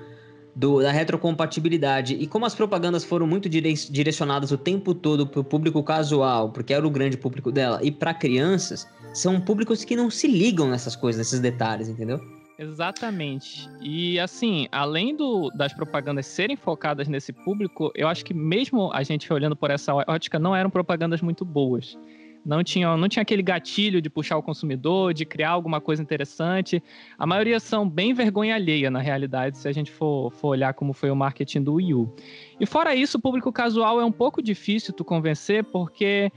do, 0.55 0.81
da 0.81 0.93
retrocompatibilidade. 0.93 2.13
E 2.13 2.25
como 2.25 2.45
as 2.45 2.55
propagandas 2.55 3.03
foram 3.03 3.27
muito 3.27 3.49
direcionadas 3.49 4.53
o 4.53 4.57
tempo 4.57 4.95
todo 4.95 5.27
pro 5.27 5.43
público 5.43 5.83
casual, 5.83 6.49
porque 6.49 6.73
era 6.73 6.87
o 6.87 6.89
grande 6.89 7.17
público 7.17 7.51
dela, 7.51 7.81
e 7.83 7.91
para 7.91 8.13
crianças, 8.13 8.87
são 9.13 9.41
públicos 9.41 9.83
que 9.83 9.93
não 9.93 10.09
se 10.09 10.25
ligam 10.25 10.69
nessas 10.69 10.95
coisas, 10.95 11.19
nesses 11.19 11.41
detalhes, 11.41 11.89
entendeu? 11.89 12.17
Exatamente. 12.63 13.69
E 13.81 14.19
assim, 14.19 14.67
além 14.71 15.15
do, 15.15 15.49
das 15.51 15.73
propagandas 15.73 16.25
serem 16.25 16.55
focadas 16.55 17.07
nesse 17.07 17.33
público, 17.33 17.91
eu 17.93 18.07
acho 18.07 18.23
que 18.23 18.33
mesmo 18.33 18.91
a 18.93 19.03
gente 19.03 19.31
olhando 19.31 19.55
por 19.55 19.69
essa 19.69 19.93
ótica, 19.93 20.39
não 20.39 20.55
eram 20.55 20.69
propagandas 20.69 21.21
muito 21.21 21.43
boas. 21.43 21.97
Não 22.45 22.61
tinha, 22.61 22.97
não 22.97 23.07
tinha 23.07 23.23
aquele 23.23 23.41
gatilho 23.41 24.01
de 24.01 24.09
puxar 24.09 24.37
o 24.37 24.43
consumidor, 24.43 25.13
de 25.13 25.25
criar 25.25 25.51
alguma 25.51 25.79
coisa 25.79 26.01
interessante. 26.01 26.83
A 27.17 27.25
maioria 27.25 27.59
são 27.59 27.87
bem 27.87 28.13
vergonha 28.13 28.55
alheia, 28.55 28.91
na 28.91 28.99
realidade, 28.99 29.57
se 29.57 29.67
a 29.67 29.71
gente 29.71 29.91
for, 29.91 30.29
for 30.31 30.49
olhar 30.49 30.73
como 30.73 30.91
foi 30.91 31.09
o 31.09 31.15
marketing 31.15 31.63
do 31.63 31.75
Wii 31.75 31.93
U. 31.93 32.13
E 32.59 32.65
fora 32.65 32.93
isso, 32.93 33.17
o 33.17 33.21
público 33.21 33.51
casual 33.51 33.99
é 34.01 34.05
um 34.05 34.11
pouco 34.11 34.41
difícil 34.41 34.93
tu 34.93 35.05
convencer, 35.05 35.63
porque 35.63 36.31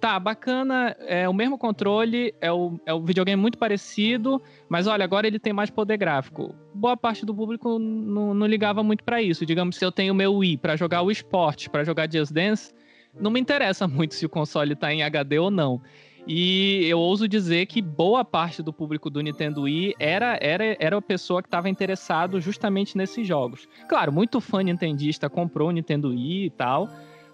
tá, 0.00 0.18
bacana, 0.18 0.96
é 1.00 1.28
o 1.28 1.34
mesmo 1.34 1.58
controle, 1.58 2.34
é 2.40 2.52
o, 2.52 2.78
é 2.86 2.92
o 2.92 3.00
videogame 3.00 3.40
muito 3.40 3.58
parecido, 3.58 4.40
mas 4.68 4.86
olha, 4.86 5.04
agora 5.04 5.26
ele 5.26 5.38
tem 5.38 5.52
mais 5.52 5.70
poder 5.70 5.96
gráfico. 5.96 6.54
Boa 6.74 6.96
parte 6.96 7.24
do 7.24 7.34
público 7.34 7.78
não, 7.78 8.34
não 8.34 8.46
ligava 8.46 8.82
muito 8.82 9.02
para 9.02 9.20
isso. 9.22 9.46
Digamos, 9.46 9.76
se 9.76 9.84
eu 9.84 9.92
tenho 9.92 10.14
meu 10.14 10.34
Wii 10.34 10.58
para 10.58 10.76
jogar 10.76 11.02
o 11.02 11.10
esporte, 11.10 11.70
para 11.70 11.84
jogar 11.84 12.10
Just 12.10 12.32
Dance, 12.32 12.72
não 13.18 13.30
me 13.30 13.40
interessa 13.40 13.86
muito 13.88 14.14
se 14.14 14.26
o 14.26 14.28
console 14.28 14.74
tá 14.74 14.92
em 14.92 15.02
HD 15.02 15.38
ou 15.38 15.50
não. 15.50 15.80
E 16.28 16.84
eu 16.86 16.98
ouso 16.98 17.28
dizer 17.28 17.66
que 17.66 17.80
boa 17.80 18.24
parte 18.24 18.60
do 18.60 18.72
público 18.72 19.08
do 19.08 19.20
Nintendo 19.20 19.62
Wii 19.62 19.94
era, 19.98 20.36
era, 20.42 20.76
era 20.80 20.98
a 20.98 21.02
pessoa 21.02 21.40
que 21.40 21.46
estava 21.46 21.68
interessado 21.68 22.40
justamente 22.40 22.96
nesses 22.96 23.24
jogos. 23.26 23.68
Claro, 23.88 24.12
muito 24.12 24.40
fã 24.40 24.60
nintendista 24.60 25.30
comprou 25.30 25.68
o 25.68 25.72
Nintendo 25.72 26.08
Wii 26.08 26.46
e 26.46 26.50
tal, 26.50 26.88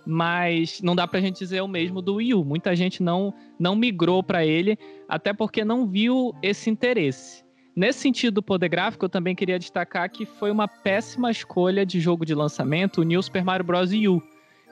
mas 0.07 0.81
não 0.83 0.95
dá 0.95 1.07
pra 1.07 1.21
gente 1.21 1.39
dizer 1.39 1.61
o 1.61 1.69
mesmo 1.69 2.03
do 2.03 2.17
Wii 2.17 2.35
U. 2.35 2.45
Muita 2.45 2.75
gente 2.75 3.03
não, 3.03 3.33
não 3.59 3.75
migrou 3.75 4.23
para 4.23 4.45
ele, 4.45 4.79
até 5.09 5.33
porque 5.33 5.65
não 5.65 5.87
viu 5.87 6.35
esse 6.43 6.69
interesse. 6.69 7.45
Nesse 7.75 8.01
sentido 8.01 8.35
do 8.35 8.43
poder 8.43 8.69
gráfico, 8.69 9.05
eu 9.05 9.09
também 9.09 9.35
queria 9.35 9.59
destacar 9.59 10.11
que 10.11 10.27
foi 10.27 10.51
uma 10.51 10.69
péssima 10.69 11.31
escolha 11.31 11.87
de 11.87 12.01
jogo 12.01 12.27
de 12.27 12.35
lançamento 12.35 13.01
o 13.01 13.05
New 13.05 13.23
Super 13.23 13.45
Mario 13.45 13.65
Bros. 13.65 13.91
U, 13.93 14.23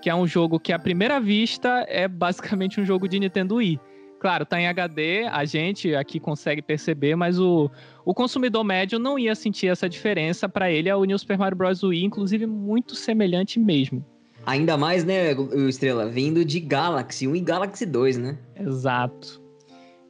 que 0.03 0.11
é 0.11 0.15
um 0.15 0.27
jogo 0.27 0.61
que 0.61 0.73
à 0.73 0.79
primeira 0.79 1.19
vista 1.19 1.87
é 1.89 2.07
basicamente 2.07 2.81
um 2.81 2.85
jogo 2.85 3.09
de 3.09 3.19
Nintendo 3.19 3.57
Wii. 3.57 3.81
Claro, 4.21 4.45
tá 4.45 4.61
em 4.61 4.67
HD, 4.67 5.25
a 5.29 5.47
gente 5.47 5.95
aqui 5.95 6.21
consegue 6.21 6.61
perceber, 6.61 7.17
mas 7.17 7.39
o, 7.39 7.71
o 8.05 8.13
consumidor 8.13 8.63
médio 8.63 8.99
não 8.99 9.19
ia 9.19 9.35
sentir 9.35 9.69
essa 9.69 9.89
diferença. 9.89 10.47
Para 10.47 10.71
ele, 10.71 10.91
é 10.91 10.95
o 10.95 11.05
New 11.05 11.19
Super 11.19 11.39
Mario 11.39 11.57
Bros. 11.57 11.83
Wii, 11.83 12.05
inclusive, 12.05 12.45
muito 12.45 12.95
semelhante 12.95 13.59
mesmo. 13.59 14.05
Ainda 14.47 14.77
mais, 14.77 15.05
né, 15.05 15.33
Estrela, 15.69 16.09
vindo 16.09 16.45
de 16.45 16.61
Galaxy 16.61 17.29
1 17.29 17.37
e 17.37 17.41
Galaxy 17.41 17.87
2, 17.87 18.19
né? 18.19 18.39
Exato. 18.57 19.41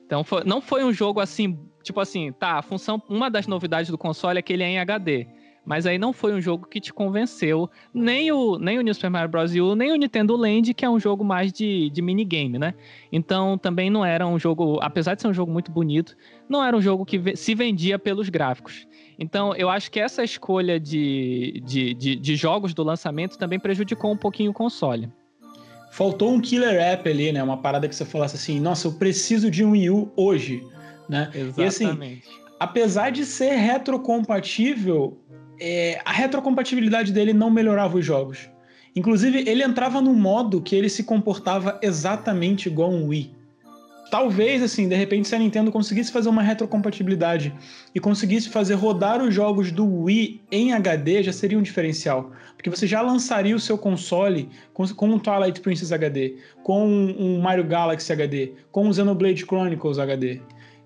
Então 0.06 0.24
foi, 0.24 0.44
não 0.44 0.60
foi 0.60 0.84
um 0.84 0.92
jogo 0.92 1.20
assim, 1.20 1.58
tipo 1.82 2.00
assim, 2.00 2.32
tá, 2.32 2.58
a 2.58 2.62
função, 2.62 3.02
uma 3.08 3.30
das 3.30 3.46
novidades 3.46 3.90
do 3.90 3.98
console 3.98 4.38
é 4.38 4.42
que 4.42 4.52
ele 4.52 4.62
é 4.62 4.68
em 4.68 4.78
HD. 4.78 5.26
Mas 5.64 5.86
aí 5.86 5.98
não 5.98 6.12
foi 6.12 6.32
um 6.32 6.40
jogo 6.40 6.66
que 6.66 6.80
te 6.80 6.92
convenceu, 6.92 7.70
nem 7.92 8.32
o, 8.32 8.58
nem 8.58 8.78
o 8.78 8.82
New 8.82 8.94
Super 8.94 9.10
Mario 9.10 9.28
Bros. 9.28 9.54
U, 9.54 9.74
nem 9.74 9.92
o 9.92 9.96
Nintendo 9.96 10.34
Land, 10.34 10.72
que 10.72 10.84
é 10.84 10.90
um 10.90 10.98
jogo 10.98 11.22
mais 11.22 11.52
de, 11.52 11.90
de 11.90 12.00
minigame, 12.00 12.58
né? 12.58 12.74
Então 13.12 13.58
também 13.58 13.90
não 13.90 14.04
era 14.04 14.26
um 14.26 14.38
jogo, 14.38 14.78
apesar 14.80 15.14
de 15.14 15.22
ser 15.22 15.28
um 15.28 15.34
jogo 15.34 15.52
muito 15.52 15.70
bonito, 15.70 16.16
não 16.48 16.64
era 16.64 16.76
um 16.76 16.80
jogo 16.80 17.04
que 17.04 17.36
se 17.36 17.54
vendia 17.54 17.98
pelos 17.98 18.28
gráficos. 18.28 18.86
Então, 19.20 19.54
eu 19.54 19.68
acho 19.68 19.90
que 19.90 20.00
essa 20.00 20.24
escolha 20.24 20.80
de, 20.80 21.62
de, 21.66 21.92
de, 21.92 22.16
de 22.16 22.36
jogos 22.36 22.72
do 22.72 22.82
lançamento 22.82 23.36
também 23.36 23.60
prejudicou 23.60 24.10
um 24.10 24.16
pouquinho 24.16 24.50
o 24.50 24.54
console. 24.54 25.12
Faltou 25.92 26.32
um 26.32 26.40
killer 26.40 26.80
app 26.80 27.06
ali, 27.06 27.30
né? 27.30 27.42
Uma 27.42 27.58
parada 27.58 27.86
que 27.86 27.94
você 27.94 28.06
falasse 28.06 28.36
assim, 28.36 28.58
nossa, 28.58 28.88
eu 28.88 28.92
preciso 28.92 29.50
de 29.50 29.62
um 29.62 29.72
Wii 29.72 29.90
U 29.90 30.10
hoje, 30.16 30.64
né? 31.06 31.30
Exatamente. 31.34 31.60
E 31.60 31.64
assim, 31.64 32.22
apesar 32.58 33.10
de 33.10 33.26
ser 33.26 33.56
retrocompatível, 33.56 35.18
é, 35.60 36.00
a 36.02 36.12
retrocompatibilidade 36.12 37.12
dele 37.12 37.34
não 37.34 37.50
melhorava 37.50 37.98
os 37.98 38.06
jogos. 38.06 38.48
Inclusive, 38.96 39.44
ele 39.46 39.62
entrava 39.62 40.00
num 40.00 40.14
modo 40.14 40.62
que 40.62 40.74
ele 40.74 40.88
se 40.88 41.04
comportava 41.04 41.78
exatamente 41.82 42.68
igual 42.68 42.90
um 42.90 43.08
Wii 43.08 43.39
talvez, 44.10 44.62
assim, 44.62 44.88
de 44.88 44.96
repente, 44.96 45.28
se 45.28 45.34
a 45.34 45.38
Nintendo 45.38 45.70
conseguisse 45.70 46.10
fazer 46.10 46.28
uma 46.28 46.42
retrocompatibilidade 46.42 47.54
e 47.94 48.00
conseguisse 48.00 48.48
fazer 48.48 48.74
rodar 48.74 49.22
os 49.22 49.32
jogos 49.32 49.70
do 49.70 49.86
Wii 50.02 50.42
em 50.50 50.72
HD, 50.72 51.22
já 51.22 51.32
seria 51.32 51.58
um 51.58 51.62
diferencial. 51.62 52.32
Porque 52.56 52.68
você 52.68 52.86
já 52.86 53.00
lançaria 53.00 53.54
o 53.54 53.60
seu 53.60 53.78
console 53.78 54.48
com, 54.74 54.86
com 54.88 55.08
um 55.08 55.18
Twilight 55.18 55.60
Princess 55.60 55.92
HD, 55.92 56.36
com 56.62 56.86
um 56.86 57.40
Mario 57.40 57.64
Galaxy 57.64 58.12
HD, 58.12 58.52
com 58.70 58.88
um 58.88 58.92
Xenoblade 58.92 59.44
Chronicles 59.44 59.98
HD. 59.98 60.40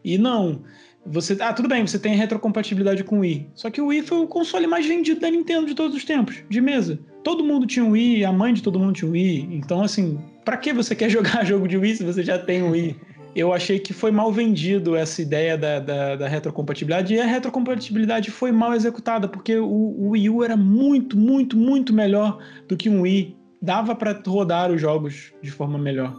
E 0.04 0.18
não. 0.18 0.62
Você, 1.06 1.36
ah, 1.40 1.52
tudo 1.52 1.68
bem, 1.68 1.86
você 1.86 1.98
tem 1.98 2.14
retrocompatibilidade 2.14 3.04
com 3.04 3.18
o 3.18 3.20
Wii. 3.20 3.50
Só 3.54 3.70
que 3.70 3.80
o 3.80 3.86
Wii 3.86 4.02
foi 4.02 4.18
o 4.18 4.26
console 4.26 4.66
mais 4.66 4.86
vendido 4.86 5.20
da 5.20 5.30
Nintendo 5.30 5.66
de 5.66 5.74
todos 5.74 5.96
os 5.96 6.04
tempos, 6.04 6.42
de 6.48 6.60
mesa. 6.60 6.98
Todo 7.22 7.44
mundo 7.44 7.66
tinha 7.66 7.84
um 7.84 7.90
Wii, 7.90 8.24
a 8.24 8.32
mãe 8.32 8.54
de 8.54 8.62
todo 8.62 8.78
mundo 8.78 8.94
tinha 8.94 9.08
um 9.08 9.12
Wii. 9.12 9.48
Então, 9.52 9.82
assim, 9.82 10.18
para 10.44 10.56
que 10.56 10.72
você 10.72 10.94
quer 10.94 11.08
jogar 11.10 11.44
jogo 11.44 11.66
de 11.66 11.76
Wii 11.76 11.96
se 11.96 12.04
você 12.04 12.22
já 12.22 12.38
tem 12.38 12.62
um 12.62 12.70
Wii? 12.70 12.96
Eu 13.34 13.52
achei 13.52 13.78
que 13.78 13.92
foi 13.92 14.10
mal 14.10 14.32
vendido 14.32 14.94
essa 14.94 15.20
ideia 15.20 15.58
da, 15.58 15.80
da, 15.80 16.16
da, 16.16 16.28
retrocompatibilidade 16.28 17.14
e 17.14 17.20
a 17.20 17.26
retrocompatibilidade 17.26 18.30
foi 18.30 18.52
mal 18.52 18.74
executada, 18.74 19.26
porque 19.26 19.56
o, 19.56 19.66
o 19.66 20.10
Wii 20.10 20.30
U 20.30 20.44
era 20.44 20.56
muito, 20.56 21.16
muito, 21.16 21.56
muito 21.56 21.92
melhor 21.92 22.38
do 22.68 22.76
que 22.76 22.88
um 22.88 23.02
Wii. 23.02 23.36
Dava 23.60 23.94
para 23.94 24.20
rodar 24.26 24.70
os 24.70 24.80
jogos 24.80 25.32
de 25.42 25.50
forma 25.50 25.78
melhor. 25.78 26.16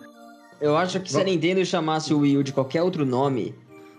Eu 0.60 0.75
acho 0.75 0.99
que 0.99 1.12
se 1.12 1.19
a 1.19 1.23
Nintendo 1.23 1.63
chamasse 1.65 2.13
o 2.13 2.19
Wii 2.19 2.38
U 2.38 2.43
de 2.43 2.51
qualquer 2.51 2.82
outro 2.82 3.06
nome, 3.06 3.54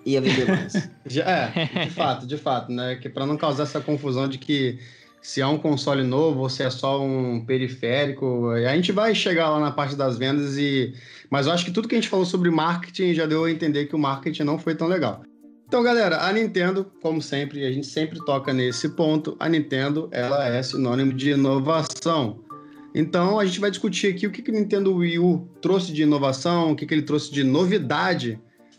ia 0.04 0.20
vender 0.20 0.46
mais. 0.46 0.74
é, 1.24 1.84
de 1.84 1.90
fato, 1.90 2.26
de 2.26 2.36
fato, 2.36 2.72
né? 2.72 2.96
Que 2.96 3.08
para 3.08 3.24
não 3.24 3.36
causar 3.36 3.62
essa 3.62 3.80
confusão 3.80 4.28
de 4.28 4.38
que 4.38 4.78
se 5.26 5.40
é 5.40 5.46
um 5.46 5.58
console 5.58 6.04
novo 6.04 6.42
ou 6.42 6.48
se 6.48 6.62
é 6.62 6.70
só 6.70 7.02
um 7.02 7.44
periférico, 7.44 8.48
a 8.50 8.76
gente 8.76 8.92
vai 8.92 9.12
chegar 9.12 9.50
lá 9.50 9.58
na 9.58 9.72
parte 9.72 9.96
das 9.96 10.16
vendas 10.16 10.56
e 10.56 10.94
mas 11.28 11.48
eu 11.48 11.52
acho 11.52 11.64
que 11.64 11.72
tudo 11.72 11.88
que 11.88 11.96
a 11.96 11.98
gente 11.98 12.08
falou 12.08 12.24
sobre 12.24 12.48
marketing 12.48 13.12
já 13.12 13.26
deu 13.26 13.42
a 13.42 13.50
entender 13.50 13.86
que 13.86 13.96
o 13.96 13.98
marketing 13.98 14.44
não 14.44 14.56
foi 14.56 14.76
tão 14.76 14.86
legal. 14.86 15.24
Então, 15.66 15.82
galera, 15.82 16.24
a 16.24 16.32
Nintendo, 16.32 16.92
como 17.02 17.20
sempre, 17.20 17.66
a 17.66 17.72
gente 17.72 17.88
sempre 17.88 18.24
toca 18.24 18.52
nesse 18.52 18.90
ponto, 18.90 19.36
a 19.40 19.48
Nintendo, 19.48 20.08
ela 20.12 20.46
é 20.46 20.62
sinônimo 20.62 21.12
de 21.12 21.30
inovação. 21.30 22.38
Então, 22.94 23.40
a 23.40 23.44
gente 23.44 23.58
vai 23.58 23.72
discutir 23.72 24.06
aqui 24.06 24.28
o 24.28 24.30
que, 24.30 24.40
que 24.40 24.50
o 24.52 24.54
Nintendo 24.54 24.94
Wii 24.94 25.18
U 25.18 25.48
trouxe 25.60 25.92
de 25.92 26.04
inovação, 26.04 26.70
o 26.70 26.76
que, 26.76 26.86
que 26.86 26.94
ele 26.94 27.02
trouxe 27.02 27.32
de 27.32 27.42
novidade 27.42 28.38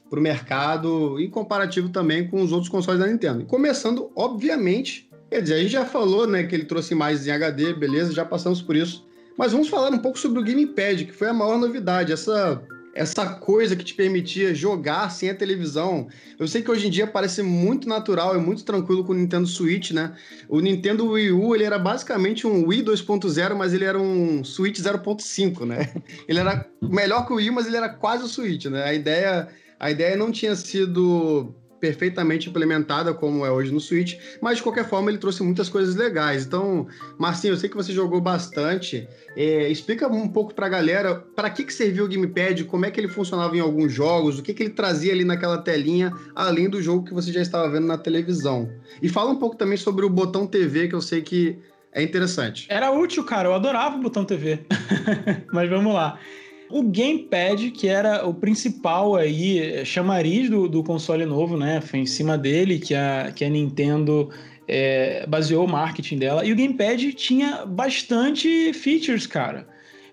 para 0.10 0.18
o 0.18 0.24
mercado 0.24 1.20
e 1.20 1.28
comparativo 1.28 1.90
também 1.90 2.26
com 2.26 2.42
os 2.42 2.54
outros 2.54 2.70
consoles 2.70 3.02
da 3.02 3.08
Nintendo. 3.08 3.42
E 3.42 3.46
começando, 3.46 4.10
obviamente, 4.16 5.07
quer 5.30 5.42
dizer, 5.42 5.56
a 5.56 5.60
gente 5.60 5.72
já 5.72 5.86
falou 5.86 6.28
né, 6.28 6.44
que 6.44 6.56
ele 6.56 6.66
trouxe 6.66 6.96
mais 6.96 7.26
em 7.28 7.32
HD, 7.32 7.74
beleza, 7.74 8.14
já 8.14 8.26
passamos 8.26 8.62
por 8.62 8.76
isso. 8.76 9.06
Mas 9.38 9.52
vamos 9.52 9.70
falar 9.70 9.92
um 9.92 10.00
pouco 10.00 10.18
sobre 10.18 10.40
o 10.40 10.44
Gamepad, 10.44 11.06
que 11.06 11.14
foi 11.14 11.28
a 11.28 11.34
maior 11.34 11.60
novidade, 11.60 12.12
essa 12.12 12.62
essa 12.98 13.26
coisa 13.36 13.76
que 13.76 13.86
te 13.86 13.94
permitia 13.94 14.56
jogar 14.56 15.10
sem 15.12 15.30
a 15.30 15.36
televisão. 15.36 16.08
Eu 16.40 16.48
sei 16.48 16.64
que 16.64 16.72
hoje 16.72 16.88
em 16.88 16.90
dia 16.90 17.06
parece 17.06 17.44
muito 17.44 17.88
natural 17.88 18.36
e 18.36 18.40
muito 18.40 18.66
tranquilo 18.66 19.04
com 19.04 19.12
o 19.12 19.16
Nintendo 19.16 19.46
Switch, 19.46 19.92
né? 19.92 20.16
O 20.50 20.60
Nintendo 20.60 21.08
Wii 21.12 21.32
U, 21.32 21.54
ele 21.54 21.64
era 21.64 21.78
basicamente 21.78 22.48
um 22.48 22.66
Wii 22.66 22.84
2.0, 22.84 23.56
mas 23.56 23.72
ele 23.72 23.86
era 23.86 24.00
um 24.00 24.44
Switch 24.44 24.80
0.5, 24.80 25.66
né? 25.66 25.94
Ele 26.28 26.40
era 26.40 26.68
melhor 26.82 27.26
que 27.26 27.34
o 27.34 27.36
Wii, 27.36 27.52
mas 27.52 27.68
ele 27.68 27.78
era 27.78 27.90
quase 27.90 28.24
o 28.24 28.28
Switch, 28.28 28.66
né? 28.66 28.84
A 28.84 28.94
ideia, 28.94 29.48
a 29.80 29.92
ideia 29.92 30.18
não 30.18 30.32
tinha 30.32 30.56
sido 30.56 31.54
perfeitamente 31.80 32.50
implementada 32.50 33.14
como 33.14 33.46
é 33.46 33.52
hoje 33.52 33.72
no 33.72 33.80
Switch, 33.80 34.18
mas 34.42 34.58
de 34.58 34.64
qualquer 34.64 34.88
forma 34.88 35.10
ele 35.10 35.18
trouxe 35.18 35.44
muitas 35.44 35.70
coisas 35.70 35.96
legais. 35.96 36.46
Então, 36.46 36.88
Marcinho, 37.18 37.54
eu 37.54 37.58
sei 37.58 37.70
que 37.70 37.76
você 37.76 37.92
jogou 37.92 38.20
bastante. 38.20 39.08
É, 39.36 39.70
explica 39.70 40.08
um 40.08 40.28
pouco 40.28 40.54
para 40.54 40.66
a 40.66 40.70
galera 40.70 41.16
para 41.16 41.50
que, 41.50 41.64
que 41.64 41.74
serviu 41.74 42.06
o 42.06 42.08
Gamepad, 42.08 42.64
como 42.66 42.86
é 42.86 42.92
que 42.92 43.00
ele 43.00 43.08
funcionava 43.08 43.56
em 43.56 43.60
alguns 43.60 43.92
jogos, 43.92 44.40
o 44.40 44.44
que, 44.44 44.54
que 44.54 44.64
ele 44.64 44.74
trazia 44.74 45.14
ali 45.14 45.24
naquela 45.24 45.58
telinha, 45.60 46.12
além 46.36 46.70
do 46.70 46.82
jogo 46.82 47.06
que 47.06 47.14
você 47.14 47.32
já 47.32 47.42
estava 47.42 47.70
vendo 47.70 47.88
na 47.88 47.98
televisão. 47.98 48.70
E 49.02 49.10
fala 49.10 49.32
um 49.32 49.38
pouco 49.38 49.56
também 49.56 49.78
sobre 49.78 50.06
o 50.06 50.10
botão 50.10 50.48
TV, 50.48 50.88
que 50.88 50.96
eu 50.96 51.02
sei 51.02 51.22
que 51.22 51.60
é 51.92 52.04
interessante. 52.04 52.68
Era 52.70 52.92
útil, 52.92 53.24
cara. 53.24 53.50
Eu 53.50 53.54
adorava 53.54 53.96
o 53.96 54.02
botão 54.02 54.24
TV. 54.24 54.60
mas 55.52 55.70
vamos 55.70 55.94
lá. 55.94 56.20
O 56.70 56.84
Gamepad, 56.84 57.72
que 57.72 57.88
era 57.88 58.28
o 58.28 58.34
principal 58.34 59.16
aí, 59.16 59.86
chamariz 59.86 60.50
do, 60.50 60.68
do 60.68 60.84
console 60.84 61.26
novo, 61.26 61.58
né? 61.58 61.80
Foi 61.80 62.00
em 62.00 62.06
cima 62.06 62.38
dele 62.38 62.78
que 62.78 62.94
a, 62.94 63.32
que 63.34 63.46
a 63.46 63.50
Nintendo 63.50 64.30
é, 64.68 65.26
baseou 65.28 65.66
o 65.66 65.70
marketing 65.70 66.18
dela. 66.18 66.46
E 66.46 66.52
o 66.52 66.56
Gamepad 66.56 67.14
tinha 67.14 67.66
bastante 67.66 68.74
features, 68.74 69.26
cara. 69.26 69.68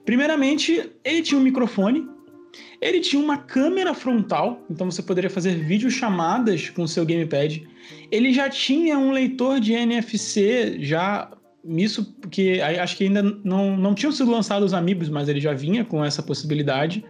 Primeiramente, 0.05 0.91
ele 1.03 1.23
tinha 1.23 1.41
um 1.41 1.43
microfone, 1.43 2.07
ele 2.81 3.01
tinha 3.01 3.21
uma 3.21 3.39
câmera 3.39 3.95
frontal, 3.95 4.63
então 4.71 4.91
você 4.91 5.03
poderia 5.03 5.31
fazer 5.31 5.55
videochamadas 5.65 6.71
com 6.71 6.83
o 6.83 6.89
seu 6.89 7.05
Gamepad. 7.05 7.67
Ele 8.11 8.33
já 8.33 8.49
tinha 8.49 8.99
um 8.99 9.11
leitor 9.11 9.59
de 9.59 9.73
NFC 9.73 10.77
já 10.81 11.31
nisso, 11.65 12.15
porque 12.21 12.61
acho 12.81 12.97
que 12.97 13.05
ainda 13.05 13.23
não, 13.23 13.77
não 13.77 13.95
tinham 13.95 14.13
sido 14.13 14.31
lançados 14.31 14.67
os 14.67 14.75
Amiibos, 14.75 15.09
mas 15.09 15.29
ele 15.29 15.41
já 15.41 15.53
vinha 15.53 15.85
com 15.85 16.05
essa 16.05 16.23
possibilidade, 16.23 17.05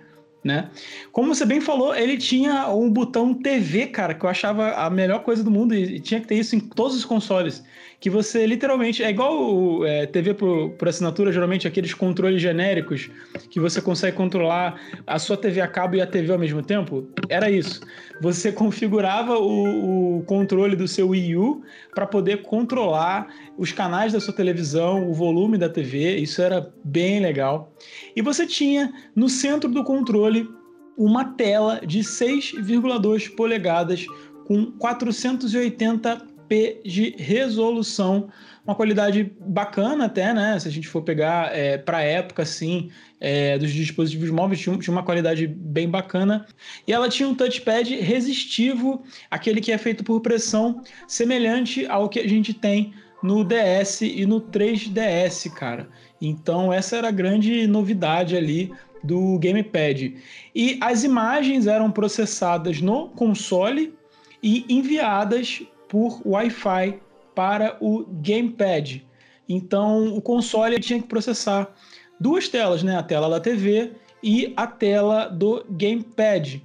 né? 0.45 0.71
Como 1.11 1.35
você 1.35 1.45
bem 1.45 1.61
falou, 1.61 1.95
ele 1.95 2.19
tinha 2.19 2.69
um 2.69 2.90
botão 2.90 3.35
TV, 3.35 3.87
cara, 3.87 4.14
que 4.14 4.25
eu 4.25 4.31
achava 4.31 4.73
a 4.73 4.90
melhor 4.90 5.23
coisa 5.23 5.43
do 5.43 5.51
mundo 5.51 5.75
e 5.75 5.99
tinha 5.99 6.21
que 6.21 6.27
ter 6.27 6.37
isso 6.37 6.55
em 6.55 6.61
todos 6.61 6.97
os 6.97 7.05
consoles 7.05 7.64
que 8.05 8.11
você 8.11 8.47
literalmente. 8.47 9.03
É 9.03 9.09
igual 9.09 9.83
é, 9.87 10.05
TV 10.05 10.35
por, 10.35 10.73
por, 10.73 10.87
assinatura, 10.87 11.33
geralmente 11.33 11.67
aqueles 11.67 11.95
controles 11.95 12.43
genéricos 12.43 13.09
que 13.49 13.59
você 13.59 13.81
consegue 13.81 14.14
controlar 14.14 14.79
a 15.07 15.19
sua 15.19 15.38
TV 15.38 15.62
a 15.62 15.67
cabo 15.67 15.97
e 15.97 16.03
a 16.03 16.07
TV 16.07 16.31
ao 16.31 16.38
mesmo 16.38 16.62
tempo. 16.62 17.09
Era 17.31 17.51
isso. 17.51 17.81
Você 18.21 18.53
configurava 18.53 19.38
o, 19.38 20.19
o 20.19 20.23
controle 20.25 20.77
do 20.77 20.87
seu 20.87 21.09
Wii 21.09 21.35
U 21.35 21.62
para 21.95 22.07
poder 22.07 22.43
controlar 22.43 23.27
os 23.57 23.73
canais 23.73 24.12
da 24.12 24.21
sua 24.21 24.35
televisão, 24.35 25.09
o 25.09 25.14
volume 25.14 25.57
da 25.57 25.71
TV. 25.71 26.19
Isso 26.19 26.43
era 26.43 26.71
bem 26.85 27.21
legal. 27.21 27.73
E 28.14 28.21
você 28.21 28.47
tinha 28.47 28.93
no 29.17 29.31
centro 29.31 29.71
do 29.71 29.83
controle 29.83 30.47
uma 30.95 31.25
tela 31.25 31.81
de 31.83 32.01
6,2 32.01 33.35
polegadas 33.35 34.05
com 34.47 34.67
480 34.73 36.34
p 36.48 36.80
de 36.85 37.14
resolução, 37.18 38.28
uma 38.64 38.74
qualidade 38.74 39.33
bacana 39.40 40.07
até, 40.07 40.33
né? 40.33 40.59
Se 40.59 40.68
a 40.68 40.70
gente 40.70 40.88
for 40.88 41.02
pegar 41.02 41.54
é, 41.54 41.76
para 41.76 41.98
a 41.98 42.02
época, 42.02 42.42
assim, 42.42 42.90
é, 43.20 43.59
dos 43.59 43.70
dispositivos 43.70 44.30
móveis, 44.30 44.61
tinha, 44.61 44.76
tinha, 44.78 44.92
uma 44.92 45.02
qualidade 45.02 45.46
bem 45.46 45.88
bacana. 45.88 46.46
E 46.87 46.92
ela 46.92 47.09
tinha 47.09 47.28
um 47.28 47.35
touchpad 47.35 47.94
resistivo, 47.96 49.02
aquele 49.30 49.61
que 49.61 49.72
é 49.72 49.78
feito 49.78 50.02
por 50.02 50.20
pressão, 50.20 50.83
semelhante 51.07 51.87
ao 51.87 52.09
que 52.09 52.20
a 52.20 52.28
gente 52.28 52.54
tem 52.54 52.94
no 53.22 53.44
DS 53.44 54.02
e 54.02 54.26
no 54.26 54.40
3DS, 54.40 55.50
cara. 55.52 55.88
Então, 56.20 56.72
essa 56.72 56.96
era 56.96 57.09
a 57.09 57.12
grande 57.12 57.66
novidade 57.66 58.37
ali 58.37 58.72
do 59.02 59.38
Gamepad. 59.38 60.16
E 60.54 60.78
as 60.80 61.04
imagens 61.04 61.66
eram 61.66 61.90
processadas 61.90 62.80
no 62.80 63.09
console 63.11 63.94
e 64.42 64.64
enviadas 64.68 65.62
por 65.88 66.20
Wi-Fi 66.25 66.99
para 67.35 67.77
o 67.81 68.05
gamepad. 68.07 69.05
Então, 69.49 70.16
o 70.16 70.23
console 70.23 70.79
tinha 70.79 71.01
que 71.01 71.09
processar 71.09 71.75
duas 72.18 72.49
telas, 72.49 72.83
né? 72.83 72.97
A 72.97 73.03
tela 73.03 73.29
da 73.29 73.40
TV 73.40 73.92
e 74.23 74.53
a 74.57 74.66
tela 74.66 75.27
do 75.27 75.64
gamepad. 75.68 76.62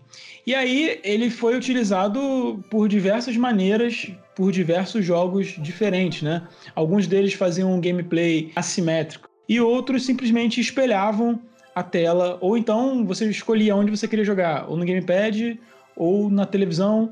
E 0.47 0.55
aí 0.55 0.99
ele 1.03 1.29
foi 1.29 1.57
utilizado 1.57 2.63
por 2.71 2.87
diversas 2.87 3.35
maneiras, 3.35 4.11
por 4.35 4.51
diversos 4.51 5.05
jogos 5.05 5.55
diferentes, 5.59 6.21
né? 6.21 6.47
Alguns 6.73 7.05
deles 7.05 7.33
faziam 7.33 7.73
um 7.73 7.81
gameplay 7.81 8.51
assimétrico 8.55 9.27
e 9.47 9.59
outros 9.59 10.05
simplesmente 10.05 10.61
espelhavam 10.61 11.39
a 11.75 11.83
tela, 11.83 12.37
ou 12.41 12.57
então 12.57 13.05
você 13.05 13.29
escolhia 13.29 13.75
onde 13.75 13.91
você 13.91 14.07
queria 14.07 14.25
jogar, 14.25 14.69
ou 14.69 14.75
no 14.75 14.85
gamepad 14.85 15.59
ou 15.99 16.29
na 16.29 16.45
televisão. 16.45 17.11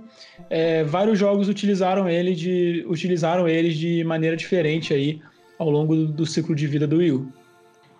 É, 0.50 0.84
vários 0.86 1.19
jogos 1.19 1.50
utilizaram 1.50 2.10
ele 2.10 2.34
de 2.34 2.86
utilizaram 2.88 3.47
eles 3.47 3.76
de 3.76 4.04
maneira 4.06 4.38
diferente 4.38 4.93
aí 4.93 5.21
ao 5.60 5.69
longo 5.69 5.93
do, 5.93 6.08
do, 6.08 6.26
ciclo 6.26 6.56
de 6.56 6.65
vida 6.65 6.88
do 6.88 6.97
Wii 6.97 7.12
U. 7.12 7.28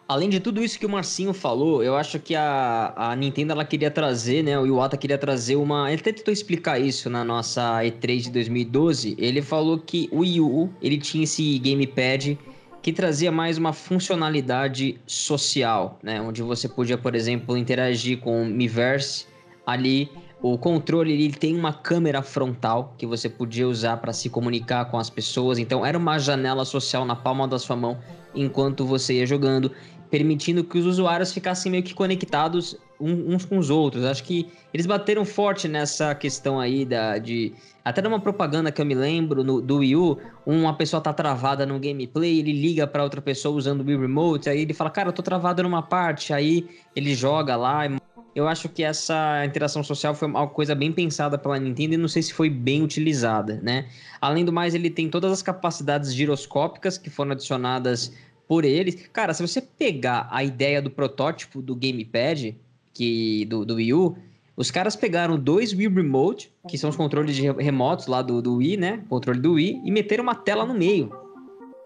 Além 0.08 0.30
de 0.30 0.39
tudo 0.39 0.63
isso 0.63 0.80
que 0.80 0.86
o 0.86 0.89
Marcinho 0.89 1.34
falou, 1.34 1.84
eu 1.84 1.97
acho 1.97 2.17
que 2.17 2.34
a, 2.34 2.93
a 2.95 3.15
Nintendo 3.15 3.52
ela 3.52 3.65
queria 3.65 3.91
trazer, 3.91 4.41
né? 4.41 4.58
O 4.58 4.65
Iwata 4.65 4.95
queria 4.95 5.17
trazer 5.17 5.58
uma. 5.58 5.91
Ele 5.91 6.00
até 6.00 6.13
tentou 6.13 6.34
explicar 6.34 6.80
isso 6.80 7.10
na 7.10 7.26
nossa 7.26 7.82
E3 7.84 8.21
de 8.21 8.32
2012. 8.32 9.15
Ele 9.17 9.41
falou 9.41 9.78
que 9.78 10.08
o 10.10 10.19
Wii 10.19 10.39
U 10.39 10.69
ele 10.82 10.97
tinha 10.97 11.26
esse 11.26 11.60
gamepad 11.60 12.39
que 12.82 12.93
trazia 12.93 13.34
mais 13.34 13.58
uma 13.58 13.73
funcionalidade 13.73 14.97
social, 15.06 16.00
né? 16.02 16.21
Onde 16.21 16.41
você 16.41 16.69
podia, 16.69 16.97
por 16.97 17.13
exemplo, 17.13 17.58
interagir 17.58 18.19
com 18.19 18.43
o 18.43 18.45
Miiverse 18.45 19.26
ali 19.65 20.10
o 20.41 20.58
controle 20.58 21.13
ele 21.13 21.32
tem 21.32 21.56
uma 21.56 21.73
câmera 21.73 22.21
frontal 22.21 22.93
que 22.97 23.06
você 23.06 23.28
podia 23.28 23.67
usar 23.67 23.97
para 23.97 24.13
se 24.13 24.30
comunicar 24.30 24.86
com 24.86 24.97
as 24.97 25.10
pessoas. 25.10 25.58
Então 25.58 25.86
era 25.86 25.97
uma 25.97 26.19
janela 26.19 26.63
social 26.63 27.06
na 27.06 27.15
palma 27.15 27.47
da 27.47 27.58
sua 27.58 27.76
mão 27.76 27.97
enquanto 28.36 28.86
você 28.86 29.15
ia 29.15 29.26
jogando, 29.26 29.71
permitindo 30.12 30.63
que 30.63 30.78
os 30.78 30.86
usuários 30.86 31.34
ficassem 31.34 31.71
meio 31.71 31.84
que 31.84 31.93
conectados 31.93 32.78
uns 33.00 33.45
com 33.45 33.58
os 33.58 33.69
outros. 33.69 34.06
Acho 34.06 34.23
que 34.23 34.47
eles 34.73 34.86
bateram 34.86 35.26
forte 35.26 35.67
nessa 35.67 36.13
questão 36.13 36.60
aí 36.60 36.86
da, 36.86 37.17
de. 37.17 37.54
Até 37.84 38.02
numa 38.02 38.19
propaganda 38.19 38.71
que 38.71 38.82
eu 38.82 38.86
me 38.86 38.95
lembro 38.95 39.43
no, 39.43 39.62
do 39.62 39.78
Wii 39.78 39.95
U, 39.95 40.17
uma 40.45 40.73
pessoa 40.73 41.02
tá 41.02 41.13
travada 41.13 41.65
no 41.65 41.80
gameplay, 41.80 42.39
ele 42.39 42.52
liga 42.52 42.86
para 42.86 43.04
outra 43.04 43.21
pessoa 43.21 43.56
usando 43.56 43.82
o 43.82 43.86
Wii 43.86 43.97
Remote, 43.97 44.50
aí 44.50 44.62
ele 44.62 44.73
fala, 44.73 44.89
cara, 44.89 45.10
eu 45.10 45.13
tô 45.13 45.23
travado 45.23 45.63
numa 45.63 45.82
parte, 45.82 46.34
aí 46.34 46.67
ele 46.95 47.15
joga 47.15 47.56
lá 47.56 47.86
e 47.86 47.97
eu 48.38 48.47
acho 48.47 48.69
que 48.69 48.84
essa 48.84 49.43
interação 49.43 49.84
social 49.84 50.13
foi 50.13 50.28
uma 50.28 50.47
coisa 50.47 50.76
bem 50.76 50.91
pensada 50.91 51.39
pela 51.39 51.58
Nintendo 51.58 51.95
e 51.95 51.97
não 51.97 52.08
sei 52.08 52.21
se 52.21 52.32
foi 52.32 52.52
bem 52.52 52.84
utilizada, 52.84 53.60
né? 53.63 53.88
Além 54.21 54.45
do 54.45 54.54
mais, 54.54 54.76
ele 54.76 54.91
tem 54.91 55.10
todas 55.10 55.32
as 55.32 55.41
capacidades 55.41 56.13
giroscópicas 56.13 57.00
que 57.00 57.10
foram 57.10 57.32
adicionadas 57.32 58.13
por 58.47 58.63
eles. 58.63 59.08
Cara, 59.12 59.34
se 59.34 59.41
você 59.41 59.60
pegar 59.60 60.28
a 60.30 60.43
ideia 60.43 60.80
do 60.80 60.91
protótipo 60.91 61.63
do 61.63 61.76
gamepad 61.76 62.56
que 62.93 63.43
do, 63.45 63.65
do 63.65 63.73
Wii 63.73 63.93
U, 63.95 64.15
os 64.56 64.69
caras 64.69 64.95
pegaram 64.95 65.36
dois 65.39 65.73
Wii 65.73 65.88
Remote, 65.88 66.52
que 66.69 66.78
são 66.78 66.91
os 66.91 66.95
controles 66.95 67.36
de 67.36 67.41
remotos 67.41 68.06
lá 68.06 68.21
do, 68.21 68.39
do 68.39 68.58
Wii, 68.58 68.78
né? 68.78 69.04
Controle 69.10 69.39
do 69.39 69.54
Wii, 69.54 69.82
e 69.84 69.89
meteram 69.89 70.21
uma 70.21 70.36
tela 70.36 70.63
no 70.63 70.76
meio. 70.76 71.12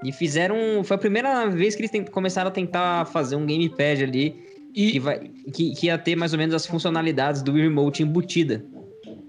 E 0.03 0.11
fizeram. 0.11 0.83
Foi 0.83 0.95
a 0.95 0.99
primeira 0.99 1.47
vez 1.47 1.77
que 1.77 1.81
eles 1.81 2.09
começaram 2.09 2.49
a 2.49 2.51
tentar 2.51 3.05
fazer 3.05 3.37
um 3.37 3.45
gamepad 3.45 4.03
ali 4.03 4.50
e... 4.73 4.91
Que, 4.93 4.99
vai, 4.99 5.19
que, 5.53 5.75
que 5.75 5.85
ia 5.87 5.97
ter 5.97 6.15
mais 6.15 6.33
ou 6.33 6.39
menos 6.39 6.55
as 6.55 6.65
funcionalidades 6.65 7.41
do 7.41 7.53
Wii 7.53 7.63
Remote 7.63 8.03
embutida. 8.03 8.63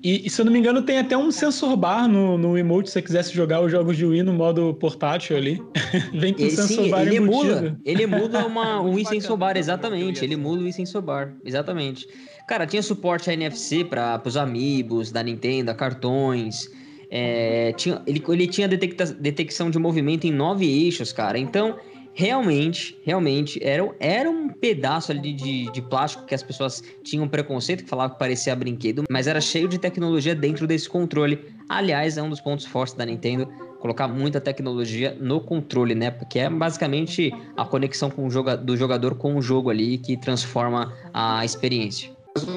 E, 0.04 0.28
se 0.28 0.40
eu 0.40 0.44
não 0.44 0.52
me 0.52 0.58
engano, 0.58 0.82
tem 0.82 0.98
até 0.98 1.16
um 1.16 1.30
sensor 1.30 1.76
bar 1.76 2.08
no, 2.08 2.36
no 2.36 2.58
emote 2.58 2.88
se 2.88 2.94
você 2.94 3.02
quisesse 3.02 3.32
jogar 3.32 3.60
os 3.60 3.70
jogos 3.70 3.96
de 3.96 4.04
Wii 4.04 4.24
no 4.24 4.32
modo 4.32 4.74
portátil 4.74 5.36
ali. 5.36 5.62
Vem 6.12 6.34
com 6.34 6.42
o 6.42 6.50
sensor 6.50 6.84
sim, 6.84 6.90
bar 6.90 7.02
ele 7.02 7.18
embutido. 7.18 7.52
emula, 7.52 7.80
ele 7.84 8.02
emula 8.02 8.42
uma, 8.46 8.80
um 8.80 8.94
Wii 8.94 9.06
sensor 9.06 9.36
bar, 9.36 9.56
exatamente. 9.56 10.24
Ele 10.24 10.34
emula 10.34 10.58
o 10.58 10.64
Wii 10.64 10.72
sensor 10.72 11.02
bar, 11.02 11.36
exatamente. 11.44 12.08
Cara, 12.48 12.66
tinha 12.66 12.82
suporte 12.82 13.30
a 13.30 13.32
NFC 13.32 13.84
para 13.84 14.20
os 14.24 14.36
amigos 14.36 15.12
da 15.12 15.22
Nintendo, 15.22 15.72
cartões. 15.72 16.68
É, 17.08 17.72
tinha, 17.76 18.02
ele, 18.04 18.20
ele 18.28 18.46
tinha 18.48 18.66
detecta, 18.66 19.04
detecção 19.04 19.70
de 19.70 19.78
movimento 19.78 20.26
em 20.26 20.32
nove 20.32 20.66
eixos, 20.66 21.12
cara. 21.12 21.38
Então, 21.38 21.76
realmente, 22.14 22.98
realmente, 23.04 23.62
era, 23.62 23.88
era 23.98 24.30
um 24.30 24.48
pedaço 24.48 25.12
ali 25.12 25.32
de, 25.32 25.70
de 25.70 25.82
plástico 25.82 26.24
que 26.26 26.34
as 26.34 26.42
pessoas 26.42 26.82
tinham 27.02 27.28
preconceito, 27.28 27.84
que 27.84 27.90
falavam 27.90 28.14
que 28.14 28.18
parecia 28.18 28.54
brinquedo, 28.54 29.04
mas 29.10 29.26
era 29.26 29.40
cheio 29.40 29.68
de 29.68 29.78
tecnologia 29.78 30.34
dentro 30.34 30.66
desse 30.66 30.88
controle. 30.88 31.38
Aliás, 31.68 32.16
é 32.18 32.22
um 32.22 32.28
dos 32.28 32.40
pontos 32.40 32.66
fortes 32.66 32.94
da 32.94 33.06
Nintendo, 33.06 33.46
colocar 33.80 34.06
muita 34.06 34.40
tecnologia 34.40 35.16
no 35.18 35.40
controle, 35.40 35.94
né? 35.94 36.10
Porque 36.10 36.38
é 36.38 36.48
basicamente 36.48 37.32
a 37.56 37.64
conexão 37.64 38.10
com 38.10 38.26
o 38.26 38.30
joga, 38.30 38.56
do 38.56 38.76
jogador 38.76 39.16
com 39.16 39.36
o 39.36 39.42
jogo 39.42 39.70
ali 39.70 39.98
que 39.98 40.16
transforma 40.16 40.92
a 41.12 41.44
experiência. 41.44 42.10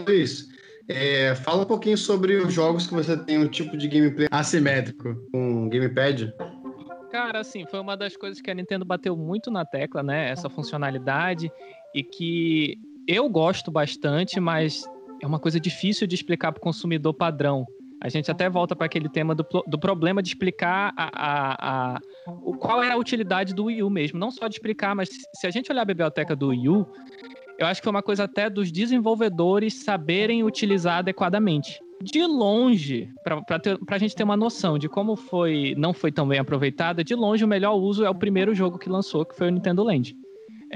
Luiz, 0.05 0.47
é, 0.87 1.33
fala 1.35 1.63
um 1.63 1.65
pouquinho 1.65 1.97
sobre 1.97 2.35
os 2.35 2.53
jogos 2.53 2.85
que 2.85 2.93
você 2.93 3.17
tem 3.17 3.39
um 3.39 3.47
tipo 3.47 3.75
de 3.75 3.87
gameplay 3.87 4.27
assimétrico 4.29 5.15
com 5.31 5.67
gamepad. 5.67 6.31
Cara, 7.15 7.39
assim, 7.39 7.65
foi 7.65 7.79
uma 7.79 7.95
das 7.95 8.17
coisas 8.17 8.41
que 8.41 8.51
a 8.51 8.53
Nintendo 8.53 8.83
bateu 8.83 9.15
muito 9.15 9.49
na 9.49 9.63
tecla, 9.63 10.03
né? 10.03 10.29
Essa 10.29 10.49
funcionalidade 10.49 11.49
e 11.93 12.03
que 12.03 12.77
eu 13.07 13.29
gosto 13.29 13.71
bastante, 13.71 14.37
mas 14.37 14.83
é 15.21 15.25
uma 15.25 15.39
coisa 15.39 15.57
difícil 15.57 16.05
de 16.07 16.13
explicar 16.13 16.51
para 16.51 16.59
o 16.59 16.61
consumidor 16.61 17.13
padrão. 17.13 17.65
A 18.01 18.09
gente 18.09 18.29
até 18.29 18.49
volta 18.49 18.75
para 18.75 18.87
aquele 18.87 19.07
tema 19.07 19.33
do, 19.33 19.45
do 19.65 19.79
problema 19.79 20.21
de 20.21 20.27
explicar 20.27 20.93
a, 20.97 21.09
a, 21.13 21.93
a, 21.95 21.99
o, 22.43 22.57
qual 22.57 22.83
era 22.83 22.95
a 22.95 22.97
utilidade 22.97 23.53
do 23.53 23.63
Wii 23.65 23.83
U 23.83 23.89
mesmo. 23.89 24.19
Não 24.19 24.29
só 24.29 24.49
de 24.49 24.55
explicar, 24.55 24.93
mas 24.93 25.07
se 25.35 25.47
a 25.47 25.49
gente 25.49 25.71
olhar 25.71 25.83
a 25.83 25.85
biblioteca 25.85 26.35
do 26.35 26.49
Wii 26.49 26.67
U, 26.67 26.85
eu 27.57 27.65
acho 27.65 27.79
que 27.79 27.85
foi 27.85 27.91
uma 27.91 28.03
coisa 28.03 28.25
até 28.25 28.49
dos 28.49 28.73
desenvolvedores 28.73 29.73
saberem 29.85 30.43
utilizar 30.43 30.97
adequadamente 30.97 31.79
de 32.01 32.25
longe, 32.25 33.09
para 33.23 33.41
a 33.91 33.97
gente 33.97 34.15
ter 34.15 34.23
uma 34.23 34.37
noção 34.37 34.77
de 34.77 34.89
como 34.89 35.15
foi, 35.15 35.73
não 35.77 35.93
foi 35.93 36.11
tão 36.11 36.27
bem 36.27 36.39
aproveitada, 36.39 37.03
de 37.03 37.15
longe 37.15 37.43
o 37.43 37.47
melhor 37.47 37.75
uso 37.75 38.03
é 38.03 38.09
o 38.09 38.15
primeiro 38.15 38.53
jogo 38.53 38.77
que 38.77 38.89
lançou, 38.89 39.25
que 39.25 39.35
foi 39.35 39.47
o 39.47 39.51
Nintendo 39.51 39.83
Land. 39.83 40.15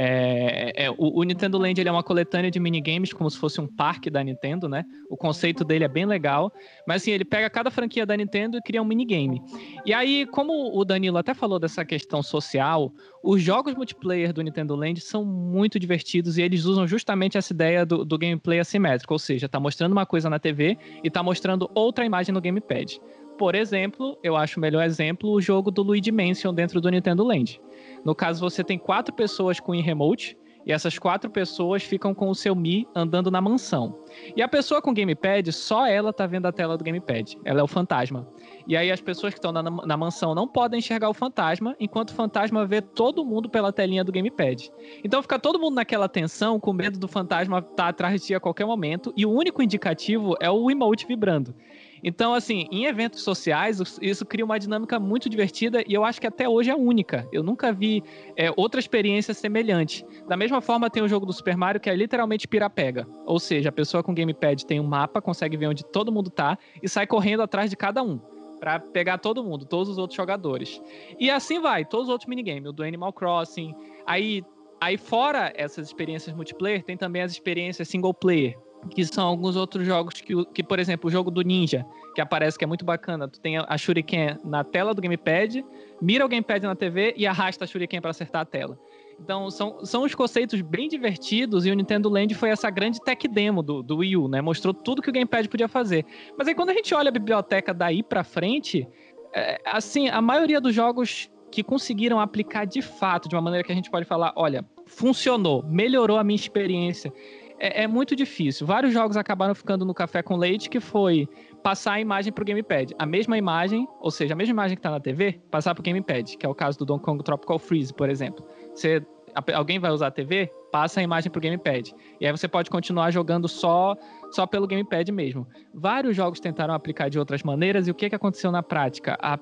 É, 0.01 0.85
é, 0.85 0.91
o, 0.91 1.19
o, 1.19 1.23
Nintendo 1.23 1.57
Land 1.57 1.77
ele 1.77 1.89
é 1.89 1.91
uma 1.91 2.01
coletânea 2.01 2.49
de 2.49 2.57
minigames, 2.57 3.11
como 3.11 3.29
se 3.29 3.37
fosse 3.37 3.59
um 3.59 3.67
parque 3.67 4.09
da 4.09 4.23
Nintendo, 4.23 4.69
né? 4.69 4.85
O 5.09 5.17
conceito 5.17 5.65
dele 5.65 5.83
é 5.83 5.89
bem 5.89 6.05
legal, 6.05 6.53
mas 6.87 7.01
assim, 7.01 7.11
ele 7.11 7.25
pega 7.25 7.49
cada 7.49 7.69
franquia 7.69 8.05
da 8.05 8.15
Nintendo 8.15 8.57
e 8.57 8.61
cria 8.61 8.81
um 8.81 8.85
minigame. 8.85 9.41
E 9.85 9.93
aí, 9.93 10.25
como 10.27 10.73
o 10.73 10.85
Danilo 10.85 11.17
até 11.17 11.33
falou 11.33 11.59
dessa 11.59 11.83
questão 11.83 12.23
social, 12.23 12.93
os 13.21 13.41
jogos 13.41 13.75
multiplayer 13.75 14.31
do 14.31 14.41
Nintendo 14.41 14.73
Land 14.73 15.01
são 15.01 15.25
muito 15.25 15.77
divertidos 15.77 16.37
e 16.37 16.43
eles 16.43 16.63
usam 16.63 16.87
justamente 16.87 17.37
essa 17.37 17.51
ideia 17.51 17.85
do, 17.85 18.05
do 18.05 18.17
gameplay 18.17 18.57
assimétrico, 18.57 19.13
ou 19.13 19.19
seja, 19.19 19.49
tá 19.49 19.59
mostrando 19.59 19.91
uma 19.91 20.05
coisa 20.05 20.29
na 20.29 20.39
TV 20.39 20.77
e 21.03 21.09
tá 21.09 21.21
mostrando 21.21 21.69
outra 21.75 22.05
imagem 22.05 22.33
no 22.33 22.39
gamepad. 22.39 23.01
Por 23.37 23.53
exemplo, 23.53 24.17
eu 24.23 24.35
acho 24.35 24.59
o 24.59 24.61
melhor 24.61 24.83
exemplo 24.83 25.29
o 25.31 25.41
jogo 25.41 25.71
do 25.71 25.81
Luigi 25.81 26.11
Mansion 26.11 26.53
dentro 26.53 26.79
do 26.79 26.89
Nintendo 26.89 27.23
Land. 27.23 27.59
No 28.03 28.15
caso, 28.15 28.39
você 28.39 28.63
tem 28.63 28.77
quatro 28.77 29.13
pessoas 29.13 29.59
com 29.59 29.71
remote 29.71 30.37
e 30.65 30.71
essas 30.71 30.99
quatro 30.99 31.29
pessoas 31.29 31.83
ficam 31.83 32.13
com 32.13 32.29
o 32.29 32.35
seu 32.35 32.55
Mi 32.55 32.87
andando 32.93 33.31
na 33.31 33.41
mansão. 33.41 33.97
E 34.35 34.41
a 34.41 34.47
pessoa 34.47 34.81
com 34.81 34.93
gamepad, 34.93 35.51
só 35.51 35.87
ela 35.87 36.11
tá 36.11 36.27
vendo 36.27 36.45
a 36.45 36.51
tela 36.51 36.77
do 36.77 36.83
gamepad. 36.83 37.37
Ela 37.43 37.61
é 37.61 37.63
o 37.63 37.67
fantasma. 37.67 38.27
E 38.67 38.75
aí 38.77 38.91
as 38.91 39.01
pessoas 39.01 39.33
que 39.33 39.39
estão 39.39 39.51
na, 39.51 39.63
na, 39.63 39.97
mansão 39.97 40.35
não 40.35 40.47
podem 40.47 40.79
enxergar 40.79 41.09
o 41.09 41.13
fantasma, 41.13 41.75
enquanto 41.79 42.11
o 42.11 42.13
fantasma 42.13 42.65
vê 42.65 42.81
todo 42.81 43.25
mundo 43.25 43.49
pela 43.49 43.71
telinha 43.73 44.03
do 44.03 44.11
gamepad. 44.11 44.69
Então 45.03 45.21
fica 45.21 45.39
todo 45.39 45.59
mundo 45.59 45.75
naquela 45.75 46.07
tensão, 46.07 46.59
com 46.59 46.73
medo 46.73 46.99
do 46.99 47.07
fantasma 47.07 47.59
estar 47.59 47.75
tá 47.75 47.87
atrás 47.87 48.21
de 48.21 48.27
ti 48.27 48.35
a 48.35 48.39
qualquer 48.39 48.65
momento, 48.65 49.13
e 49.15 49.25
o 49.25 49.31
único 49.31 49.63
indicativo 49.63 50.35
é 50.39 50.51
o 50.51 50.69
emote 50.69 51.07
vibrando. 51.07 51.55
Então, 52.03 52.33
assim, 52.33 52.67
em 52.71 52.85
eventos 52.85 53.21
sociais, 53.21 53.99
isso 54.01 54.25
cria 54.25 54.45
uma 54.45 54.59
dinâmica 54.59 54.99
muito 54.99 55.29
divertida 55.29 55.83
e 55.87 55.93
eu 55.93 56.03
acho 56.03 56.19
que 56.19 56.27
até 56.27 56.47
hoje 56.47 56.69
é 56.69 56.75
única. 56.75 57.27
Eu 57.31 57.43
nunca 57.43 57.71
vi 57.71 58.03
é, 58.35 58.51
outra 58.55 58.79
experiência 58.79 59.33
semelhante. 59.33 60.05
Da 60.27 60.37
mesma 60.37 60.61
forma, 60.61 60.89
tem 60.89 61.03
o 61.03 61.07
jogo 61.07 61.25
do 61.25 61.33
Super 61.33 61.57
Mario 61.57 61.81
que 61.81 61.89
é 61.89 61.95
literalmente 61.95 62.47
pira-pega. 62.47 63.07
Ou 63.25 63.39
seja, 63.39 63.69
a 63.69 63.71
pessoa 63.71 64.03
com 64.03 64.13
gamepad 64.13 64.65
tem 64.65 64.79
um 64.79 64.87
mapa, 64.87 65.21
consegue 65.21 65.57
ver 65.57 65.67
onde 65.67 65.83
todo 65.83 66.11
mundo 66.11 66.29
tá 66.29 66.57
e 66.81 66.87
sai 66.87 67.05
correndo 67.05 67.41
atrás 67.41 67.69
de 67.69 67.75
cada 67.75 68.01
um 68.01 68.19
para 68.59 68.79
pegar 68.79 69.17
todo 69.17 69.43
mundo, 69.43 69.65
todos 69.65 69.89
os 69.89 69.97
outros 69.97 70.17
jogadores. 70.17 70.81
E 71.17 71.31
assim 71.31 71.59
vai, 71.59 71.85
todos 71.85 72.07
os 72.07 72.11
outros 72.11 72.27
minigames, 72.27 72.69
o 72.69 72.73
do 72.73 72.83
Animal 72.83 73.13
Crossing. 73.13 73.73
Aí, 74.05 74.43
aí 74.81 74.97
fora 74.97 75.53
essas 75.55 75.87
experiências 75.87 76.35
multiplayer, 76.35 76.83
tem 76.83 76.97
também 76.97 77.21
as 77.21 77.31
experiências 77.31 77.87
single 77.87 78.13
player 78.13 78.57
que 78.89 79.05
são 79.05 79.27
alguns 79.27 79.55
outros 79.55 79.85
jogos 79.85 80.21
que, 80.21 80.45
que, 80.45 80.63
por 80.63 80.79
exemplo, 80.79 81.07
o 81.07 81.11
jogo 81.11 81.29
do 81.29 81.41
Ninja, 81.41 81.85
que 82.15 82.21
aparece 82.21 82.57
que 82.57 82.63
é 82.63 82.67
muito 82.67 82.85
bacana. 82.85 83.27
Tu 83.27 83.39
tem 83.39 83.57
a 83.57 83.77
Shuriken 83.77 84.37
na 84.43 84.63
tela 84.63 84.93
do 84.93 85.01
gamepad, 85.01 85.63
mira 86.01 86.25
o 86.25 86.29
gamepad 86.29 86.63
na 86.63 86.75
TV 86.75 87.13
e 87.17 87.27
arrasta 87.27 87.65
a 87.65 87.67
Shuriken 87.67 88.01
para 88.01 88.11
acertar 88.11 88.41
a 88.41 88.45
tela. 88.45 88.79
Então, 89.21 89.51
são, 89.51 89.85
são 89.85 90.03
os 90.03 90.15
conceitos 90.15 90.61
bem 90.61 90.87
divertidos 90.87 91.65
e 91.65 91.71
o 91.71 91.73
Nintendo 91.73 92.07
Land 92.07 92.33
foi 92.35 92.49
essa 92.49 92.69
grande 92.69 93.01
tech 93.01 93.27
demo 93.27 93.61
do, 93.61 93.83
do 93.83 93.97
Wii 93.97 94.15
U, 94.15 94.27
né? 94.29 94.41
Mostrou 94.41 94.73
tudo 94.73 95.01
que 95.01 95.09
o 95.09 95.13
gamepad 95.13 95.47
podia 95.49 95.67
fazer. 95.67 96.05
Mas 96.37 96.47
aí, 96.47 96.55
quando 96.55 96.69
a 96.69 96.73
gente 96.73 96.93
olha 96.95 97.09
a 97.09 97.11
biblioteca 97.11 97.73
daí 97.73 98.01
para 98.01 98.23
frente, 98.23 98.87
é, 99.33 99.59
assim, 99.65 100.07
a 100.07 100.21
maioria 100.21 100.61
dos 100.61 100.73
jogos 100.73 101.29
que 101.51 101.63
conseguiram 101.63 102.19
aplicar 102.19 102.65
de 102.65 102.81
fato, 102.81 103.27
de 103.27 103.35
uma 103.35 103.41
maneira 103.41 103.65
que 103.65 103.71
a 103.71 103.75
gente 103.75 103.89
pode 103.89 104.05
falar, 104.05 104.31
olha, 104.35 104.65
funcionou, 104.85 105.63
melhorou 105.63 106.17
a 106.17 106.23
minha 106.23 106.35
experiência, 106.35 107.11
é, 107.59 107.83
é, 107.83 107.87
muito 107.87 108.15
difícil. 108.15 108.65
Vários 108.65 108.93
jogos 108.93 109.17
acabaram 109.17 109.53
ficando 109.53 109.85
no 109.85 109.93
café 109.93 110.23
com 110.23 110.35
leite, 110.35 110.69
que 110.69 110.79
foi 110.79 111.27
passar 111.61 111.93
a 111.93 111.99
imagem 111.99 112.31
pro 112.31 112.45
gamepad. 112.45 112.95
A 112.97 113.05
mesma 113.05 113.37
imagem, 113.37 113.87
ou 113.99 114.09
seja, 114.09 114.33
a 114.33 114.37
mesma 114.37 114.53
imagem 114.53 114.77
que 114.77 114.81
tá 114.81 114.89
na 114.89 114.99
TV, 114.99 115.39
passar 115.51 115.75
pro 115.75 115.83
gamepad, 115.83 116.37
que 116.37 116.45
é 116.45 116.49
o 116.49 116.55
caso 116.55 116.79
do 116.79 116.85
Donkey 116.85 117.05
Kong 117.05 117.23
Tropical 117.23 117.59
Freeze, 117.59 117.93
por 117.93 118.09
exemplo. 118.09 118.45
Você, 118.73 119.05
alguém 119.53 119.77
vai 119.77 119.91
usar 119.91 120.07
a 120.07 120.11
TV, 120.11 120.49
passa 120.71 121.01
a 121.01 121.03
imagem 121.03 121.29
pro 121.29 121.41
gamepad. 121.41 121.93
E 122.19 122.25
aí 122.25 122.31
você 122.31 122.47
pode 122.47 122.69
continuar 122.69 123.11
jogando 123.11 123.47
só 123.47 123.95
só 124.31 124.45
pelo 124.45 124.67
gamepad 124.67 125.11
mesmo. 125.11 125.47
Vários 125.73 126.15
jogos 126.15 126.39
tentaram 126.39 126.73
aplicar 126.73 127.09
de 127.09 127.19
outras 127.19 127.43
maneiras 127.43 127.87
e 127.87 127.91
o 127.91 127.95
que, 127.95 128.09
que 128.09 128.15
aconteceu 128.15 128.51
na 128.51 128.63
prática? 128.63 129.17
A 129.21 129.37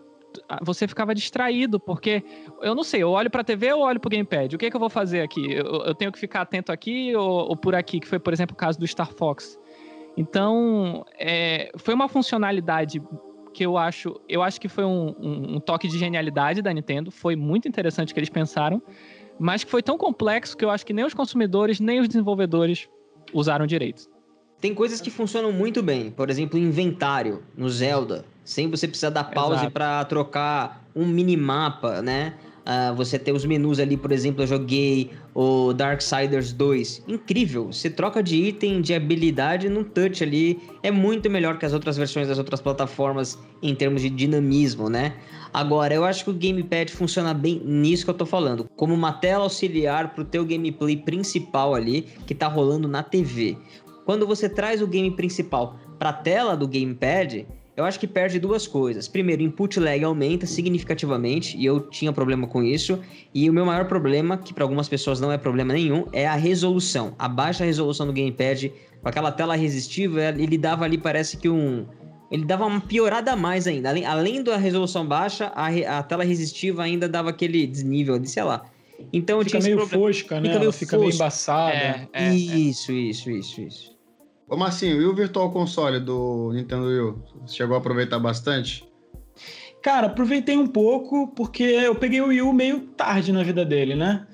você 0.61 0.87
ficava 0.87 1.13
distraído, 1.13 1.79
porque 1.79 2.23
eu 2.61 2.75
não 2.75 2.83
sei, 2.83 3.03
eu 3.03 3.09
olho 3.09 3.29
pra 3.29 3.43
TV 3.43 3.73
ou 3.73 3.81
olho 3.81 3.99
pro 3.99 4.09
gamepad? 4.09 4.55
O 4.55 4.57
que, 4.57 4.65
é 4.65 4.69
que 4.69 4.75
eu 4.75 4.79
vou 4.79 4.89
fazer 4.89 5.21
aqui? 5.21 5.51
Eu, 5.51 5.83
eu 5.85 5.95
tenho 5.95 6.11
que 6.11 6.19
ficar 6.19 6.41
atento 6.41 6.71
aqui 6.71 7.15
ou, 7.15 7.49
ou, 7.49 7.57
por 7.57 7.75
aqui, 7.75 7.99
que 7.99 8.07
foi, 8.07 8.19
por 8.19 8.33
exemplo, 8.33 8.53
o 8.53 8.57
caso 8.57 8.79
do 8.79 8.87
Star 8.87 9.11
Fox. 9.11 9.59
Então, 10.15 11.05
é, 11.19 11.71
foi 11.77 11.93
uma 11.93 12.07
funcionalidade 12.07 13.01
que 13.53 13.65
eu 13.65 13.77
acho, 13.77 14.19
eu 14.29 14.43
acho 14.43 14.61
que 14.61 14.67
foi 14.67 14.83
um, 14.83 15.15
um, 15.19 15.55
um 15.55 15.59
toque 15.59 15.87
de 15.87 15.97
genialidade 15.97 16.61
da 16.61 16.71
Nintendo, 16.71 17.09
foi 17.09 17.35
muito 17.35 17.67
interessante 17.67 18.11
o 18.11 18.13
que 18.13 18.19
eles 18.19 18.29
pensaram, 18.29 18.81
mas 19.39 19.63
que 19.63 19.71
foi 19.71 19.81
tão 19.81 19.97
complexo 19.97 20.55
que 20.55 20.63
eu 20.63 20.69
acho 20.69 20.85
que 20.85 20.93
nem 20.93 21.05
os 21.05 21.13
consumidores, 21.13 21.79
nem 21.79 21.99
os 21.99 22.07
desenvolvedores 22.07 22.87
usaram 23.33 23.65
direito. 23.65 24.07
Tem 24.59 24.73
coisas 24.73 24.99
que 24.99 25.09
funcionam 25.09 25.51
muito 25.51 25.83
bem, 25.83 26.09
por 26.09 26.29
exemplo, 26.29 26.57
inventário 26.57 27.43
no 27.55 27.69
Zelda, 27.69 28.25
sem 28.47 28.71
você 28.71 28.87
precisar 28.87 29.09
dar 29.09 29.25
pause 29.25 29.69
para 29.69 30.05
trocar 30.05 30.81
um 30.95 31.05
minimapa, 31.05 32.01
né? 32.01 32.35
Uh, 32.65 32.95
você 32.95 33.19
ter 33.19 33.33
os 33.33 33.43
menus 33.43 33.77
ali, 33.77 33.97
por 33.97 34.09
exemplo, 34.13 34.41
eu 34.41 34.47
joguei 34.47 35.11
o 35.35 35.73
Darksiders 35.73 36.53
2. 36.53 37.03
Incrível! 37.09 37.73
Você 37.73 37.89
troca 37.89 38.23
de 38.23 38.37
item, 38.37 38.79
de 38.79 38.93
habilidade 38.93 39.67
no 39.67 39.83
touch 39.83 40.23
ali. 40.23 40.61
É 40.81 40.89
muito 40.89 41.29
melhor 41.29 41.59
que 41.59 41.65
as 41.65 41.73
outras 41.73 41.97
versões 41.97 42.29
das 42.29 42.37
outras 42.37 42.61
plataformas 42.61 43.37
em 43.61 43.75
termos 43.75 44.01
de 44.01 44.09
dinamismo, 44.09 44.89
né? 44.89 45.15
Agora, 45.53 45.93
eu 45.93 46.05
acho 46.05 46.23
que 46.23 46.29
o 46.29 46.33
gamepad 46.33 46.89
funciona 46.89 47.33
bem 47.33 47.61
nisso 47.65 48.05
que 48.05 48.11
eu 48.11 48.15
tô 48.15 48.25
falando, 48.25 48.69
como 48.77 48.93
uma 48.93 49.11
tela 49.11 49.43
auxiliar 49.43 50.13
pro 50.13 50.23
teu 50.23 50.45
gameplay 50.45 50.95
principal 50.95 51.75
ali, 51.75 52.03
que 52.25 52.33
tá 52.33 52.47
rolando 52.47 52.87
na 52.87 53.03
TV. 53.03 53.57
Quando 54.05 54.25
você 54.25 54.47
traz 54.47 54.81
o 54.81 54.87
game 54.87 55.11
principal 55.11 55.77
para 55.99 56.11
a 56.11 56.13
tela 56.13 56.55
do 56.55 56.65
gamepad, 56.65 57.45
eu 57.77 57.85
acho 57.85 57.99
que 57.99 58.07
perde 58.07 58.39
duas 58.39 58.65
coisas. 58.65 59.07
Primeiro, 59.07 59.43
o 59.43 59.45
input 59.45 59.79
lag 59.79 60.03
aumenta 60.03 60.47
significativamente, 60.47 61.55
e 61.55 61.63
eu 61.63 61.79
tinha 61.79 62.11
problema 62.11 62.47
com 62.47 62.63
isso. 62.63 62.99
E 63.31 63.47
o 63.47 63.53
meu 63.53 63.67
maior 63.67 63.85
problema, 63.85 64.35
que 64.35 64.51
para 64.51 64.63
algumas 64.63 64.89
pessoas 64.89 65.21
não 65.21 65.31
é 65.31 65.37
problema 65.37 65.73
nenhum, 65.73 66.05
é 66.11 66.25
a 66.25 66.33
resolução. 66.33 67.13
A 67.19 67.29
baixa 67.29 67.63
resolução 67.63 68.07
do 68.07 68.13
gamepad, 68.13 68.73
com 68.99 69.07
aquela 69.07 69.31
tela 69.31 69.55
resistiva, 69.55 70.21
ele 70.23 70.57
dava 70.57 70.85
ali, 70.85 70.97
parece 70.97 71.37
que 71.37 71.47
um. 71.47 71.85
Ele 72.31 72.43
dava 72.43 72.65
uma 72.65 72.81
piorada 72.81 73.33
a 73.33 73.35
mais 73.35 73.67
ainda. 73.67 73.89
Além, 73.89 74.05
além 74.05 74.43
da 74.43 74.57
resolução 74.57 75.05
baixa, 75.05 75.51
a, 75.55 75.99
a 75.99 76.03
tela 76.03 76.23
resistiva 76.23 76.81
ainda 76.81 77.07
dava 77.07 77.29
aquele 77.29 77.67
desnível 77.67 78.17
de, 78.17 78.27
sei 78.27 78.43
lá. 78.43 78.65
Então 79.13 79.43
fica 79.43 79.59
meio 79.59 79.85
fosca, 79.85 80.41
né? 80.41 80.47
Fica 80.47 80.59
meio, 80.59 80.71
fica 80.71 80.97
meio 80.97 81.13
embaçada. 81.13 81.73
É, 81.73 82.07
é, 82.11 82.29
é, 82.29 82.33
isso, 82.33 82.91
isso, 82.91 83.29
isso, 83.29 83.61
isso. 83.61 83.96
Ô 84.49 84.55
Marcinho, 84.55 85.01
e 85.01 85.05
o 85.05 85.13
Virtual 85.13 85.51
Console 85.51 85.99
do 85.99 86.51
Nintendo 86.53 86.85
Wii? 86.85 87.15
Você 87.45 87.57
chegou 87.57 87.75
a 87.75 87.79
aproveitar 87.79 88.17
bastante? 88.17 88.87
Cara, 89.83 90.07
aproveitei 90.07 90.55
um 90.55 90.67
pouco 90.67 91.27
porque 91.35 91.63
eu 91.63 91.93
peguei 91.95 92.21
o 92.21 92.27
Wii 92.27 92.53
meio 92.53 92.79
tarde 92.95 93.33
na 93.33 93.43
vida 93.43 93.65
dele, 93.65 93.93
né? 93.93 94.25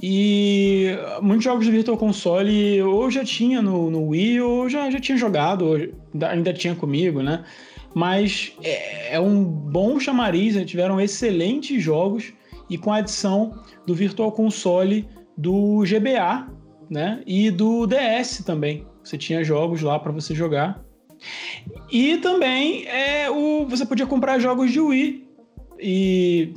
E 0.00 0.90
muitos 1.22 1.44
jogos 1.44 1.64
do 1.64 1.72
Virtual 1.72 1.96
Console 1.96 2.82
ou 2.82 3.10
já 3.10 3.24
tinha 3.24 3.62
no, 3.62 3.90
no 3.90 4.08
Wii 4.08 4.42
ou 4.42 4.68
já, 4.68 4.90
já 4.90 5.00
tinha 5.00 5.16
jogado, 5.16 5.90
ainda 6.30 6.52
tinha 6.52 6.74
comigo, 6.74 7.22
né? 7.22 7.42
Mas 7.94 8.52
é, 8.62 9.14
é 9.14 9.20
um 9.20 9.42
bom 9.42 9.98
chamariz, 9.98 10.54
né? 10.54 10.66
tiveram 10.66 11.00
excelentes 11.00 11.82
jogos 11.82 12.30
e 12.68 12.76
com 12.76 12.92
a 12.92 12.98
adição 12.98 13.58
do 13.86 13.94
Virtual 13.94 14.32
Console 14.32 15.08
do 15.34 15.82
GBA, 15.86 16.46
né? 16.90 17.22
E 17.26 17.50
do 17.50 17.86
DS 17.86 18.42
também. 18.44 18.91
Você 19.02 19.18
tinha 19.18 19.42
jogos 19.42 19.82
lá 19.82 19.98
para 19.98 20.12
você 20.12 20.34
jogar. 20.34 20.82
E 21.90 22.16
também 22.18 22.86
é 22.86 23.30
o 23.30 23.66
você 23.66 23.86
podia 23.86 24.06
comprar 24.06 24.38
jogos 24.38 24.70
de 24.70 24.80
Wii 24.80 25.28
e 25.78 26.54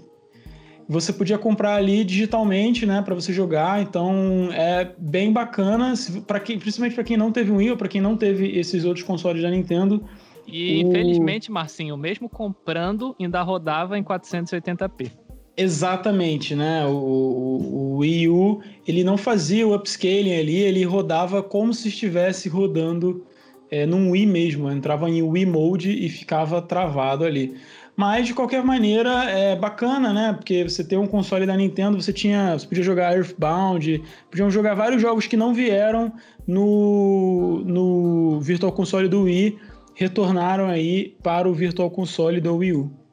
você 0.88 1.12
podia 1.12 1.38
comprar 1.38 1.75
ali 1.75 2.03
digitalmente, 2.03 2.86
né, 2.86 3.01
para 3.01 3.15
você 3.15 3.34
jogar. 3.34 3.81
Então 3.81 4.49
é 4.53 4.91
bem 4.97 5.31
bacana 5.31 5.93
para 6.25 6.39
quem, 6.39 6.58
principalmente 6.60 6.95
para 6.95 7.03
quem 7.03 7.17
não 7.17 7.31
teve 7.31 7.51
um 7.51 7.58
Wii 7.58 7.71
ou 7.71 7.77
para 7.77 7.88
quem 7.88 8.01
não 8.01 8.15
teve 8.15 8.58
esses 8.58 8.86
outros 8.86 9.05
consoles 9.05 9.41
da 9.41 9.49
Nintendo. 9.49 10.03
E 10.47 10.84
o... 10.84 10.88
infelizmente, 10.88 11.51
Marcinho, 11.51 11.97
mesmo 11.97 12.29
comprando, 12.29 13.15
ainda 13.19 13.41
rodava 13.41 13.97
em 13.97 14.03
480p. 14.03 15.25
Exatamente, 15.58 16.54
né? 16.54 16.86
O, 16.86 16.91
o, 16.91 17.94
o, 17.94 17.98
Wii 18.00 18.28
U 18.28 18.62
ele 18.86 19.04
não 19.04 19.18
fazia 19.18 19.65
o 19.65 19.74
upscaling 19.74 20.36
ali, 20.36 20.58
ele 20.58 20.84
rodava 20.84 21.41
como 21.41 21.74
se 21.74 21.88
estivesse 21.88 22.50
rodando 22.50 23.26
é, 23.72 23.86
num 23.86 24.12
Wii 24.12 24.26
mesmo, 24.26 24.70
entrava 24.70 25.10
em 25.10 25.22
Wii 25.22 25.46
Mode 25.46 25.91
e 25.91 26.10
ficava 26.10 26.62
travado 26.62 27.24
ali. 27.24 27.56
Mas 27.96 28.28
de 28.28 28.34
qualquer 28.34 28.62
maneira 28.62 29.24
é 29.30 29.56
bacana, 29.56 30.12
né? 30.12 30.34
Porque 30.34 30.63
você 30.63 30.84
tem 30.84 30.98
um 30.98 31.08
console 31.08 31.46
da 31.46 31.56
Nintendo, 31.56 32.02
você 32.02 32.12
tinha, 32.12 32.60
você 32.60 32.68
podia 32.68 32.84
jogar 32.84 33.15
Earthbound, 33.15 34.04
podiam 34.30 34.52
jogar 34.52 34.76
vários 34.76 35.02
jogos 35.02 35.26
que 35.26 35.38
não 35.38 35.54
vieram 35.54 36.12
no, 36.46 37.63
no 37.65 38.41
Virtual 38.41 38.74
Console 38.74 39.08
do 39.08 39.24
Wii, 39.24 39.58
retornaram 39.94 40.68
aí 40.68 41.15
para 41.24 41.50
o 41.50 41.54
Virtual 41.54 41.89
Console 41.89 42.41
do 42.41 42.58
Wii 42.58 42.74
U. 42.74 43.05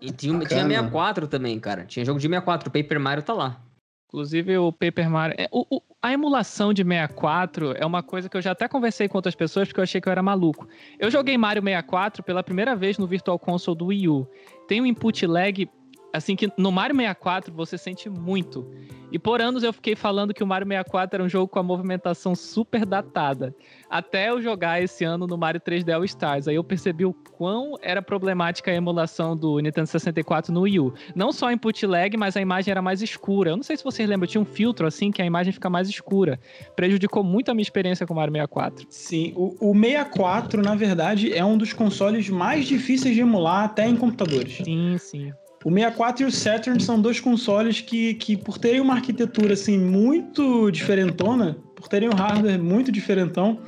E 0.00 0.10
tinha, 0.10 0.38
tinha 0.40 0.66
64 0.66 1.26
também, 1.26 1.58
cara. 1.58 1.84
Tinha 1.84 2.04
jogo 2.04 2.18
de 2.18 2.26
64, 2.26 2.68
o 2.68 2.72
Paper 2.72 3.00
Mario 3.00 3.22
tá 3.22 3.32
lá. 3.32 3.60
Inclusive 4.08 4.58
o 4.58 4.72
Paper 4.72 5.08
Mario. 5.08 5.36
É, 5.38 5.48
o, 5.52 5.64
o, 5.70 5.82
a 6.02 6.12
emulação 6.12 6.72
de 6.72 6.82
64 6.82 7.74
é 7.76 7.86
uma 7.86 8.02
coisa 8.02 8.28
que 8.28 8.36
eu 8.36 8.42
já 8.42 8.52
até 8.52 8.66
conversei 8.66 9.08
com 9.08 9.18
outras 9.18 9.34
pessoas 9.34 9.68
porque 9.68 9.78
eu 9.78 9.84
achei 9.84 10.00
que 10.00 10.08
eu 10.08 10.10
era 10.10 10.22
maluco. 10.22 10.66
Eu 10.98 11.10
joguei 11.10 11.38
Mario 11.38 11.62
64 11.62 12.22
pela 12.22 12.42
primeira 12.42 12.74
vez 12.74 12.98
no 12.98 13.06
Virtual 13.06 13.38
Console 13.38 13.78
do 13.78 13.86
Wii 13.86 14.08
U. 14.08 14.28
Tem 14.66 14.80
um 14.80 14.86
input 14.86 15.26
lag 15.26 15.68
assim 16.12 16.36
que 16.36 16.50
no 16.56 16.70
Mario 16.70 16.96
64 16.96 17.52
você 17.52 17.78
sente 17.78 18.08
muito. 18.08 18.66
E 19.12 19.18
por 19.18 19.40
anos 19.40 19.64
eu 19.64 19.72
fiquei 19.72 19.96
falando 19.96 20.32
que 20.32 20.42
o 20.42 20.46
Mario 20.46 20.66
64 20.68 21.16
era 21.16 21.24
um 21.24 21.28
jogo 21.28 21.48
com 21.48 21.58
a 21.58 21.62
movimentação 21.62 22.34
super 22.34 22.86
datada. 22.86 23.54
Até 23.88 24.30
eu 24.30 24.40
jogar 24.40 24.80
esse 24.80 25.04
ano 25.04 25.26
no 25.26 25.36
Mario 25.36 25.60
3D 25.60 25.92
All 25.92 26.04
Stars. 26.04 26.46
Aí 26.46 26.54
eu 26.54 26.62
percebi 26.62 27.04
o 27.04 27.12
quão 27.12 27.76
era 27.82 28.00
problemática 28.00 28.70
a 28.70 28.74
emulação 28.74 29.36
do 29.36 29.58
Nintendo 29.58 29.88
64 29.88 30.52
no 30.52 30.60
Wii 30.60 30.80
U. 30.80 30.94
Não 31.14 31.32
só 31.32 31.50
input 31.50 31.84
lag, 31.86 32.16
mas 32.16 32.36
a 32.36 32.40
imagem 32.40 32.70
era 32.70 32.80
mais 32.80 33.02
escura. 33.02 33.50
Eu 33.50 33.56
não 33.56 33.64
sei 33.64 33.76
se 33.76 33.82
vocês 33.82 34.08
lembram, 34.08 34.28
tinha 34.28 34.40
um 34.40 34.44
filtro 34.44 34.86
assim 34.86 35.10
que 35.10 35.20
a 35.20 35.26
imagem 35.26 35.52
fica 35.52 35.68
mais 35.68 35.88
escura. 35.88 36.38
Prejudicou 36.76 37.24
muito 37.24 37.50
a 37.50 37.54
minha 37.54 37.62
experiência 37.62 38.06
com 38.06 38.12
o 38.12 38.16
Mario 38.16 38.32
64. 38.32 38.86
Sim, 38.88 39.32
o, 39.36 39.70
o 39.70 39.74
64, 39.74 40.62
na 40.62 40.76
verdade, 40.76 41.36
é 41.36 41.44
um 41.44 41.58
dos 41.58 41.72
consoles 41.72 42.28
mais 42.28 42.66
difíceis 42.66 43.14
de 43.14 43.22
emular 43.22 43.64
até 43.64 43.88
em 43.88 43.96
computadores. 43.96 44.58
Sim, 44.64 44.96
sim. 44.98 45.32
O 45.62 45.68
64 45.68 46.22
e 46.22 46.26
o 46.26 46.32
Saturn 46.32 46.82
são 46.82 46.98
dois 46.98 47.20
consoles 47.20 47.82
que, 47.82 48.14
que 48.14 48.34
por 48.34 48.56
terem 48.56 48.80
uma 48.80 48.94
arquitetura 48.94 49.52
assim 49.52 49.78
muito 49.78 50.70
diferentona, 50.70 51.58
por 51.76 51.86
terem 51.86 52.08
um 52.08 52.14
hardware 52.14 52.58
muito 52.58 52.90
diferentão, 52.90 53.60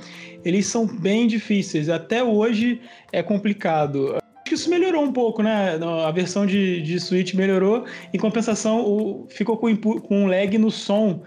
eles 0.43 0.67
são 0.67 0.87
bem 0.87 1.27
difíceis. 1.27 1.91
Até 1.91 2.25
hoje 2.25 2.81
é 3.13 3.23
complicado. 3.23 4.17
Acho 4.17 4.45
que 4.47 4.55
isso 4.55 4.71
melhorou 4.71 5.05
um 5.05 5.13
pouco, 5.13 5.43
né? 5.43 5.79
A 6.07 6.11
versão 6.11 6.47
de, 6.47 6.81
de 6.81 6.99
Switch 6.99 7.35
melhorou. 7.35 7.85
Em 8.13 8.19
compensação, 8.19 8.81
o, 8.81 9.27
ficou 9.29 9.59
com, 9.59 9.77
com 9.77 10.25
um 10.25 10.27
lag 10.27 10.57
no 10.57 10.71
som. 10.71 11.23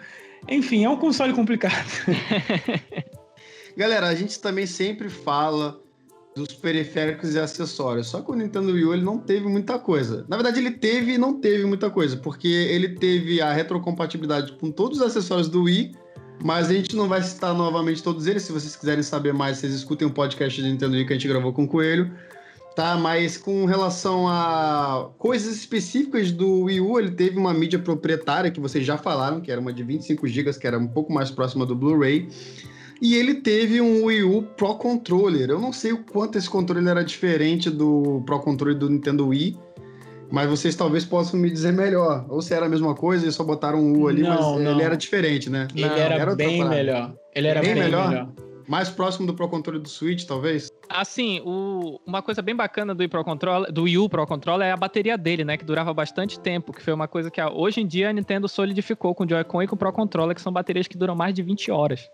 Enfim, 0.49 0.83
é 0.83 0.89
um 0.89 0.97
console 0.97 1.31
complicado. 1.33 1.87
Galera, 3.77 4.07
a 4.07 4.15
gente 4.15 4.39
também 4.39 4.65
sempre 4.65 5.09
fala 5.09 5.84
dos 6.35 6.53
periféricos 6.53 7.33
e 7.33 7.39
acessórios. 7.39 8.07
Só 8.07 8.21
que 8.21 8.29
o 8.29 8.35
Nintendo 8.35 8.73
Wii 8.73 8.85
U 8.85 8.93
ele 8.93 9.03
não 9.03 9.17
teve 9.17 9.47
muita 9.47 9.79
coisa. 9.79 10.25
Na 10.27 10.35
verdade, 10.35 10.59
ele 10.59 10.71
teve 10.71 11.13
e 11.13 11.17
não 11.17 11.39
teve 11.39 11.65
muita 11.65 11.89
coisa, 11.89 12.17
porque 12.17 12.47
ele 12.47 12.89
teve 12.89 13.41
a 13.41 13.53
retrocompatibilidade 13.53 14.51
com 14.53 14.69
todos 14.69 14.99
os 14.99 15.05
acessórios 15.05 15.47
do 15.47 15.63
Wii, 15.63 15.95
mas 16.43 16.69
a 16.69 16.73
gente 16.73 16.93
não 16.93 17.07
vai 17.07 17.23
citar 17.23 17.53
novamente 17.53 18.03
todos 18.03 18.27
eles. 18.27 18.43
Se 18.43 18.51
vocês 18.51 18.75
quiserem 18.75 19.01
saber 19.01 19.33
mais, 19.33 19.59
vocês 19.59 19.73
escutem 19.73 20.05
o 20.05 20.11
um 20.11 20.13
podcast 20.13 20.61
de 20.61 20.67
Nintendo 20.67 20.95
Wii 20.95 21.05
que 21.05 21.13
a 21.13 21.15
gente 21.15 21.27
gravou 21.27 21.53
com 21.53 21.63
o 21.63 21.67
Coelho. 21.67 22.11
Tá, 22.75 22.97
mas 22.97 23.37
com 23.37 23.63
relação 23.63 24.27
a 24.27 25.09
coisas 25.17 25.55
específicas 25.55 26.33
do 26.33 26.63
Wii 26.63 26.81
U, 26.81 26.99
ele 26.99 27.11
teve 27.11 27.37
uma 27.37 27.53
mídia 27.53 27.79
proprietária 27.79 28.51
que 28.51 28.59
vocês 28.59 28.85
já 28.85 28.97
falaram, 28.97 29.39
que 29.39 29.49
era 29.49 29.61
uma 29.61 29.71
de 29.71 29.81
25 29.81 30.27
GB, 30.27 30.51
que 30.59 30.67
era 30.67 30.77
um 30.77 30.87
pouco 30.87 31.13
mais 31.13 31.31
próxima 31.31 31.65
do 31.65 31.73
Blu-ray. 31.73 32.27
E 33.01 33.15
ele 33.15 33.35
teve 33.35 33.81
um 33.81 34.05
Wii 34.05 34.23
U 34.23 34.41
Pro 34.41 34.75
Controller. 34.75 35.49
Eu 35.49 35.59
não 35.59 35.73
sei 35.73 35.91
o 35.91 36.03
quanto 36.03 36.37
esse 36.37 36.49
controle 36.49 36.87
era 36.87 37.03
diferente 37.03 37.69
do 37.69 38.23
Pro 38.25 38.39
Controller 38.39 38.77
do 38.77 38.89
Nintendo 38.89 39.27
Wii, 39.27 39.57
mas 40.31 40.49
vocês 40.49 40.75
talvez 40.75 41.05
possam 41.05 41.39
me 41.39 41.49
dizer 41.49 41.73
melhor. 41.73 42.25
Ou 42.29 42.41
se 42.41 42.53
era 42.53 42.65
a 42.65 42.69
mesma 42.69 42.95
coisa 42.95 43.27
e 43.27 43.31
só 43.31 43.43
botaram 43.43 43.79
um 43.79 44.01
U 44.01 44.07
ali, 44.07 44.23
não, 44.23 44.29
mas 44.29 44.63
não. 44.63 44.71
ele 44.71 44.83
era 44.83 44.95
diferente, 44.95 45.49
né? 45.49 45.67
Ele 45.75 45.87
não, 45.87 45.95
era, 45.95 46.15
era 46.15 46.35
bem 46.35 46.63
melhor. 46.67 47.13
Ele 47.33 47.47
era 47.47 47.61
bem, 47.61 47.73
bem 47.73 47.83
melhor? 47.83 48.09
melhor. 48.09 48.29
Mais 48.67 48.89
próximo 48.89 49.27
do 49.27 49.33
Pro 49.33 49.47
Controller 49.47 49.81
do 49.81 49.87
Switch, 49.87 50.25
talvez? 50.25 50.69
Assim, 50.89 51.39
o, 51.45 51.99
uma 52.05 52.21
coisa 52.21 52.41
bem 52.41 52.55
bacana 52.55 52.95
do 52.95 52.99
Wii 52.99 53.07
Pro 53.09 53.23
Controller, 53.23 53.71
do 53.71 53.83
Wii 53.83 53.97
U 53.99 54.09
Pro 54.09 54.25
Controller 54.25 54.67
é 54.67 54.71
a 54.71 54.77
bateria 54.77 55.17
dele, 55.17 55.43
né? 55.43 55.55
Que 55.57 55.65
durava 55.65 55.93
bastante 55.93 56.39
tempo, 56.39 56.73
que 56.73 56.81
foi 56.81 56.93
uma 56.93 57.07
coisa 57.07 57.29
que 57.29 57.41
hoje 57.43 57.81
em 57.81 57.87
dia 57.87 58.09
a 58.09 58.13
Nintendo 58.13 58.47
solidificou 58.47 59.13
com 59.13 59.23
o 59.23 59.29
Joy-Con 59.29 59.61
e 59.61 59.67
com 59.67 59.75
o 59.75 59.77
Pro 59.77 59.91
Controller, 59.93 60.35
que 60.35 60.41
são 60.41 60.51
baterias 60.51 60.87
que 60.87 60.97
duram 60.97 61.15
mais 61.15 61.33
de 61.33 61.43
20 61.43 61.71
horas. 61.71 62.09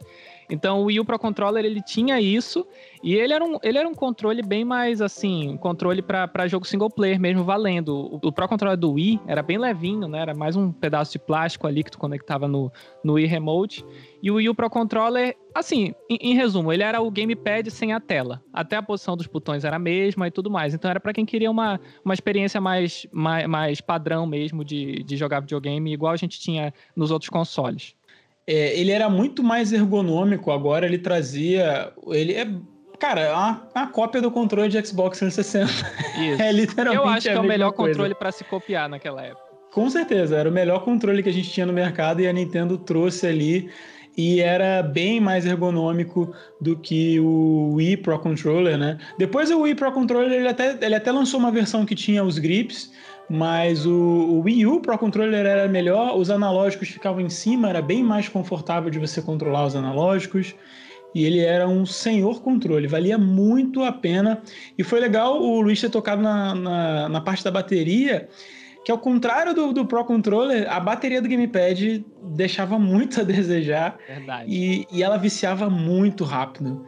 Então 0.49 0.81
o 0.81 0.85
Wii 0.85 0.99
U 0.99 1.05
Pro 1.05 1.19
Controller 1.19 1.63
ele 1.63 1.81
tinha 1.81 2.19
isso 2.19 2.65
e 3.03 3.15
ele 3.15 3.33
era 3.33 3.43
um, 3.43 3.57
ele 3.63 3.77
era 3.77 3.87
um 3.87 3.93
controle 3.93 4.41
bem 4.41 4.63
mais 4.63 5.01
assim, 5.01 5.49
um 5.49 5.57
controle 5.57 6.01
para 6.01 6.47
jogo 6.47 6.67
single 6.67 6.89
player 6.89 7.19
mesmo 7.19 7.43
valendo. 7.43 7.95
O, 7.95 8.27
o, 8.27 8.31
Pro 8.31 8.47
Controller 8.47 8.77
do 8.77 8.93
Wii 8.93 9.19
era 9.27 9.41
bem 9.41 9.57
levinho, 9.57 10.07
né? 10.07 10.19
Era 10.19 10.33
mais 10.33 10.55
um 10.55 10.71
pedaço 10.71 11.11
de 11.13 11.19
plástico 11.19 11.67
ali 11.67 11.83
que 11.83 11.91
tu 11.91 11.97
conectava 11.97 12.47
no, 12.47 12.71
no 13.03 13.13
Wii 13.13 13.25
Remote. 13.25 13.85
E 14.21 14.29
o 14.29 14.35
Wii 14.35 14.49
U 14.49 14.55
Pro 14.55 14.69
Controller, 14.69 15.35
assim, 15.55 15.93
em, 16.09 16.17
em 16.21 16.35
resumo, 16.35 16.71
ele 16.71 16.83
era 16.83 17.01
o 17.01 17.09
gamepad 17.09 17.69
sem 17.71 17.93
a 17.93 17.99
tela. 17.99 18.43
Até 18.53 18.75
a 18.75 18.83
posição 18.83 19.17
dos 19.17 19.27
botões 19.27 19.63
era 19.63 19.77
a 19.77 19.79
mesma 19.79 20.27
e 20.27 20.31
tudo 20.31 20.51
mais. 20.51 20.73
Então 20.73 20.91
era 20.91 20.99
para 20.99 21.13
quem 21.13 21.25
queria 21.25 21.49
uma, 21.49 21.79
uma 22.05 22.13
experiência 22.13 22.61
mais, 22.61 23.07
mais, 23.11 23.47
mais 23.47 23.81
padrão 23.81 24.27
mesmo 24.27 24.63
de, 24.63 25.03
de 25.03 25.17
jogar 25.17 25.39
videogame, 25.39 25.91
igual 25.91 26.13
a 26.13 26.17
gente 26.17 26.39
tinha 26.39 26.73
nos 26.95 27.09
outros 27.09 27.29
consoles. 27.29 27.95
É, 28.45 28.79
ele 28.79 28.91
era 28.91 29.09
muito 29.09 29.43
mais 29.43 29.71
ergonômico 29.71 30.51
agora, 30.51 30.85
ele 30.85 30.97
trazia. 30.97 31.91
Ele 32.07 32.33
é. 32.33 32.47
Cara, 32.99 33.21
é 33.21 33.33
uma, 33.33 33.67
uma 33.75 33.87
cópia 33.87 34.21
do 34.21 34.29
controle 34.29 34.69
de 34.69 34.85
Xbox 34.85 35.19
360. 35.19 35.71
Isso. 36.21 36.41
é 36.41 36.51
literalmente. 36.51 37.03
Eu 37.03 37.09
acho 37.09 37.29
que 37.29 37.35
é 37.35 37.39
o 37.39 37.43
melhor 37.43 37.71
coisa. 37.71 37.93
controle 37.93 38.15
para 38.15 38.31
se 38.31 38.43
copiar 38.43 38.87
naquela 38.89 39.23
época. 39.23 39.51
Com 39.71 39.89
certeza, 39.89 40.35
era 40.35 40.49
o 40.49 40.51
melhor 40.51 40.83
controle 40.83 41.23
que 41.23 41.29
a 41.29 41.33
gente 41.33 41.49
tinha 41.49 41.65
no 41.65 41.71
mercado 41.71 42.21
e 42.21 42.27
a 42.27 42.33
Nintendo 42.33 42.77
trouxe 42.77 43.25
ali 43.25 43.71
e 44.17 44.41
era 44.41 44.83
bem 44.83 45.19
mais 45.19 45.45
ergonômico 45.45 46.33
do 46.59 46.77
que 46.77 47.19
o 47.19 47.75
Wii 47.75 47.97
Pro 47.97 48.19
Controller, 48.19 48.77
né? 48.77 48.97
Depois 49.17 49.49
o 49.49 49.61
Wii 49.61 49.75
Pro 49.75 49.91
Controller 49.91 50.31
ele 50.31 50.47
até, 50.47 50.77
ele 50.81 50.95
até 50.95 51.11
lançou 51.11 51.39
uma 51.39 51.51
versão 51.51 51.85
que 51.85 51.95
tinha 51.95 52.23
os 52.23 52.37
grips, 52.37 52.91
mas 53.31 53.85
o, 53.85 53.93
o 53.93 54.41
Wii 54.41 54.65
U 54.65 54.81
Pro 54.81 54.97
Controller 54.97 55.45
era 55.45 55.65
melhor, 55.65 56.17
os 56.17 56.29
analógicos 56.29 56.89
ficavam 56.89 57.21
em 57.21 57.29
cima, 57.29 57.69
era 57.69 57.81
bem 57.81 58.03
mais 58.03 58.27
confortável 58.27 58.89
de 58.89 58.99
você 58.99 59.21
controlar 59.21 59.65
os 59.65 59.73
analógicos. 59.73 60.53
E 61.15 61.23
ele 61.23 61.39
era 61.39 61.65
um 61.65 61.85
senhor 61.85 62.41
controle, 62.41 62.87
valia 62.87 63.17
muito 63.17 63.83
a 63.83 63.91
pena. 63.91 64.41
E 64.77 64.83
foi 64.83 64.99
legal 64.99 65.41
o 65.41 65.61
Luiz 65.61 65.79
ter 65.79 65.89
tocado 65.89 66.21
na, 66.21 66.53
na, 66.53 67.09
na 67.09 67.21
parte 67.21 67.41
da 67.41 67.51
bateria, 67.51 68.27
que 68.83 68.91
ao 68.91 68.97
contrário 68.97 69.53
do, 69.53 69.71
do, 69.71 69.85
Pro 69.85 70.03
Controller, 70.03 70.69
a 70.69 70.79
bateria 70.79 71.21
do 71.21 71.29
Gamepad 71.29 72.03
deixava 72.35 72.77
muito 72.77 73.21
a 73.21 73.23
desejar. 73.25 73.97
Verdade. 74.07 74.45
E, 74.49 74.87
e 74.91 75.03
ela 75.03 75.15
viciava 75.17 75.69
muito 75.69 76.25
rápido. 76.25 76.85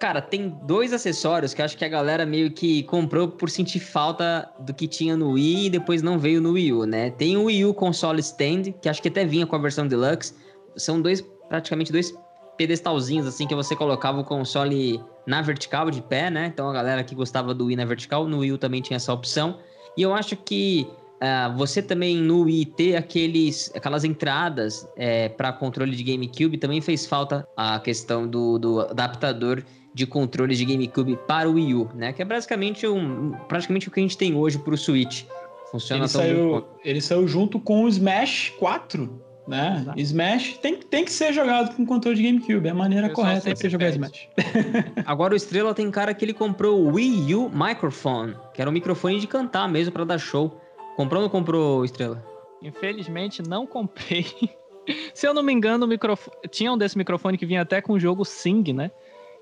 Cara, 0.00 0.22
tem 0.22 0.48
dois 0.62 0.94
acessórios 0.94 1.52
que 1.52 1.60
acho 1.60 1.76
que 1.76 1.84
a 1.84 1.88
galera 1.88 2.24
meio 2.24 2.50
que 2.50 2.82
comprou 2.84 3.28
por 3.28 3.50
sentir 3.50 3.80
falta 3.80 4.50
do 4.60 4.72
que 4.72 4.88
tinha 4.88 5.14
no 5.14 5.32
Wii 5.32 5.66
e 5.66 5.70
depois 5.70 6.00
não 6.00 6.18
veio 6.18 6.40
no 6.40 6.52
Wii 6.52 6.72
U, 6.72 6.86
né? 6.86 7.10
Tem 7.10 7.36
o 7.36 7.44
Wii 7.44 7.66
U 7.66 7.74
Console 7.74 8.18
Stand, 8.20 8.72
que 8.80 8.88
acho 8.88 9.02
que 9.02 9.08
até 9.08 9.26
vinha 9.26 9.46
com 9.46 9.54
a 9.54 9.58
versão 9.58 9.86
Deluxe. 9.86 10.34
São 10.74 11.02
dois, 11.02 11.20
praticamente 11.50 11.92
dois 11.92 12.14
pedestalzinhos 12.56 13.26
assim 13.26 13.46
que 13.46 13.54
você 13.54 13.76
colocava 13.76 14.20
o 14.20 14.24
console 14.24 14.98
na 15.26 15.42
vertical 15.42 15.90
de 15.90 16.00
pé, 16.00 16.30
né? 16.30 16.46
Então 16.46 16.70
a 16.70 16.72
galera 16.72 17.04
que 17.04 17.14
gostava 17.14 17.52
do 17.52 17.66
Wii 17.66 17.76
na 17.76 17.84
vertical, 17.84 18.26
no 18.26 18.38
Wii 18.38 18.52
U 18.52 18.58
também 18.58 18.80
tinha 18.80 18.96
essa 18.96 19.12
opção. 19.12 19.58
E 19.98 20.00
eu 20.00 20.14
acho 20.14 20.34
que 20.34 20.88
uh, 21.20 21.54
você 21.58 21.82
também 21.82 22.16
no 22.16 22.44
Wii 22.44 22.64
ter 22.64 22.96
aqueles, 22.96 23.70
aquelas 23.76 24.02
entradas 24.02 24.88
é, 24.96 25.28
para 25.28 25.52
controle 25.52 25.94
de 25.94 26.02
GameCube 26.02 26.56
também 26.56 26.80
fez 26.80 27.04
falta 27.04 27.46
a 27.54 27.78
questão 27.80 28.26
do, 28.26 28.58
do 28.58 28.80
adaptador 28.80 29.62
de 29.92 30.06
controle 30.06 30.54
de 30.54 30.64
GameCube 30.64 31.18
para 31.26 31.48
o 31.48 31.54
Wii 31.54 31.74
U, 31.74 31.90
né? 31.94 32.12
Que 32.12 32.22
é 32.22 32.24
basicamente 32.24 32.86
um, 32.86 33.32
praticamente 33.48 33.88
o 33.88 33.90
que 33.90 34.00
a 34.00 34.02
gente 34.02 34.16
tem 34.16 34.34
hoje 34.34 34.58
para 34.58 34.74
o 34.74 34.78
Switch. 34.78 35.24
Funciona 35.70 36.02
ele 36.02 36.08
saiu, 36.08 36.64
ele 36.84 37.00
saiu 37.00 37.28
junto 37.28 37.60
com 37.60 37.84
o 37.84 37.88
Smash 37.88 38.52
4, 38.58 39.22
né? 39.46 39.78
Exato. 39.80 40.00
Smash 40.00 40.58
tem, 40.58 40.76
tem 40.76 41.04
que 41.04 41.12
ser 41.12 41.32
jogado 41.32 41.74
com 41.76 41.86
controle 41.86 42.16
de 42.16 42.22
GameCube, 42.24 42.66
é 42.66 42.70
a 42.70 42.74
maneira 42.74 43.10
correta 43.10 43.52
de 43.52 43.58
você 43.58 43.70
jogar 43.70 43.90
Smash. 43.90 44.28
Agora 45.06 45.32
o 45.32 45.36
Estrela 45.36 45.72
tem 45.74 45.90
cara 45.90 46.12
que 46.12 46.24
ele 46.24 46.34
comprou 46.34 46.80
o 46.80 46.94
Wii 46.94 47.34
U 47.34 47.50
Microphone, 47.50 48.34
que 48.52 48.60
era 48.60 48.68
um 48.68 48.72
microfone 48.72 49.20
de 49.20 49.26
cantar 49.26 49.68
mesmo 49.68 49.92
para 49.92 50.04
dar 50.04 50.18
show. 50.18 50.60
Comprou 50.96 51.20
ou 51.20 51.26
não 51.26 51.30
comprou, 51.30 51.84
Estrela? 51.84 52.22
Infelizmente 52.62 53.42
não 53.42 53.66
comprei. 53.66 54.26
Se 55.14 55.26
eu 55.26 55.32
não 55.32 55.42
me 55.42 55.52
engano, 55.52 55.84
o 55.84 55.88
microfone... 55.88 56.36
tinha 56.50 56.72
um 56.72 56.78
desse 56.78 56.98
microfone 56.98 57.38
que 57.38 57.46
vinha 57.46 57.62
até 57.62 57.80
com 57.80 57.92
o 57.92 58.00
jogo 58.00 58.24
Sing, 58.24 58.72
né? 58.72 58.90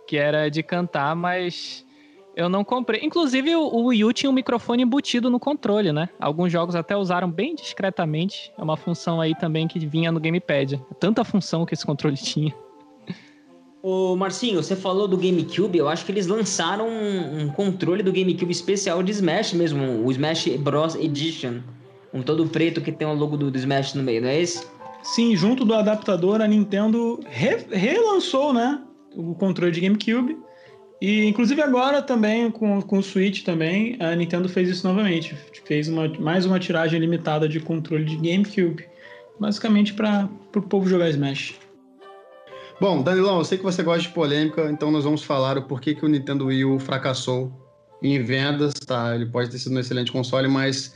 Que 0.09 0.17
era 0.17 0.49
de 0.49 0.63
cantar, 0.63 1.15
mas 1.15 1.85
eu 2.35 2.49
não 2.49 2.65
comprei. 2.65 3.03
Inclusive, 3.05 3.55
o 3.55 3.85
Wii 3.89 4.05
U 4.07 4.13
tinha 4.15 4.31
um 4.31 4.33
microfone 4.33 4.83
embutido 4.83 5.29
no 5.29 5.39
controle, 5.39 5.93
né? 5.93 6.09
Alguns 6.19 6.51
jogos 6.51 6.75
até 6.75 6.97
usaram 6.97 7.31
bem 7.31 7.55
discretamente. 7.55 8.51
É 8.57 8.63
uma 8.63 8.75
função 8.75 9.21
aí 9.21 9.35
também 9.35 9.69
que 9.69 9.79
vinha 9.85 10.11
no 10.11 10.19
gamepad. 10.19 10.81
Tanta 10.99 11.23
função 11.25 11.67
que 11.67 11.75
esse 11.75 11.85
controle 11.85 12.17
tinha. 12.17 12.55
Ô 13.83 14.17
Marcinho, 14.17 14.63
você 14.63 14.75
falou 14.75 15.07
do 15.07 15.17
GameCube, 15.19 15.77
eu 15.77 15.89
acho 15.91 16.07
que 16.07 16.11
eles 16.11 16.27
lançaram 16.27 16.89
um, 16.89 17.43
um, 17.43 17.49
controle 17.51 18.03
do 18.03 18.11
GameCube 18.11 18.51
especial 18.51 19.03
de 19.03 19.13
Smash 19.13 19.53
mesmo, 19.53 20.07
o 20.07 20.11
Smash 20.11 20.49
Bros. 20.57 20.95
Edition. 20.95 21.61
Um 22.15 22.23
todo 22.23 22.47
preto 22.47 22.81
que 22.81 22.91
tem 22.91 23.07
o 23.07 23.13
logo 23.13 23.37
do, 23.37 23.51
do 23.51 23.59
Smash 23.59 23.93
no 23.93 24.03
meio, 24.03 24.23
não 24.23 24.29
é 24.29 24.41
esse? 24.41 24.67
Sim, 25.03 25.37
junto 25.37 25.67
do 25.67 25.75
adaptador, 25.75 26.41
a 26.41 26.49
Nintendo 26.49 27.21
re 27.29 27.67
relançou, 27.71 28.55
né? 28.55 28.81
O 29.17 29.35
controle 29.35 29.73
de 29.73 29.81
GameCube 29.81 30.37
e 31.01 31.27
inclusive 31.27 31.63
agora 31.63 32.03
também, 32.03 32.51
com, 32.51 32.83
com 32.83 32.99
o 32.99 33.03
Switch 33.03 33.45
também, 33.45 33.97
a 34.01 34.15
Nintendo 34.17 34.49
fez 34.49 34.69
isso 34.69 34.87
novamente. 34.87 35.37
Fez 35.65 35.89
uma, 35.89 36.09
mais 36.19 36.45
uma 36.45 36.59
tiragem 36.59 36.99
limitada 36.99 37.49
de 37.49 37.61
controle 37.61 38.05
de 38.05 38.17
GameCube. 38.17 38.85
Basicamente 39.39 39.95
para 39.95 40.29
o 40.57 40.63
povo 40.63 40.89
jogar 40.89 41.09
Smash. 41.11 41.55
Bom, 42.81 43.03
Danilão, 43.03 43.39
eu 43.39 43.45
sei 43.45 43.59
que 43.59 43.65
você 43.65 43.83
gosta 43.83 44.03
de 44.03 44.09
polêmica, 44.09 44.71
então 44.71 44.91
nós 44.91 45.05
vamos 45.05 45.23
falar 45.23 45.57
o 45.57 45.63
porquê 45.63 45.95
que 45.95 46.05
o 46.05 46.09
Nintendo 46.09 46.47
Wii 46.47 46.65
U 46.65 46.79
fracassou 46.79 47.53
em 48.03 48.21
vendas, 48.23 48.75
tá? 48.75 49.15
Ele 49.15 49.27
pode 49.27 49.51
ter 49.51 49.59
sido 49.59 49.75
um 49.75 49.81
excelente 49.81 50.13
console, 50.13 50.49
mas 50.49 50.95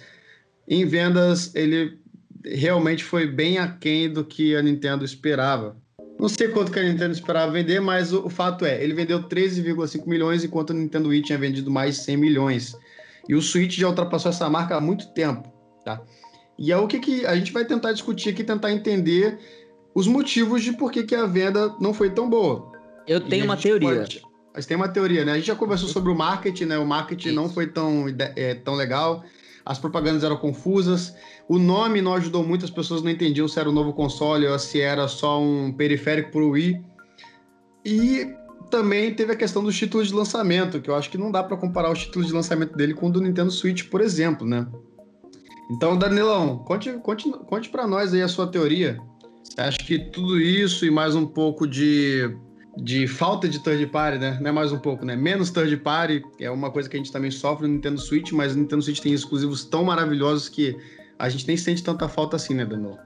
em 0.66 0.84
vendas 0.84 1.54
ele 1.54 1.98
realmente 2.44 3.04
foi 3.04 3.26
bem 3.26 3.58
aquém 3.58 4.12
do 4.12 4.24
que 4.24 4.56
a 4.56 4.62
Nintendo 4.62 5.04
esperava. 5.04 5.76
Não 6.18 6.28
sei 6.28 6.48
quanto 6.48 6.70
que 6.70 6.78
a 6.78 6.82
Nintendo 6.82 7.12
esperava 7.12 7.50
vender, 7.50 7.80
mas 7.80 8.12
o, 8.12 8.26
o 8.26 8.30
fato 8.30 8.64
é, 8.64 8.82
ele 8.82 8.94
vendeu 8.94 9.22
13,5 9.22 10.06
milhões, 10.06 10.44
enquanto 10.44 10.70
o 10.70 10.74
Nintendo 10.74 11.08
Wii 11.08 11.22
tinha 11.22 11.38
vendido 11.38 11.70
mais 11.70 11.96
de 11.96 12.02
100 12.02 12.16
milhões. 12.16 12.76
E 13.28 13.34
o 13.34 13.42
Switch 13.42 13.78
já 13.78 13.88
ultrapassou 13.88 14.30
essa 14.30 14.48
marca 14.48 14.76
há 14.76 14.80
muito 14.80 15.12
tempo, 15.12 15.52
tá? 15.84 16.00
E 16.58 16.70
é 16.70 16.76
o 16.76 16.86
que, 16.86 16.98
que 16.98 17.26
a 17.26 17.34
gente 17.34 17.52
vai 17.52 17.64
tentar 17.64 17.92
discutir 17.92 18.30
aqui, 18.30 18.44
tentar 18.44 18.70
entender 18.72 19.38
os 19.94 20.06
motivos 20.06 20.62
de 20.62 20.72
por 20.72 20.90
que, 20.90 21.02
que 21.02 21.14
a 21.14 21.26
venda 21.26 21.74
não 21.80 21.92
foi 21.92 22.10
tão 22.10 22.28
boa. 22.28 22.70
Eu 23.06 23.20
tenho 23.20 23.44
uma 23.44 23.56
teoria. 23.56 23.88
Pode... 23.88 24.22
Mas 24.54 24.66
tem 24.66 24.76
uma 24.76 24.88
teoria, 24.88 25.24
né? 25.24 25.32
A 25.32 25.36
gente 25.36 25.46
já 25.46 25.54
conversou 25.54 25.88
sobre 25.88 26.12
o 26.12 26.14
marketing, 26.14 26.66
né? 26.66 26.78
O 26.78 26.86
marketing 26.86 27.28
Isso. 27.28 27.36
não 27.36 27.48
foi 27.48 27.66
tão, 27.66 28.06
é, 28.36 28.54
tão 28.54 28.74
legal 28.74 29.24
as 29.64 29.78
propagandas 29.78 30.24
eram 30.24 30.36
confusas, 30.36 31.14
o 31.48 31.58
nome 31.58 32.00
não 32.00 32.14
ajudou 32.14 32.44
muito, 32.44 32.64
as 32.64 32.70
pessoas 32.70 33.02
não 33.02 33.10
entendiam 33.10 33.46
se 33.46 33.58
era 33.58 33.68
um 33.68 33.72
novo 33.72 33.92
console 33.92 34.46
ou 34.46 34.58
se 34.58 34.80
era 34.80 35.06
só 35.08 35.40
um 35.40 35.72
periférico 35.72 36.30
para 36.32 36.42
o 36.42 36.50
Wii. 36.50 36.82
E 37.84 38.34
também 38.70 39.14
teve 39.14 39.32
a 39.32 39.36
questão 39.36 39.62
dos 39.62 39.76
títulos 39.76 40.08
de 40.08 40.14
lançamento, 40.14 40.80
que 40.80 40.88
eu 40.88 40.94
acho 40.94 41.10
que 41.10 41.18
não 41.18 41.30
dá 41.30 41.42
para 41.42 41.56
comparar 41.56 41.90
os 41.90 42.00
títulos 42.00 42.28
de 42.28 42.32
lançamento 42.32 42.76
dele 42.76 42.94
com 42.94 43.08
o 43.08 43.12
do 43.12 43.20
Nintendo 43.20 43.50
Switch, 43.50 43.88
por 43.88 44.00
exemplo, 44.00 44.46
né? 44.46 44.66
Então, 45.70 45.96
Danilão, 45.96 46.58
conte, 46.58 46.92
conte, 47.02 47.30
conte 47.30 47.70
para 47.70 47.86
nós 47.86 48.12
aí 48.12 48.22
a 48.22 48.28
sua 48.28 48.46
teoria. 48.46 48.98
Você 49.42 49.60
acha 49.60 49.78
que 49.78 49.98
tudo 49.98 50.40
isso 50.40 50.86
e 50.86 50.90
mais 50.90 51.14
um 51.14 51.26
pouco 51.26 51.66
de 51.66 52.34
de 52.76 53.06
falta 53.06 53.48
de 53.48 53.58
third 53.58 53.86
party, 53.88 54.18
né? 54.18 54.38
Não 54.40 54.48
é 54.48 54.52
mais 54.52 54.72
um 54.72 54.78
pouco, 54.78 55.04
né? 55.04 55.14
Menos 55.14 55.50
third 55.50 55.76
party 55.78 56.22
é 56.40 56.50
uma 56.50 56.70
coisa 56.70 56.88
que 56.88 56.96
a 56.96 56.98
gente 56.98 57.12
também 57.12 57.30
sofre 57.30 57.66
no 57.66 57.74
Nintendo 57.74 58.00
Switch, 58.00 58.32
mas 58.32 58.54
o 58.54 58.58
Nintendo 58.58 58.82
Switch 58.82 59.00
tem 59.00 59.12
exclusivos 59.12 59.64
tão 59.64 59.84
maravilhosos 59.84 60.48
que 60.48 60.76
a 61.18 61.28
gente 61.28 61.46
nem 61.46 61.56
sente 61.56 61.82
tanta 61.82 62.08
falta 62.08 62.36
assim, 62.36 62.54
né, 62.54 62.64
Danilo? 62.64 62.98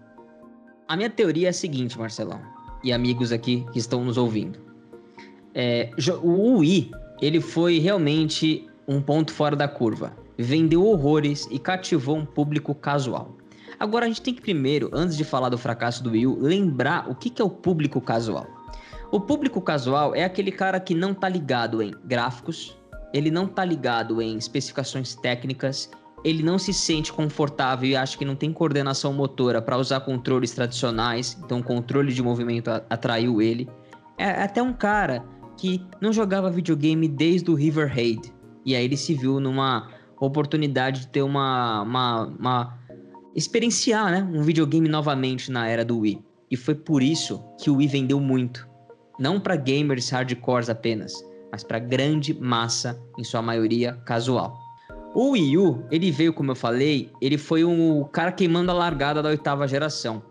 A 0.88 0.96
minha 0.96 1.10
teoria 1.10 1.48
é 1.48 1.50
a 1.50 1.52
seguinte, 1.52 1.98
Marcelão, 1.98 2.40
e 2.84 2.92
amigos 2.92 3.32
aqui 3.32 3.66
que 3.72 3.78
estão 3.78 4.04
nos 4.04 4.16
ouvindo. 4.16 4.58
É, 5.52 5.90
o 6.22 6.58
Wii, 6.58 6.92
ele 7.20 7.40
foi 7.40 7.78
realmente 7.78 8.68
um 8.86 9.00
ponto 9.00 9.32
fora 9.32 9.56
da 9.56 9.66
curva. 9.66 10.16
Vendeu 10.38 10.84
horrores 10.84 11.48
e 11.50 11.58
cativou 11.58 12.16
um 12.16 12.24
público 12.24 12.74
casual. 12.74 13.36
Agora 13.80 14.04
a 14.04 14.08
gente 14.08 14.22
tem 14.22 14.32
que 14.32 14.40
primeiro, 14.40 14.90
antes 14.92 15.16
de 15.16 15.24
falar 15.24 15.48
do 15.48 15.58
fracasso 15.58 16.02
do 16.02 16.10
Wii 16.10 16.26
U, 16.26 16.38
lembrar 16.40 17.10
o 17.10 17.14
que, 17.14 17.28
que 17.28 17.42
é 17.42 17.44
o 17.44 17.50
público 17.50 18.00
casual. 18.00 18.46
O 19.10 19.20
público 19.20 19.60
casual 19.60 20.14
é 20.14 20.24
aquele 20.24 20.50
cara 20.50 20.80
que 20.80 20.94
não 20.94 21.14
tá 21.14 21.28
ligado 21.28 21.80
em 21.80 21.92
gráficos, 22.04 22.76
ele 23.14 23.30
não 23.30 23.46
tá 23.46 23.64
ligado 23.64 24.20
em 24.20 24.36
especificações 24.36 25.14
técnicas, 25.14 25.88
ele 26.24 26.42
não 26.42 26.58
se 26.58 26.72
sente 26.72 27.12
confortável 27.12 27.88
e 27.88 27.94
acha 27.94 28.18
que 28.18 28.24
não 28.24 28.34
tem 28.34 28.52
coordenação 28.52 29.12
motora 29.12 29.62
para 29.62 29.78
usar 29.78 30.00
controles 30.00 30.50
tradicionais, 30.52 31.38
então 31.44 31.60
o 31.60 31.62
controle 31.62 32.12
de 32.12 32.20
movimento 32.20 32.68
atraiu 32.90 33.40
ele. 33.40 33.68
É 34.18 34.42
até 34.42 34.60
um 34.60 34.72
cara 34.72 35.24
que 35.56 35.86
não 36.00 36.12
jogava 36.12 36.50
videogame 36.50 37.06
desde 37.06 37.48
o 37.50 37.54
River 37.54 37.88
Raid, 37.88 38.34
e 38.64 38.74
aí 38.74 38.84
ele 38.84 38.96
se 38.96 39.14
viu 39.14 39.38
numa 39.38 39.88
oportunidade 40.18 41.02
de 41.02 41.08
ter 41.08 41.22
uma, 41.22 41.82
uma, 41.82 42.24
uma 42.24 42.78
experienciar 43.36 44.10
né, 44.10 44.28
um 44.32 44.42
videogame 44.42 44.88
novamente 44.88 45.52
na 45.52 45.68
era 45.68 45.84
do 45.84 46.00
Wii. 46.00 46.20
E 46.50 46.56
foi 46.56 46.74
por 46.74 47.02
isso 47.02 47.44
que 47.60 47.70
o 47.70 47.76
Wii 47.76 47.88
vendeu 47.88 48.18
muito 48.18 48.66
não 49.18 49.40
para 49.40 49.56
gamers 49.56 50.10
hardcores 50.10 50.68
apenas, 50.68 51.12
mas 51.50 51.64
para 51.64 51.78
grande 51.78 52.34
massa, 52.34 53.00
em 53.18 53.24
sua 53.24 53.42
maioria 53.42 53.94
casual. 54.04 54.58
O 55.14 55.30
Wii 55.30 55.56
U, 55.56 55.84
ele 55.90 56.10
veio, 56.10 56.34
como 56.34 56.50
eu 56.50 56.56
falei, 56.56 57.10
ele 57.22 57.38
foi 57.38 57.64
o 57.64 58.04
cara 58.12 58.30
queimando 58.30 58.70
a 58.70 58.74
largada 58.74 59.22
da 59.22 59.30
oitava 59.30 59.66
geração. 59.66 60.22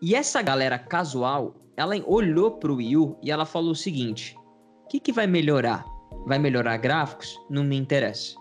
E 0.00 0.14
essa 0.14 0.40
galera 0.40 0.78
casual, 0.78 1.56
ela 1.76 1.94
olhou 2.06 2.52
pro 2.52 2.76
Wii 2.76 2.96
U 2.96 3.16
e 3.20 3.32
ela 3.32 3.44
falou 3.44 3.72
o 3.72 3.76
seguinte: 3.76 4.36
o 4.84 4.88
que, 4.88 5.00
que 5.00 5.12
vai 5.12 5.26
melhorar? 5.26 5.84
Vai 6.24 6.38
melhorar 6.38 6.76
gráficos? 6.76 7.36
Não 7.50 7.64
me 7.64 7.76
interessa. 7.76 8.36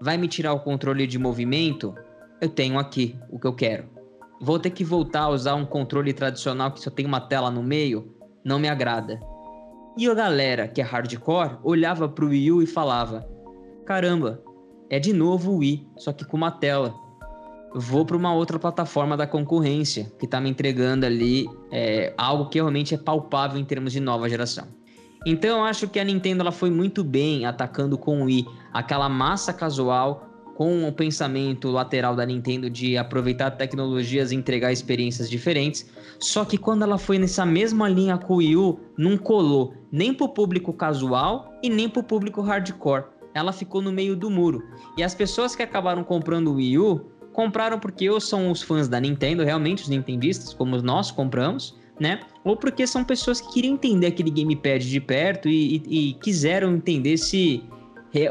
Vai 0.00 0.16
me 0.16 0.28
tirar 0.28 0.52
o 0.52 0.60
controle 0.60 1.06
de 1.06 1.18
movimento? 1.18 1.94
Eu 2.40 2.48
tenho 2.48 2.78
aqui 2.78 3.18
o 3.30 3.38
que 3.38 3.46
eu 3.46 3.54
quero. 3.54 3.88
Vou 4.40 4.58
ter 4.58 4.70
que 4.70 4.84
voltar 4.84 5.22
a 5.22 5.28
usar 5.30 5.54
um 5.54 5.64
controle 5.64 6.12
tradicional 6.12 6.70
que 6.70 6.80
só 6.80 6.90
tem 6.90 7.06
uma 7.06 7.20
tela 7.20 7.50
no 7.50 7.62
meio? 7.62 8.14
Não 8.44 8.58
me 8.58 8.68
agrada. 8.68 9.18
E 9.98 10.08
a 10.08 10.14
galera 10.14 10.68
que 10.68 10.80
é 10.80 10.84
hardcore 10.84 11.58
olhava 11.64 12.08
pro 12.08 12.28
Wii 12.28 12.52
U 12.52 12.62
e 12.62 12.66
falava: 12.68 13.28
Caramba, 13.84 14.40
é 14.88 15.00
de 15.00 15.12
novo 15.12 15.50
o 15.50 15.56
Wii, 15.56 15.88
só 15.96 16.12
que 16.12 16.24
com 16.24 16.36
uma 16.36 16.52
tela. 16.52 16.94
Vou 17.74 18.06
para 18.06 18.16
uma 18.16 18.32
outra 18.32 18.60
plataforma 18.60 19.16
da 19.16 19.26
concorrência 19.26 20.10
que 20.16 20.24
está 20.24 20.40
me 20.40 20.48
entregando 20.48 21.04
ali 21.04 21.50
é, 21.72 22.14
algo 22.16 22.48
que 22.48 22.58
realmente 22.58 22.94
é 22.94 22.96
palpável 22.96 23.60
em 23.60 23.64
termos 23.64 23.92
de 23.92 23.98
nova 23.98 24.28
geração. 24.28 24.68
Então 25.26 25.58
eu 25.58 25.64
acho 25.64 25.88
que 25.88 25.98
a 25.98 26.04
Nintendo 26.04 26.42
ela 26.42 26.52
foi 26.52 26.70
muito 26.70 27.02
bem 27.02 27.44
atacando 27.44 27.98
com 27.98 28.22
o 28.22 28.24
Wii 28.26 28.46
aquela 28.72 29.08
massa 29.08 29.52
casual 29.52 30.27
com 30.58 30.88
o 30.88 30.92
pensamento 30.92 31.70
lateral 31.70 32.16
da 32.16 32.26
Nintendo 32.26 32.68
de 32.68 32.98
aproveitar 32.98 33.52
tecnologias 33.52 34.32
e 34.32 34.34
entregar 34.34 34.72
experiências 34.72 35.30
diferentes. 35.30 35.88
Só 36.18 36.44
que 36.44 36.58
quando 36.58 36.82
ela 36.82 36.98
foi 36.98 37.16
nessa 37.16 37.46
mesma 37.46 37.88
linha 37.88 38.18
com 38.18 38.34
o 38.34 38.36
Wii 38.38 38.56
U, 38.56 38.80
não 38.98 39.16
colou 39.16 39.72
nem 39.92 40.12
pro 40.12 40.28
público 40.28 40.72
casual 40.72 41.54
e 41.62 41.70
nem 41.70 41.88
pro 41.88 42.02
público 42.02 42.40
hardcore. 42.40 43.04
Ela 43.32 43.52
ficou 43.52 43.80
no 43.80 43.92
meio 43.92 44.16
do 44.16 44.28
muro. 44.28 44.60
E 44.96 45.04
as 45.04 45.14
pessoas 45.14 45.54
que 45.54 45.62
acabaram 45.62 46.02
comprando 46.02 46.48
o 46.48 46.54
Wii 46.54 46.78
U 46.80 47.06
compraram 47.32 47.78
porque 47.78 48.10
ou 48.10 48.18
são 48.18 48.50
os 48.50 48.60
fãs 48.60 48.88
da 48.88 48.98
Nintendo, 48.98 49.44
realmente 49.44 49.84
os 49.84 49.88
nintendistas, 49.88 50.52
como 50.52 50.76
nós 50.82 51.12
compramos, 51.12 51.78
né? 52.00 52.18
Ou 52.42 52.56
porque 52.56 52.84
são 52.84 53.04
pessoas 53.04 53.40
que 53.40 53.52
queriam 53.52 53.74
entender 53.74 54.08
aquele 54.08 54.32
gamepad 54.32 54.84
de 54.84 55.00
perto 55.00 55.48
e, 55.48 55.76
e, 55.76 56.10
e 56.10 56.14
quiseram 56.14 56.74
entender 56.74 57.16
se, 57.16 57.62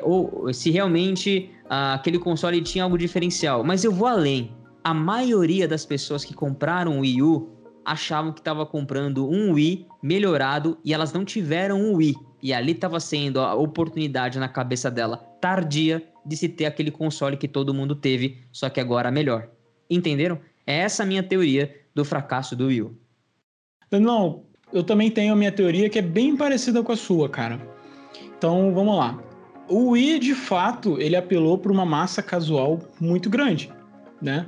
ou, 0.04 0.54
se 0.54 0.72
realmente 0.72 1.52
ah, 1.70 1.96
aquele 1.96 2.20
console 2.20 2.62
tinha 2.62 2.84
algo 2.84 2.98
diferencial. 2.98 3.64
Mas 3.64 3.84
eu 3.84 3.92
vou 3.92 4.08
além. 4.08 4.52
A 4.84 4.94
maioria 4.94 5.68
das 5.68 5.86
pessoas 5.86 6.24
que 6.24 6.34
compraram 6.34 6.98
o 6.98 7.02
Wii 7.02 7.22
U, 7.22 7.50
achavam 7.86 8.34
que 8.34 8.42
estava 8.42 8.66
comprando 8.66 9.30
um 9.30 9.54
Wii 9.54 9.88
melhorado 10.02 10.78
e 10.84 10.94
elas 10.94 11.14
não 11.14 11.24
tiveram 11.24 11.80
um 11.80 11.96
Wii. 11.96 12.16
E 12.44 12.54
ali 12.54 12.74
estava 12.74 13.00
sendo 13.00 13.40
a 13.40 13.56
oportunidade 13.56 14.38
na 14.38 14.50
cabeça 14.50 14.92
dela 14.92 15.18
tardia 15.40 16.04
de 16.26 16.36
se 16.36 16.50
ter 16.50 16.66
aquele 16.66 16.92
console 16.92 17.38
que 17.38 17.48
todo 17.48 17.74
mundo 17.74 17.96
teve, 17.96 18.44
só 18.52 18.70
que 18.70 18.80
agora 18.80 19.10
melhor. 19.10 19.50
Entenderam? 19.90 20.40
É 20.66 20.80
essa 20.80 21.04
a 21.04 21.06
minha 21.06 21.24
teoria 21.24 21.74
do 21.96 22.04
fracasso 22.04 22.56
do 22.56 22.68
Wii 22.68 22.82
U. 22.82 22.98
Não, 23.92 24.44
eu 24.74 24.84
também 24.84 25.10
tenho 25.10 25.32
a 25.32 25.36
minha 25.36 25.52
teoria 25.52 25.90
que 25.90 25.98
é 25.98 26.02
bem 26.02 26.36
parecida 26.36 26.84
com 26.84 26.92
a 26.92 26.98
sua, 26.98 27.30
cara. 27.30 27.60
Então, 28.38 28.74
vamos 28.74 28.98
lá. 28.98 29.18
O 29.68 29.90
Wii, 29.92 30.20
de 30.20 30.34
fato, 30.34 31.00
ele 31.00 31.16
apelou 31.16 31.58
para 31.58 31.72
uma 31.72 31.86
massa 31.86 32.22
casual 32.22 32.80
muito 33.00 33.30
grande, 33.30 33.72
né? 34.22 34.48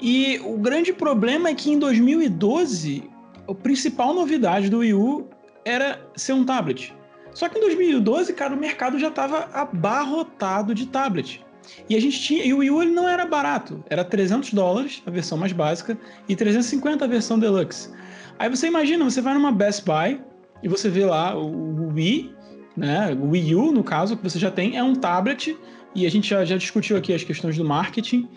E 0.00 0.40
o 0.44 0.56
grande 0.56 0.92
problema 0.92 1.48
é 1.48 1.54
que 1.54 1.70
em 1.70 1.78
2012, 1.78 3.10
a 3.48 3.54
principal 3.54 4.14
novidade 4.14 4.70
do 4.70 4.78
Wii 4.78 4.94
U 4.94 5.28
era 5.64 6.00
ser 6.16 6.32
um 6.32 6.44
tablet. 6.44 6.94
Só 7.32 7.48
que 7.48 7.58
em 7.58 7.60
2012, 7.60 8.32
cara, 8.32 8.54
o 8.54 8.58
mercado 8.58 8.98
já 8.98 9.08
estava 9.08 9.48
abarrotado 9.52 10.74
de 10.74 10.86
tablet. 10.86 11.44
E 11.88 11.96
a 11.96 12.00
gente 12.00 12.20
tinha. 12.20 12.44
E 12.44 12.52
o 12.52 12.58
Wii 12.58 12.70
U 12.70 12.82
ele 12.82 12.90
não 12.90 13.08
era 13.08 13.26
barato. 13.26 13.84
Era 13.88 14.04
300 14.04 14.52
dólares 14.52 15.02
a 15.06 15.10
versão 15.10 15.36
mais 15.36 15.52
básica 15.52 15.98
e 16.28 16.34
350 16.34 17.04
a 17.04 17.08
versão 17.08 17.38
deluxe. 17.38 17.90
Aí 18.38 18.48
você 18.48 18.66
imagina, 18.66 19.04
você 19.04 19.20
vai 19.20 19.34
numa 19.34 19.52
Best 19.52 19.84
Buy 19.84 20.20
e 20.62 20.68
você 20.68 20.88
vê 20.88 21.04
lá 21.04 21.36
o, 21.36 21.92
Wii, 21.92 22.34
né? 22.76 23.16
O 23.20 23.30
Wii 23.30 23.54
U, 23.54 23.72
no 23.72 23.84
caso, 23.84 24.16
que 24.16 24.22
você 24.22 24.38
já 24.38 24.50
tem, 24.50 24.76
é 24.76 24.82
um 24.82 24.94
tablet. 24.94 25.56
E 25.94 26.06
a 26.06 26.10
gente 26.10 26.28
já, 26.28 26.44
já 26.44 26.56
discutiu 26.56 26.96
aqui 26.96 27.12
as 27.12 27.24
questões 27.24 27.56
do 27.56 27.64
marketing. 27.64 28.28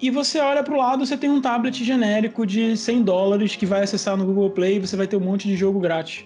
E 0.00 0.10
você 0.10 0.38
olha 0.38 0.62
para 0.62 0.74
o 0.74 0.76
lado, 0.76 1.04
você 1.04 1.16
tem 1.16 1.28
um 1.28 1.40
tablet 1.40 1.84
genérico 1.84 2.46
de 2.46 2.76
100 2.76 3.02
dólares 3.02 3.56
que 3.56 3.66
vai 3.66 3.82
acessar 3.82 4.16
no 4.16 4.24
Google 4.24 4.50
Play 4.50 4.76
e 4.76 4.78
você 4.78 4.96
vai 4.96 5.06
ter 5.06 5.16
um 5.16 5.20
monte 5.20 5.48
de 5.48 5.56
jogo 5.56 5.80
grátis. 5.80 6.24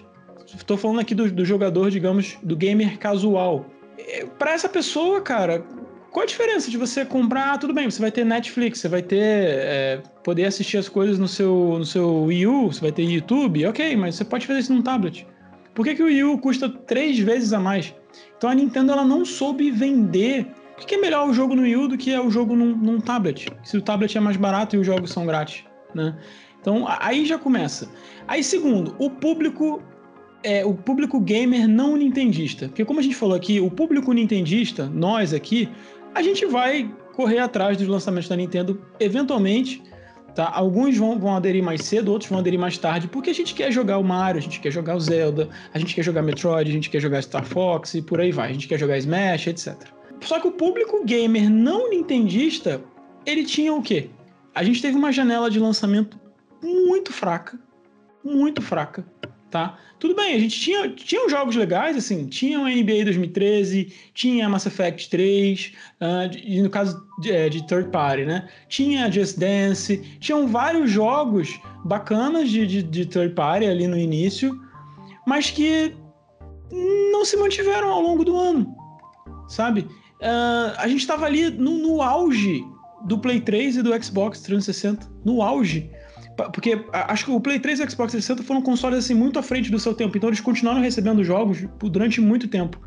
Estou 0.55 0.77
falando 0.77 0.99
aqui 0.99 1.15
do, 1.15 1.31
do, 1.31 1.43
jogador, 1.43 1.89
digamos, 1.89 2.37
do 2.43 2.55
gamer 2.55 2.99
casual. 2.99 3.65
É, 3.97 4.25
para 4.25 4.53
essa 4.53 4.69
pessoa, 4.69 5.21
cara, 5.21 5.65
qual 6.11 6.23
a 6.23 6.27
diferença 6.27 6.69
de 6.69 6.77
você 6.77 7.03
comprar? 7.03 7.53
Ah, 7.53 7.57
tudo 7.57 7.73
bem, 7.73 7.89
você 7.89 7.99
vai 7.99 8.11
ter 8.11 8.23
Netflix, 8.23 8.79
você 8.79 8.87
vai 8.87 9.01
ter. 9.01 9.17
É, 9.19 10.03
poder 10.23 10.45
assistir 10.45 10.77
as 10.77 10.87
coisas 10.87 11.17
no 11.17 11.27
seu, 11.27 11.75
no 11.79 11.85
seu 11.85 12.25
Wii 12.25 12.47
U, 12.47 12.71
você 12.71 12.79
vai 12.79 12.91
ter 12.91 13.03
YouTube, 13.03 13.65
ok, 13.65 13.95
mas 13.97 14.15
você 14.15 14.23
pode 14.23 14.45
fazer 14.45 14.59
isso 14.59 14.73
num 14.73 14.81
tablet. 14.81 15.25
Por 15.73 15.85
que, 15.85 15.95
que 15.95 16.03
o 16.03 16.05
Wii 16.05 16.23
U 16.23 16.37
custa 16.37 16.69
três 16.69 17.17
vezes 17.19 17.53
a 17.53 17.59
mais? 17.59 17.93
Então 18.37 18.49
a 18.49 18.55
Nintendo 18.55 18.91
ela 18.91 19.03
não 19.03 19.25
soube 19.25 19.71
vender. 19.71 20.47
O 20.81 20.85
que 20.85 20.95
é 20.95 20.97
melhor 20.97 21.27
o 21.29 21.33
jogo 21.33 21.55
no 21.55 21.63
Wii 21.63 21.77
U 21.77 21.87
do 21.87 21.97
que 21.97 22.11
é 22.13 22.21
o 22.21 22.29
jogo 22.29 22.55
num, 22.55 22.75
num 22.75 22.99
tablet? 22.99 23.47
Se 23.63 23.77
o 23.77 23.81
tablet 23.81 24.17
é 24.17 24.21
mais 24.21 24.37
barato 24.37 24.75
e 24.75 24.79
os 24.79 24.85
jogos 24.85 25.11
são 25.11 25.25
grátis, 25.25 25.63
né? 25.93 26.15
Então 26.59 26.85
aí 26.87 27.25
já 27.25 27.37
começa. 27.37 27.89
Aí 28.27 28.43
segundo, 28.43 28.95
o 28.99 29.09
público 29.09 29.81
é 30.43 30.65
o 30.65 30.73
público 30.73 31.19
gamer 31.19 31.67
não 31.67 31.95
nintendista. 31.95 32.67
Porque 32.67 32.85
como 32.85 32.99
a 32.99 33.03
gente 33.03 33.15
falou 33.15 33.35
aqui, 33.35 33.59
o 33.59 33.71
público 33.71 34.11
nintendista, 34.13 34.85
nós 34.87 35.33
aqui, 35.33 35.69
a 36.13 36.21
gente 36.21 36.45
vai 36.45 36.89
correr 37.13 37.39
atrás 37.39 37.77
dos 37.77 37.87
lançamentos 37.87 38.29
da 38.29 38.35
Nintendo 38.35 38.81
eventualmente. 38.99 39.81
Tá? 40.35 40.51
Alguns 40.51 40.97
vão, 40.97 41.19
vão 41.19 41.35
aderir 41.35 41.63
mais 41.63 41.81
cedo, 41.81 42.11
outros 42.11 42.29
vão 42.29 42.39
aderir 42.39 42.59
mais 42.59 42.77
tarde, 42.77 43.07
porque 43.07 43.29
a 43.29 43.33
gente 43.33 43.53
quer 43.53 43.71
jogar 43.71 43.99
o 43.99 44.03
Mario, 44.03 44.39
a 44.39 44.41
gente 44.41 44.59
quer 44.59 44.71
jogar 44.71 44.95
o 44.95 44.99
Zelda, 44.99 45.47
a 45.73 45.77
gente 45.77 45.93
quer 45.93 46.01
jogar 46.01 46.23
Metroid, 46.23 46.69
a 46.69 46.73
gente 46.73 46.89
quer 46.89 46.99
jogar 46.99 47.21
Star 47.21 47.45
Fox 47.45 47.93
e 47.93 48.01
por 48.01 48.19
aí 48.19 48.31
vai. 48.31 48.49
A 48.49 48.53
gente 48.53 48.67
quer 48.67 48.79
jogar 48.79 48.97
Smash, 48.97 49.47
etc. 49.47 49.75
Só 50.21 50.39
que 50.39 50.47
o 50.47 50.51
público 50.51 51.03
gamer 51.05 51.49
não 51.49 51.89
nintendista, 51.89 52.81
ele 53.25 53.43
tinha 53.43 53.73
o 53.73 53.81
quê? 53.81 54.09
A 54.55 54.63
gente 54.63 54.81
teve 54.81 54.97
uma 54.97 55.11
janela 55.11 55.49
de 55.49 55.59
lançamento 55.59 56.19
muito 56.61 57.11
fraca, 57.11 57.59
muito 58.23 58.61
fraca, 58.61 59.05
tá? 59.53 59.77
Tudo 59.99 60.15
bem, 60.15 60.33
a 60.33 60.39
gente 60.39 60.59
tinha, 60.59 60.89
tinha 60.89 61.29
jogos 61.29 61.55
legais, 61.55 61.95
assim, 61.95 62.25
tinha 62.25 62.59
o 62.59 62.63
NBA 62.63 63.05
2013, 63.05 63.93
tinha 64.11 64.49
Mass 64.49 64.65
Effect 64.65 65.11
3, 65.11 65.73
uh, 66.01 66.37
e 66.43 66.59
no 66.59 66.71
caso 66.71 67.07
de, 67.19 67.31
é, 67.31 67.47
de, 67.47 67.65
third 67.67 67.91
party, 67.91 68.25
né? 68.25 68.49
Tinha 68.67 69.11
Just 69.11 69.37
Dance, 69.37 69.97
tinham 70.19 70.47
vários 70.47 70.89
jogos 70.89 71.59
bacanas 71.85 72.49
de, 72.49 72.65
de, 72.65 72.81
de 72.81 73.05
third 73.05 73.35
party 73.35 73.67
ali 73.67 73.85
no 73.85 73.95
início, 73.95 74.59
mas 75.27 75.51
que 75.51 75.93
não 77.11 77.23
se 77.23 77.37
mantiveram 77.37 77.89
ao 77.89 78.01
longo 78.01 78.25
do 78.25 78.35
ano, 78.35 78.75
sabe? 79.47 79.81
Uh, 80.19 80.73
a 80.77 80.87
gente 80.87 81.01
estava 81.01 81.27
ali 81.27 81.51
no, 81.51 81.77
no 81.77 82.01
auge 82.01 82.65
do 83.05 83.19
Play 83.19 83.39
3 83.39 83.77
e 83.77 83.81
do 83.83 84.03
Xbox 84.03 84.41
360, 84.41 85.07
no 85.23 85.43
auge. 85.43 85.91
Porque 86.35 86.83
acho 86.91 87.25
que 87.25 87.31
o 87.31 87.39
Play 87.39 87.59
3 87.59 87.79
e 87.79 87.83
o 87.83 87.91
Xbox 87.91 88.11
360 88.11 88.43
foram 88.43 88.61
consoles 88.61 88.99
assim 88.99 89.13
muito 89.13 89.37
à 89.37 89.43
frente 89.43 89.69
do 89.69 89.79
seu 89.79 89.93
tempo, 89.93 90.17
então 90.17 90.29
eles 90.29 90.39
continuaram 90.39 90.81
recebendo 90.81 91.23
jogos 91.23 91.65
durante 91.81 92.19
muito 92.19 92.47
tempo. 92.47 92.79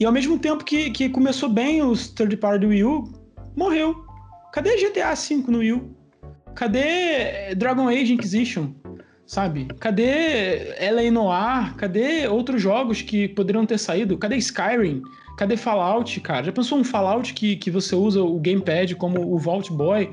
E 0.00 0.04
ao 0.04 0.12
mesmo 0.12 0.38
tempo 0.38 0.64
que, 0.64 0.90
que 0.90 1.08
começou 1.08 1.48
bem 1.48 1.82
os 1.82 2.08
third 2.08 2.36
party 2.36 2.66
do 2.66 2.68
Wii 2.68 2.84
U, 2.84 3.12
morreu. 3.56 3.96
Cadê 4.52 4.76
GTA 4.76 5.14
V 5.14 5.44
no 5.48 5.58
Wii 5.58 5.72
U? 5.72 5.96
Cadê 6.54 6.78
eh, 6.80 7.54
Dragon 7.54 7.88
Age 7.88 8.12
Inquisition? 8.12 8.72
Sabe? 9.26 9.66
Cadê 9.78 10.74
LA 10.90 11.10
Noir? 11.10 11.74
Cadê 11.76 12.26
outros 12.28 12.62
jogos 12.62 13.02
que 13.02 13.28
poderiam 13.28 13.66
ter 13.66 13.78
saído? 13.78 14.16
Cadê 14.16 14.36
Skyrim? 14.36 15.02
Cadê 15.36 15.56
Fallout, 15.56 16.20
cara? 16.20 16.44
Já 16.44 16.52
pensou 16.52 16.78
um 16.78 16.84
Fallout 16.84 17.34
que, 17.34 17.56
que 17.56 17.70
você 17.70 17.94
usa 17.94 18.22
o 18.22 18.38
gamepad 18.40 18.94
como 18.96 19.32
o 19.32 19.38
Vault 19.38 19.72
Boy? 19.72 20.10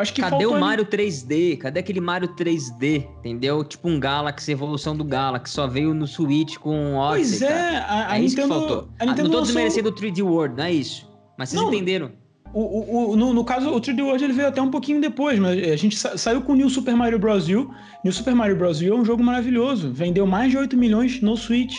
Acho 0.00 0.14
que 0.14 0.20
Cadê 0.20 0.46
o 0.46 0.58
Mario 0.58 0.84
3D? 0.84 1.58
Cadê 1.58 1.80
aquele 1.80 2.00
Mario 2.00 2.28
3D? 2.28 3.06
Entendeu? 3.18 3.62
Tipo 3.64 3.88
um 3.88 4.00
Galaxy, 4.00 4.52
evolução 4.52 4.96
do 4.96 5.04
Galaxy, 5.04 5.54
só 5.54 5.66
veio 5.66 5.94
no 5.94 6.06
Switch 6.06 6.56
com 6.56 6.96
Odyssey. 6.96 7.40
Pois 7.40 7.50
é, 7.50 7.76
a, 7.76 8.12
a 8.12 8.16
é 8.16 8.20
Nintendo, 8.20 8.24
isso 8.24 8.36
que 8.36 8.48
faltou. 8.48 8.88
A 8.98 9.06
Nintendo 9.06 9.28
não 9.28 9.38
tô 9.38 9.42
desmerecendo 9.42 9.88
o 9.88 9.92
3D 9.92 10.22
World, 10.22 10.56
não 10.56 10.64
é 10.64 10.72
isso. 10.72 11.08
Mas 11.36 11.50
vocês 11.50 11.60
não, 11.60 11.68
entenderam. 11.72 12.12
O, 12.52 12.60
o, 12.60 13.10
o, 13.10 13.16
no, 13.16 13.32
no, 13.32 13.44
caso, 13.44 13.70
o 13.70 13.80
3D 13.80 14.02
World 14.02 14.24
ele 14.24 14.32
veio 14.32 14.48
até 14.48 14.60
um 14.60 14.70
pouquinho 14.70 15.00
depois, 15.00 15.38
mas 15.38 15.56
a 15.56 15.76
gente 15.76 15.96
sa 15.96 16.18
saiu 16.18 16.42
com 16.42 16.52
o 16.52 16.56
New 16.56 16.68
Super 16.68 16.96
Mario 16.96 17.18
Bros. 17.18 17.48
U. 17.48 17.70
New 18.02 18.12
Super 18.12 18.34
Mario 18.34 18.56
Bros. 18.56 18.80
U 18.80 18.86
é 18.86 18.94
um 18.94 19.04
jogo 19.04 19.22
maravilhoso. 19.22 19.92
Vendeu 19.92 20.26
mais 20.26 20.50
de 20.50 20.58
8 20.58 20.76
milhões 20.76 21.20
no 21.20 21.36
Switch. 21.36 21.78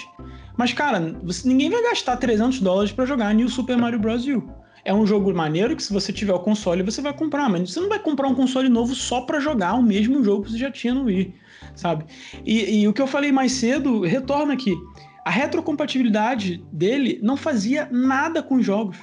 Mas, 0.57 0.71
cara, 0.71 1.15
você, 1.23 1.47
ninguém 1.47 1.69
vai 1.69 1.81
gastar 1.83 2.17
300 2.17 2.59
dólares 2.61 2.91
para 2.91 3.05
jogar 3.05 3.33
New 3.33 3.49
Super 3.49 3.77
Mario 3.77 3.99
Bros. 3.99 4.25
U. 4.27 4.60
É 4.83 4.93
um 4.93 5.05
jogo 5.05 5.33
maneiro 5.33 5.75
que 5.75 5.83
se 5.83 5.93
você 5.93 6.11
tiver 6.11 6.33
o 6.33 6.39
console 6.39 6.83
você 6.83 7.01
vai 7.01 7.13
comprar, 7.13 7.49
mas 7.49 7.71
você 7.71 7.79
não 7.79 7.89
vai 7.89 7.99
comprar 7.99 8.27
um 8.27 8.35
console 8.35 8.67
novo 8.67 8.95
só 8.95 9.21
para 9.21 9.39
jogar 9.39 9.75
o 9.75 9.83
mesmo 9.83 10.23
jogo 10.23 10.45
que 10.45 10.51
você 10.51 10.57
já 10.57 10.71
tinha 10.71 10.93
no 10.93 11.03
Wii, 11.03 11.33
sabe? 11.75 12.05
E, 12.45 12.81
e 12.81 12.87
o 12.87 12.93
que 12.93 13.01
eu 13.01 13.07
falei 13.07 13.31
mais 13.31 13.51
cedo 13.51 14.01
retorna 14.01 14.53
aqui. 14.53 14.75
A 15.23 15.29
retrocompatibilidade 15.29 16.63
dele 16.71 17.19
não 17.21 17.37
fazia 17.37 17.87
nada 17.91 18.41
com 18.41 18.55
os 18.55 18.65
jogos. 18.65 18.97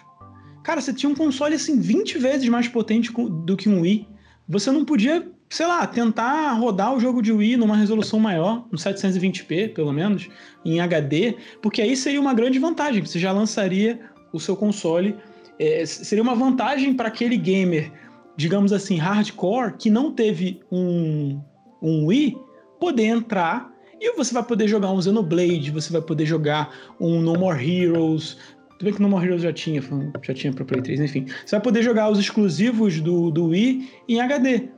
Cara, 0.65 0.81
você 0.81 0.93
tinha 0.93 1.09
um 1.09 1.15
console 1.15 1.55
assim 1.55 1.81
20 1.81 2.19
vezes 2.19 2.49
mais 2.49 2.67
potente 2.67 3.13
do 3.13 3.57
que 3.57 3.69
um 3.69 3.83
Wii. 3.83 4.09
Você 4.49 4.71
não 4.73 4.85
podia, 4.85 5.31
sei 5.49 5.67
lá, 5.67 5.87
tentar 5.87 6.53
rodar 6.55 6.95
o 6.95 6.99
jogo 6.99 7.23
de 7.23 7.33
Wii 7.33 7.57
numa 7.57 7.77
resolução 7.77 8.19
maior, 8.19 8.67
no 8.71 8.77
720p, 8.77 9.73
pelo 9.73 9.93
menos, 9.93 10.29
em 10.65 10.81
HD, 10.81 11.37
porque 11.63 11.81
aí 11.81 11.97
seria 11.97 12.21
uma 12.21 12.35
grande 12.35 12.59
vantagem, 12.59 13.05
você 13.05 13.19
já 13.19 13.31
lançaria 13.31 14.01
o 14.33 14.41
seu 14.41 14.57
console 14.57 15.17
é, 15.59 15.85
seria 15.85 16.23
uma 16.23 16.35
vantagem 16.35 16.95
para 16.95 17.09
aquele 17.09 17.37
gamer, 17.37 17.93
digamos 18.37 18.73
assim, 18.73 18.97
hardcore, 18.97 19.75
que 19.77 19.91
não 19.91 20.13
teve 20.13 20.61
um, 20.71 21.41
um 21.83 22.07
Wii, 22.07 22.37
poder 22.79 23.05
entrar 23.05 23.73
e 24.01 24.15
você 24.15 24.33
vai 24.33 24.45
poder 24.45 24.69
jogar 24.69 24.93
um 24.93 25.03
Xenoblade, 25.03 25.73
você 25.73 25.93
vai 25.93 26.01
poder 26.01 26.25
jogar 26.25 26.73
um 27.01 27.21
No 27.21 27.35
More 27.35 27.59
Heroes. 27.59 28.37
Tudo 28.71 28.85
bem 28.85 28.95
que 28.95 29.03
No 29.03 29.09
More 29.09 29.27
Heroes 29.27 29.43
já 29.43 29.53
tinha, 29.53 29.83
já 30.23 30.33
tinha 30.33 30.53
para 30.53 30.65
Play 30.65 30.81
3, 30.81 31.01
enfim. 31.01 31.27
Você 31.45 31.57
vai 31.57 31.61
poder 31.61 31.83
jogar 31.83 32.09
os 32.09 32.19
exclusivos 32.21 33.01
do, 33.01 33.33
do 33.33 33.47
Wii 33.47 33.91
em 34.09 34.21
HD. 34.21 34.69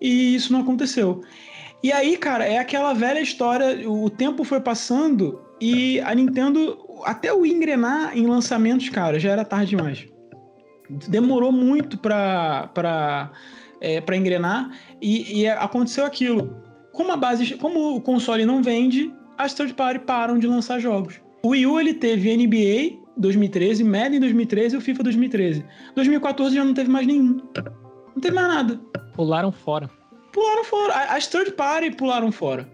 E 0.00 0.34
isso 0.34 0.50
não 0.50 0.60
aconteceu. 0.60 1.22
E 1.82 1.92
aí, 1.92 2.16
cara, 2.16 2.46
é 2.46 2.56
aquela 2.56 2.94
velha 2.94 3.20
história, 3.20 3.88
o 3.88 4.08
tempo 4.08 4.44
foi 4.44 4.60
passando 4.60 5.42
e 5.60 6.00
a 6.00 6.14
Nintendo, 6.14 6.78
até 7.04 7.32
o 7.32 7.44
engrenar 7.44 8.16
em 8.16 8.26
lançamentos, 8.26 8.88
cara, 8.88 9.18
já 9.18 9.30
era 9.30 9.44
tarde 9.44 9.70
demais 9.70 10.06
demorou 11.08 11.52
muito 11.52 11.98
para 11.98 13.30
é, 13.80 14.00
para 14.00 14.16
engrenar 14.16 14.70
e, 15.00 15.40
e, 15.40 15.48
aconteceu 15.48 16.04
aquilo. 16.04 16.56
Como 16.92 17.12
a 17.12 17.16
base, 17.16 17.54
como 17.56 17.96
o 17.96 18.00
console 18.00 18.44
não 18.44 18.62
vende, 18.62 19.12
as 19.38 19.54
third 19.54 19.72
party 19.74 20.00
param 20.00 20.38
de 20.38 20.46
lançar 20.46 20.78
jogos. 20.78 21.20
O 21.42 21.48
Wii 21.48 21.66
U 21.66 21.80
ele 21.80 21.94
teve 21.94 22.36
NBA 22.36 22.98
2013, 23.16 23.82
Madden 23.84 24.20
2013 24.20 24.74
e 24.74 24.78
o 24.78 24.80
FIFA 24.80 25.04
2013. 25.04 25.64
2014 25.94 26.54
já 26.54 26.64
não 26.64 26.74
teve 26.74 26.90
mais 26.90 27.06
nenhum. 27.06 27.40
Não 28.14 28.20
teve 28.20 28.34
mais 28.34 28.48
nada. 28.48 28.80
Pularam 29.14 29.50
fora. 29.50 29.88
Pularam 30.32 30.64
fora. 30.64 30.94
As 31.14 31.26
third 31.26 31.52
party 31.52 31.92
pularam 31.92 32.30
fora 32.30 32.68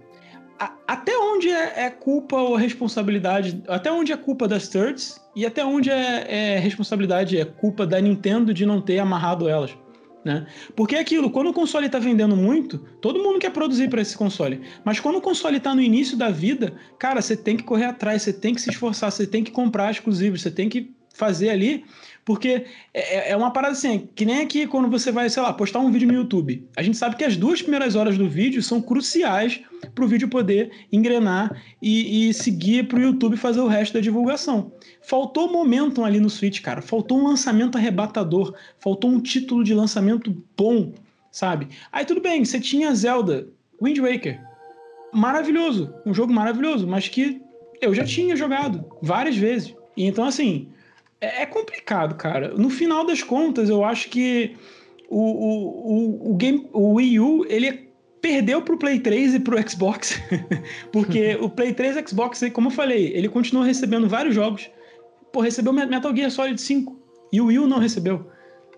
até 0.87 1.17
onde 1.19 1.49
é, 1.51 1.85
é, 1.85 1.91
culpa 1.91 2.37
ou 2.37 2.57
responsabilidade, 2.57 3.63
até 3.69 3.91
onde 3.91 4.13
é 4.13 4.17
culpa 4.17 4.49
das 4.49 4.69
thirds 4.69 5.21
e 5.35 5.45
até 5.45 5.65
onde 5.65 5.91
é, 5.91 6.27
é, 6.29 6.59
responsabilidade, 6.59 7.39
é 7.39 7.45
culpa 7.45 7.87
da 7.87 8.01
Nintendo 8.01 8.55
de 8.55 8.65
não 8.65 8.81
ter 8.81 8.99
amarrado 8.99 9.49
elas. 9.49 9.77
Né? 10.25 10.45
Porque 10.75 10.97
é 10.97 11.01
aquilo, 11.01 11.31
quando 11.31 11.51
o 11.51 11.53
console 11.53 11.87
está 11.87 12.01
vendendo 12.01 12.35
muito, 12.35 12.79
todo 13.01 13.23
mundo 13.23 13.39
quer 13.39 13.51
produzir 13.51 13.89
para 13.89 14.03
esse 14.03 14.17
console. 14.17 14.61
Mas 14.85 14.99
quando 14.99 15.17
o 15.17 15.21
console 15.21 15.59
está 15.59 15.73
no 15.73 15.81
início 15.81 16.17
da 16.17 16.31
vida, 16.31 16.75
cara, 16.99 17.23
você 17.23 17.37
tem 17.37 17.57
que 17.57 17.63
correr 17.63 17.85
atrás, 17.85 18.23
você 18.23 18.33
tem 18.33 18.53
que 18.53 18.61
se 18.61 18.71
esforçar, 18.71 19.13
você 19.13 19.25
tem 19.25 19.45
que 19.45 19.53
comprar 19.53 19.91
exclusivos, 19.91 20.43
você 20.43 20.51
tem 20.51 20.69
que 20.69 20.91
fazer 21.15 21.51
ali, 21.51 21.85
porque 22.27 22.67
é, 22.93 23.31
é, 23.31 23.31
é 23.31 23.37
uma 23.37 23.53
parada 23.53 23.73
assim, 23.73 24.09
que 24.17 24.25
nem 24.25 24.41
aqui 24.41 24.67
quando 24.67 24.91
você 24.91 25.13
vai, 25.13 25.31
sei 25.31 25.41
lá, 25.41 25.53
postar 25.53 25.79
um 25.79 25.93
vídeo 25.93 26.09
no 26.09 26.15
YouTube. 26.15 26.67
A 26.77 26.83
gente 26.83 26.97
sabe 26.97 27.15
que 27.15 27.23
as 27.23 27.37
duas 27.37 27.63
primeiras 27.63 27.95
horas 27.95 28.19
do 28.19 28.29
vídeo 28.29 28.61
são 28.61 28.83
cruciais 28.83 29.61
para 29.95 30.05
o 30.05 30.09
vídeo 30.09 30.29
poder 30.29 30.73
engrenar 30.91 31.63
e, 31.81 32.29
e 32.29 32.35
seguir 32.35 32.89
para 32.89 32.99
o 32.99 33.03
YouTube 33.03 33.37
fazer 33.37 33.61
o 33.61 33.69
resto 33.69 33.95
da 33.95 34.01
divulgação. 34.01 34.73
Faltou 35.03 35.53
momentum 35.53 36.05
ali 36.05 36.19
no 36.19 36.29
Switch, 36.29 36.61
cara. 36.61 36.83
Faltou 36.83 37.17
um 37.17 37.29
lançamento 37.29 37.79
arrebatador. 37.79 38.53
Faltou 38.81 39.09
um 39.09 39.21
título 39.21 39.63
de 39.63 39.73
lançamento 39.73 40.37
bom, 40.57 40.93
sabe? 41.31 41.69
Aí 41.93 42.05
tudo 42.05 42.21
bem, 42.21 42.45
você 42.45 42.59
tinha 42.59 42.93
Zelda, 42.93 43.47
Wind 43.81 43.99
Waker. 43.99 44.41
Maravilhoso, 45.13 45.95
um 46.05 46.13
jogo 46.13 46.33
maravilhoso, 46.33 46.89
mas 46.89 47.07
que 47.07 47.41
eu 47.81 47.95
já 47.95 48.05
tinha 48.05 48.35
jogado 48.35 48.85
várias 49.01 49.37
vezes. 49.37 49.77
Então, 49.97 50.25
assim, 50.25 50.69
é, 51.27 51.43
é 51.43 51.47
complicado, 51.47 52.15
cara. 52.15 52.55
No 52.55 52.71
final 52.71 53.07
das 53.07 53.23
contas, 53.23 53.69
eu 53.69 53.85
acho 53.85 54.09
que 54.09 54.57
o, 55.09 55.21
o, 55.21 56.31
o, 56.31 56.33
o, 56.33 56.35
game, 56.35 56.69
o 56.73 56.95
Wii 56.95 57.21
U, 57.21 57.47
ele 57.49 57.87
perdeu 58.21 58.63
pro 58.63 58.79
Play 58.79 59.01
3 59.01 59.35
e 59.35 59.41
pro 59.41 59.69
Xbox, 59.69 60.21
porque 60.93 61.37
o 61.41 61.49
Play 61.49 61.73
3 61.73 61.97
e 61.97 62.09
Xbox, 62.09 62.43
como 62.53 62.69
eu 62.69 62.73
falei, 62.73 63.13
ele 63.15 63.29
continua 63.29 63.65
recebendo 63.65 64.09
vários 64.09 64.35
jogos 64.35 64.69
pô, 65.37 65.43
recebeu 65.43 65.71
Metal 65.71 66.17
Gear 66.17 66.31
Solid 66.31 66.59
5 66.59 66.97
e 67.31 67.43
o 67.43 67.47
Wii 67.47 67.59
U 67.59 67.67
não 67.67 67.79
recebeu, 67.79 68.27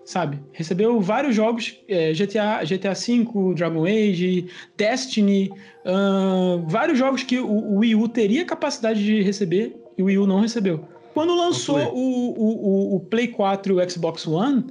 sabe? 0.03 0.37
Recebeu 0.51 0.99
vários 0.99 1.33
jogos, 1.33 1.79
é, 1.87 2.11
GTA, 2.11 2.65
GTA 2.65 2.93
V, 2.93 3.53
Dragon 3.55 3.85
Age, 3.85 4.47
Destiny, 4.75 5.49
uh, 5.85 6.61
vários 6.67 6.99
jogos 6.99 7.23
que 7.23 7.39
o, 7.39 7.47
o, 7.47 7.77
Wii 7.77 7.95
U 7.95 8.09
teria 8.09 8.43
capacidade 8.43 9.01
de 9.01 9.21
receber 9.21 9.73
e 9.97 10.03
o 10.03 10.07
Wii 10.07 10.17
U 10.17 10.27
não 10.27 10.41
recebeu. 10.41 10.83
Quando 11.19 11.35
lançou 11.35 11.77
o, 11.77 12.29
o, 12.31 12.95
o, 12.95 12.99
Play 13.01 13.27
4 13.27 13.73
e 13.73 13.75
o 13.75 13.89
Xbox 13.89 14.25
One, 14.25 14.67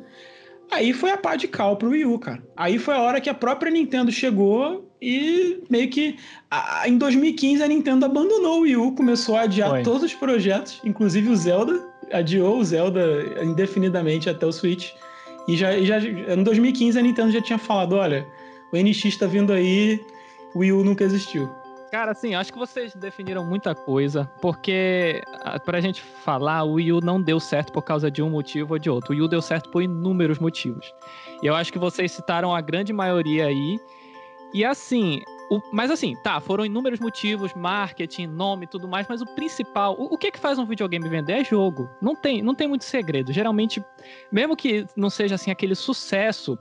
aí 0.71 0.95
foi 0.95 1.11
a 1.11 1.17
pá 1.19 1.37
de 1.37 1.47
cal 1.47 1.77
pro 1.77 1.91
Wii 1.91 2.07
U, 2.07 2.19
cara. 2.19 2.43
Aí 2.57 2.79
foi 2.79 2.95
a 2.95 3.03
hora 3.03 3.21
que 3.21 3.29
a 3.29 3.35
própria 3.35 3.71
Nintendo 3.71 4.11
chegou 4.11 4.91
e 4.99 5.63
meio 5.69 5.91
que 5.91 6.17
a, 6.51 6.89
em 6.89 6.97
2015 6.97 7.63
a 7.63 7.69
Nintendo 7.69 8.07
abandonou 8.07 8.61
o 8.61 8.63
Wii 8.63 8.77
U, 8.79 8.93
começou 8.93 9.37
a 9.37 9.43
adiar 9.43 9.69
Foi. 9.69 9.83
todos 9.83 10.05
os 10.05 10.15
projetos, 10.15 10.81
inclusive 10.87 11.29
o 11.29 11.37
Zelda, 11.37 11.87
adiou 12.11 12.57
o 12.57 12.65
Zelda 12.65 13.03
indefinidamente 13.43 14.31
até 14.31 14.47
o 14.47 14.53
Switch. 14.53 14.89
E 15.47 15.55
já, 15.55 15.79
já 15.83 15.99
em 16.01 16.43
2015 16.43 16.99
a 16.99 17.03
Nintendo 17.03 17.31
já 17.31 17.43
tinha 17.43 17.59
falado, 17.59 17.95
olha, 17.95 18.27
o 18.73 18.77
NX 18.79 19.05
está 19.05 19.27
vindo 19.27 19.53
aí, 19.53 20.01
o 20.55 20.61
Wii 20.61 20.73
U 20.73 20.83
nunca 20.83 21.05
existiu. 21.05 21.47
Cara, 21.91 22.13
assim, 22.13 22.35
acho 22.35 22.53
que 22.53 22.59
vocês 22.59 22.95
definiram 22.95 23.45
muita 23.47 23.75
coisa, 23.75 24.31
porque 24.43 25.23
pra 25.65 25.81
gente 25.81 26.03
falar, 26.03 26.65
o 26.65 26.75
Wii 26.75 26.93
U 26.93 27.01
não 27.01 27.21
deu 27.21 27.41
certo 27.41 27.73
por 27.73 27.83
causa 27.83 28.11
de 28.11 28.23
um 28.23 28.29
motivo 28.29 28.75
ou 28.75 28.79
de 28.79 28.91
outro. 28.91 29.13
O 29.13 29.17
Wii 29.17 29.23
U 29.23 29.29
deu 29.29 29.41
certo 29.41 29.71
por 29.71 29.83
inúmeros 29.83 30.39
motivos. 30.39 30.93
E 31.43 31.47
eu 31.47 31.55
acho 31.55 31.73
que 31.73 31.79
vocês 31.79 32.13
citaram 32.13 32.55
a 32.55 32.61
grande 32.61 32.93
maioria 32.93 33.47
aí, 33.47 33.79
e 34.53 34.65
assim, 34.65 35.23
o, 35.51 35.61
mas 35.73 35.91
assim, 35.91 36.15
tá, 36.23 36.41
foram 36.41 36.65
inúmeros 36.65 37.01
motivos, 37.01 37.55
marketing, 37.55 38.27
nome 38.27 38.67
tudo 38.67 38.87
mais, 38.87 39.07
mas 39.09 39.21
o 39.23 39.27
principal, 39.35 39.95
o, 39.99 40.15
o 40.15 40.19
que 40.19 40.31
que 40.31 40.39
faz 40.39 40.59
um 40.59 40.67
videogame 40.67 41.09
vender 41.09 41.41
é 41.41 41.45
jogo. 41.45 41.89
Não 42.01 42.15
tem, 42.15 42.43
não 42.43 42.55
tem 42.55 42.69
muito 42.69 42.85
segredo. 42.85 43.33
Geralmente, 43.33 43.83
mesmo 44.31 44.57
que 44.57 44.87
não 44.95 45.09
seja 45.09 45.37
assim 45.37 45.51
aquele 45.51 45.75
sucesso, 45.75 46.59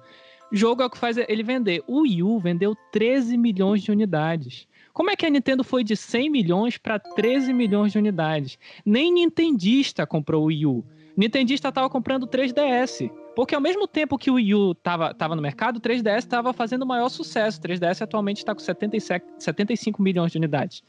jogo 0.52 0.82
é 0.82 0.86
o 0.86 0.90
que 0.90 0.98
faz 0.98 1.18
ele 1.18 1.44
vender. 1.44 1.84
O 1.88 2.02
Wii 2.02 2.24
U 2.24 2.40
vendeu 2.40 2.76
13 2.92 3.38
milhões 3.38 3.82
de 3.82 3.92
unidades. 3.92 4.68
Como 4.98 5.12
é 5.12 5.16
que 5.16 5.28
a 5.28 5.30
Nintendo 5.30 5.64
foi 5.64 5.84
de 5.84 5.96
100 5.96 6.28
milhões 6.28 6.76
para 6.80 6.98
13 6.98 7.54
milhões 7.54 7.92
de 7.92 8.00
unidades? 8.00 8.58
Nem 8.84 9.14
Nintendista 9.14 10.08
comprou 10.08 10.42
o 10.42 10.46
Wii 10.48 10.66
U. 10.66 10.84
Nintendista 11.16 11.70
estava 11.70 11.88
comprando 11.88 12.26
3DS. 12.26 13.08
Porque 13.36 13.54
ao 13.54 13.62
mesmo 13.62 13.88
tempo 13.88 14.18
que 14.18 14.32
o 14.32 14.34
Wii 14.34 14.56
U 14.56 14.74
tava, 14.74 15.14
tava 15.14 15.36
no 15.36 15.42
mercado, 15.44 15.78
o 15.78 15.80
3DS 15.80 16.18
estava 16.18 16.52
fazendo 16.52 16.82
o 16.82 16.88
maior 16.88 17.10
sucesso. 17.10 17.60
O 17.60 17.62
3DS 17.62 18.02
atualmente 18.02 18.38
está 18.38 18.56
com 18.56 18.60
77, 18.60 19.24
75 19.38 20.02
milhões 20.02 20.32
de 20.32 20.40
unidades. 20.40 20.82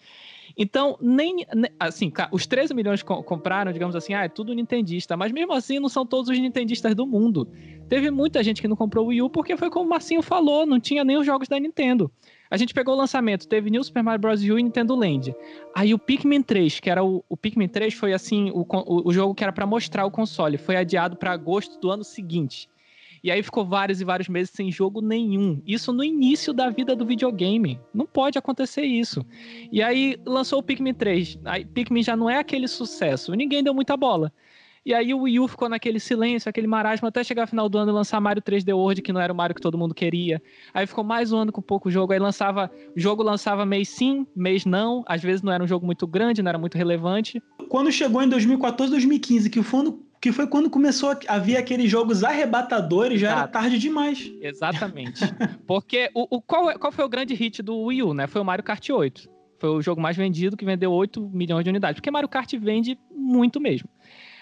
Então, 0.57 0.97
nem. 1.03 1.45
Assim, 1.79 2.11
os 2.33 2.47
13 2.47 2.73
milhões 2.73 3.03
que 3.03 3.23
compraram, 3.25 3.75
digamos 3.75 3.95
assim, 3.95 4.15
ah, 4.15 4.25
é 4.25 4.29
tudo 4.31 4.55
nintendista. 4.55 5.19
Mas 5.19 5.33
mesmo 5.33 5.53
assim, 5.53 5.79
não 5.79 5.91
são 5.91 6.07
todos 6.07 6.31
os 6.31 6.39
nintendistas 6.39 6.95
do 6.95 7.07
mundo. 7.07 7.47
Teve 7.91 8.11
muita 8.11 8.43
gente 8.43 8.63
que 8.63 8.69
não 8.69 8.75
comprou 8.75 9.05
o 9.05 9.09
Wii 9.09 9.21
U 9.21 9.29
porque 9.29 9.55
foi 9.55 9.69
como 9.69 9.85
o 9.85 9.91
Marcinho 9.91 10.23
falou, 10.23 10.65
não 10.65 10.81
tinha 10.81 11.05
nem 11.05 11.19
os 11.19 11.27
jogos 11.27 11.47
da 11.47 11.61
Nintendo. 11.61 12.11
A 12.51 12.57
gente 12.57 12.73
pegou 12.73 12.95
o 12.95 12.99
lançamento, 12.99 13.47
teve 13.47 13.71
New 13.71 13.83
Super 13.85 14.03
Mario 14.03 14.21
Bros. 14.21 14.43
U 14.43 14.59
e 14.59 14.63
Nintendo 14.63 14.95
Land. 14.95 15.35
Aí 15.75 15.93
o 15.93 15.99
Pikmin 15.99 16.43
3, 16.43 16.81
que 16.81 16.91
era 16.91 17.05
o, 17.05 17.25
o 17.29 17.37
Pikmin 17.37 17.69
3 17.69 17.95
foi 17.95 18.13
assim, 18.13 18.51
o, 18.51 18.61
o, 18.61 19.09
o 19.09 19.13
jogo 19.13 19.35
que 19.35 19.43
era 19.43 19.53
para 19.53 19.67
mostrar 19.67 20.05
o 20.05 20.11
console, 20.11 20.57
foi 20.57 20.77
adiado 20.77 21.17
para 21.17 21.33
agosto 21.33 21.79
do 21.79 21.91
ano 21.91 22.05
seguinte. 22.05 22.69
E 23.23 23.31
aí 23.31 23.43
ficou 23.43 23.65
vários 23.65 24.01
e 24.01 24.05
vários 24.05 24.29
meses 24.29 24.51
sem 24.51 24.71
jogo 24.71 25.01
nenhum. 25.01 25.61
Isso 25.67 25.93
no 25.93 26.05
início 26.05 26.53
da 26.53 26.71
vida 26.71 26.95
do 26.95 27.05
videogame. 27.05 27.81
Não 27.93 28.07
pode 28.07 28.39
acontecer 28.39 28.83
isso. 28.83 29.25
E 29.73 29.83
aí 29.83 30.17
lançou 30.25 30.61
o 30.61 30.63
Pikmin 30.63 30.95
3. 30.95 31.39
Aí 31.45 31.65
Pikmin 31.65 32.03
já 32.03 32.17
não 32.17 32.31
é 32.31 32.39
aquele 32.39 32.69
sucesso. 32.69 33.35
Ninguém 33.35 33.63
deu 33.63 33.75
muita 33.75 33.97
bola. 33.97 34.33
E 34.85 34.95
aí 34.95 35.13
o 35.13 35.23
Wii 35.23 35.41
U 35.41 35.49
ficou 35.49 35.69
naquele 35.69 36.01
silêncio, 36.01 36.49
aquele 36.49 36.67
marasmo, 36.67 37.09
até 37.09 37.23
chegar 37.23 37.47
final 37.47 37.69
do 37.69 37.79
ano 37.79 37.91
e 37.91 37.95
lançar 37.95 38.21
Mario 38.21 38.43
3D 38.43 38.75
World, 38.75 39.03
que 39.03 39.13
não 39.13 39.21
era 39.21 39.33
o 39.33 39.37
Mario 39.37 39.55
que 39.55 39.61
todo 39.61 39.77
mundo 39.77 39.95
queria. 39.95 40.41
Aí 40.73 40.87
ficou 40.87 41.05
mais 41.05 41.33
um 41.33 41.39
ano 41.39 41.53
com 41.53 41.61
pouco 41.61 41.91
jogo, 41.91 42.13
aí 42.13 42.19
lançava, 42.19 42.71
o 42.97 43.01
jogo 43.01 43.23
lançava 43.23 43.67
mês 43.67 43.89
sim, 43.89 44.27
mês 44.35 44.65
não, 44.65 45.05
às 45.07 45.23
vezes 45.23 45.43
não 45.43 45.53
era 45.53 45.63
um 45.63 45.67
jogo 45.67 45.85
muito 45.85 46.07
grande, 46.07 46.43
não 46.43 46.49
era 46.49 46.59
muito 46.59 46.77
relevante. 46.77 47.43
Quando 47.69 47.93
chegou 47.93 48.23
em 48.23 48.29
2014, 48.29 48.91
2015, 48.91 49.51
que 49.51 49.63
foi, 49.63 49.95
que 50.21 50.33
foi 50.33 50.47
quando 50.47 50.71
começou 50.71 51.17
a 51.27 51.39
vir 51.39 51.57
aqueles 51.57 51.91
jogos 51.91 52.25
arrebatadores, 52.25 53.21
já 53.21 53.31
era 53.31 53.49
tarde 53.49 53.79
demais. 53.79 54.31
Exatamente. 54.41 55.21
Porque 55.67 56.11
o, 56.15 56.37
o, 56.37 56.43
qual, 56.43 56.79
qual 56.79 56.93
foi 56.93 57.05
o 57.05 57.09
grande 57.09 57.35
hit 57.35 57.63
do 57.63 57.77
Wii 57.77 58.03
U, 58.03 58.15
né? 58.15 58.27
Foi 58.27 58.41
o 58.41 58.45
Mario 58.45 58.65
Kart 58.65 58.89
8. 58.89 59.29
Foi 59.59 59.71
o 59.71 59.83
jogo 59.83 60.01
mais 60.01 60.17
vendido, 60.17 60.57
que 60.57 60.65
vendeu 60.65 60.93
8 60.93 61.21
milhões 61.33 61.65
de 61.65 61.71
unidades. 61.71 61.97
Porque 61.97 62.11
Mario 62.11 62.29
Kart 62.29 62.53
vende 62.55 62.99
muito 63.11 63.61
mesmo. 63.61 63.89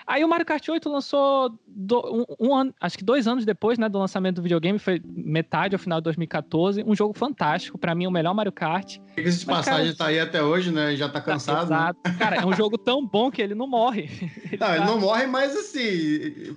Aí 0.07 0.25
o 0.25 0.29
Mario 0.29 0.47
Kart 0.47 0.69
8 0.69 0.89
lançou 0.89 1.59
do, 1.67 2.27
um, 2.39 2.49
um, 2.49 2.55
ano, 2.55 2.75
acho 2.81 2.97
que 2.97 3.05
dois 3.05 3.27
anos 3.27 3.45
depois, 3.45 3.77
né, 3.77 3.89
do 3.89 3.99
lançamento 3.99 4.37
do 4.37 4.43
videogame, 4.43 4.79
foi 4.79 5.03
metade 5.05 5.75
ao 5.75 5.81
final 5.81 6.01
de 6.01 6.05
2014. 6.05 6.85
Um 6.87 6.95
jogo 6.95 7.13
fantástico, 7.13 7.77
para 7.77 7.93
mim, 7.93 8.07
o 8.07 8.11
melhor 8.11 8.33
Mario 8.33 8.53
Kart. 8.53 8.99
Esse 9.17 9.41
de 9.41 9.47
passagem 9.47 9.87
cara, 9.87 9.97
tá 9.97 10.07
aí 10.07 10.21
até 10.21 10.41
hoje, 10.41 10.71
né? 10.71 10.95
Já 10.95 11.09
tá 11.09 11.21
cansado. 11.21 11.67
Exato. 11.67 11.99
Né? 12.05 12.17
Cara, 12.19 12.37
é 12.37 12.47
um 12.47 12.55
jogo 12.55 12.79
tão 12.79 13.05
bom 13.05 13.33
que 13.33 13.43
ele 13.43 13.55
não 13.55 13.67
morre. 13.67 14.03
Ele 14.47 14.59
não, 14.59 14.67
tá... 14.67 14.77
ele 14.77 14.85
não 14.85 15.01
morre, 15.01 15.27
mas 15.27 15.57
assim. 15.57 16.57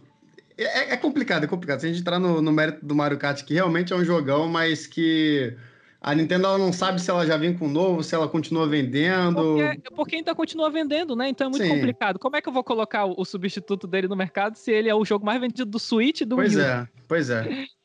É, 0.55 0.93
é, 0.93 0.97
complicado, 0.97 1.43
é 1.43 1.47
complicado. 1.47 1.79
Se 1.79 1.87
a 1.87 1.89
gente 1.89 2.01
entrar 2.01 2.19
no, 2.19 2.41
no 2.41 2.51
mérito 2.51 2.85
do 2.85 2.93
Mario 2.93 3.17
Kart, 3.17 3.43
que 3.43 3.53
realmente 3.53 3.93
é 3.93 3.95
um 3.95 4.03
jogão, 4.03 4.47
mas 4.47 4.85
que 4.85 5.55
a 6.01 6.15
Nintendo 6.15 6.45
ela 6.45 6.57
não 6.57 6.71
sabe 6.71 7.01
se 7.01 7.09
ela 7.11 7.25
já 7.25 7.35
vem 7.35 7.53
com 7.53 7.67
novo, 7.67 8.03
se 8.03 8.15
ela 8.15 8.27
continua 8.27 8.67
vendendo. 8.67 9.35
Porque, 9.35 9.91
porque 9.95 10.15
ainda 10.15 10.33
continua 10.33 10.69
vendendo, 10.69 11.15
né? 11.15 11.27
Então 11.27 11.47
é 11.47 11.49
muito 11.49 11.63
Sim. 11.63 11.75
complicado. 11.75 12.17
Como 12.17 12.37
é 12.37 12.41
que 12.41 12.47
eu 12.47 12.53
vou 12.53 12.63
colocar 12.63 13.05
o, 13.05 13.15
o, 13.17 13.25
substituto 13.25 13.85
dele 13.85 14.07
no 14.07 14.15
mercado 14.15 14.55
se 14.55 14.71
ele 14.71 14.87
é 14.87 14.95
o 14.95 15.03
jogo 15.03 15.25
mais 15.25 15.41
vendido 15.41 15.69
do 15.69 15.79
Switch 15.79 16.21
e 16.21 16.25
do 16.25 16.37
pois 16.37 16.55
Wii 16.55 16.65
Pois 17.07 17.29
é, 17.29 17.45
pois 17.45 17.47
é. 17.47 17.65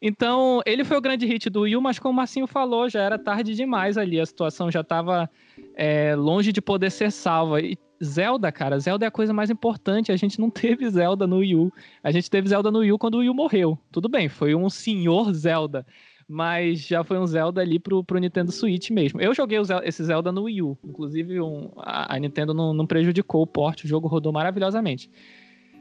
Então, 0.00 0.60
ele 0.64 0.84
foi 0.84 0.96
o 0.96 1.00
grande 1.00 1.26
hit 1.26 1.50
do 1.50 1.62
Wii 1.62 1.76
U, 1.76 1.80
mas 1.80 1.98
como 1.98 2.12
o 2.12 2.16
Marcinho 2.16 2.46
falou, 2.46 2.88
já 2.88 3.00
era 3.00 3.18
tarde 3.18 3.54
demais 3.54 3.98
ali. 3.98 4.20
A 4.20 4.26
situação 4.26 4.70
já 4.70 4.82
estava 4.82 5.28
é, 5.74 6.14
longe 6.14 6.52
de 6.52 6.60
poder 6.60 6.90
ser 6.90 7.10
salva. 7.10 7.60
E 7.60 7.76
Zelda, 8.04 8.52
cara, 8.52 8.78
Zelda 8.78 9.06
é 9.06 9.08
a 9.08 9.10
coisa 9.10 9.32
mais 9.32 9.50
importante. 9.50 10.12
A 10.12 10.16
gente 10.16 10.38
não 10.38 10.50
teve 10.52 10.88
Zelda 10.88 11.26
no 11.26 11.38
Wii 11.38 11.56
U. 11.56 11.72
A 12.02 12.12
gente 12.12 12.30
teve 12.30 12.48
Zelda 12.48 12.70
no 12.70 12.78
Wii 12.80 12.92
U 12.92 12.98
quando 12.98 13.14
o 13.14 13.18
Wii 13.18 13.30
U 13.30 13.34
morreu. 13.34 13.78
Tudo 13.90 14.08
bem, 14.08 14.28
foi 14.28 14.54
um 14.54 14.70
senhor 14.70 15.32
Zelda 15.32 15.84
mas 16.28 16.80
já 16.80 17.02
foi 17.02 17.18
um 17.18 17.26
Zelda 17.26 17.62
ali 17.62 17.78
pro, 17.78 18.04
pro 18.04 18.18
Nintendo 18.18 18.52
Switch 18.52 18.90
mesmo. 18.90 19.18
Eu 19.18 19.32
joguei 19.32 19.62
Zelda, 19.64 19.88
esse 19.88 20.04
Zelda 20.04 20.30
no 20.30 20.42
Wii 20.42 20.62
U, 20.62 20.78
inclusive 20.84 21.40
um, 21.40 21.70
a, 21.78 22.14
a, 22.14 22.18
Nintendo 22.18 22.52
não, 22.52 22.74
não, 22.74 22.86
prejudicou 22.86 23.40
o 23.40 23.46
porte, 23.46 23.86
o 23.86 23.88
jogo 23.88 24.06
rodou 24.06 24.30
maravilhosamente. 24.30 25.10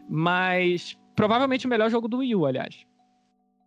Mas 0.09 0.97
provavelmente 1.13 1.65
o 1.65 1.69
melhor 1.69 1.89
jogo 1.89 2.07
do 2.07 2.19
Wii 2.19 2.35
U, 2.35 2.45
aliás. 2.45 2.85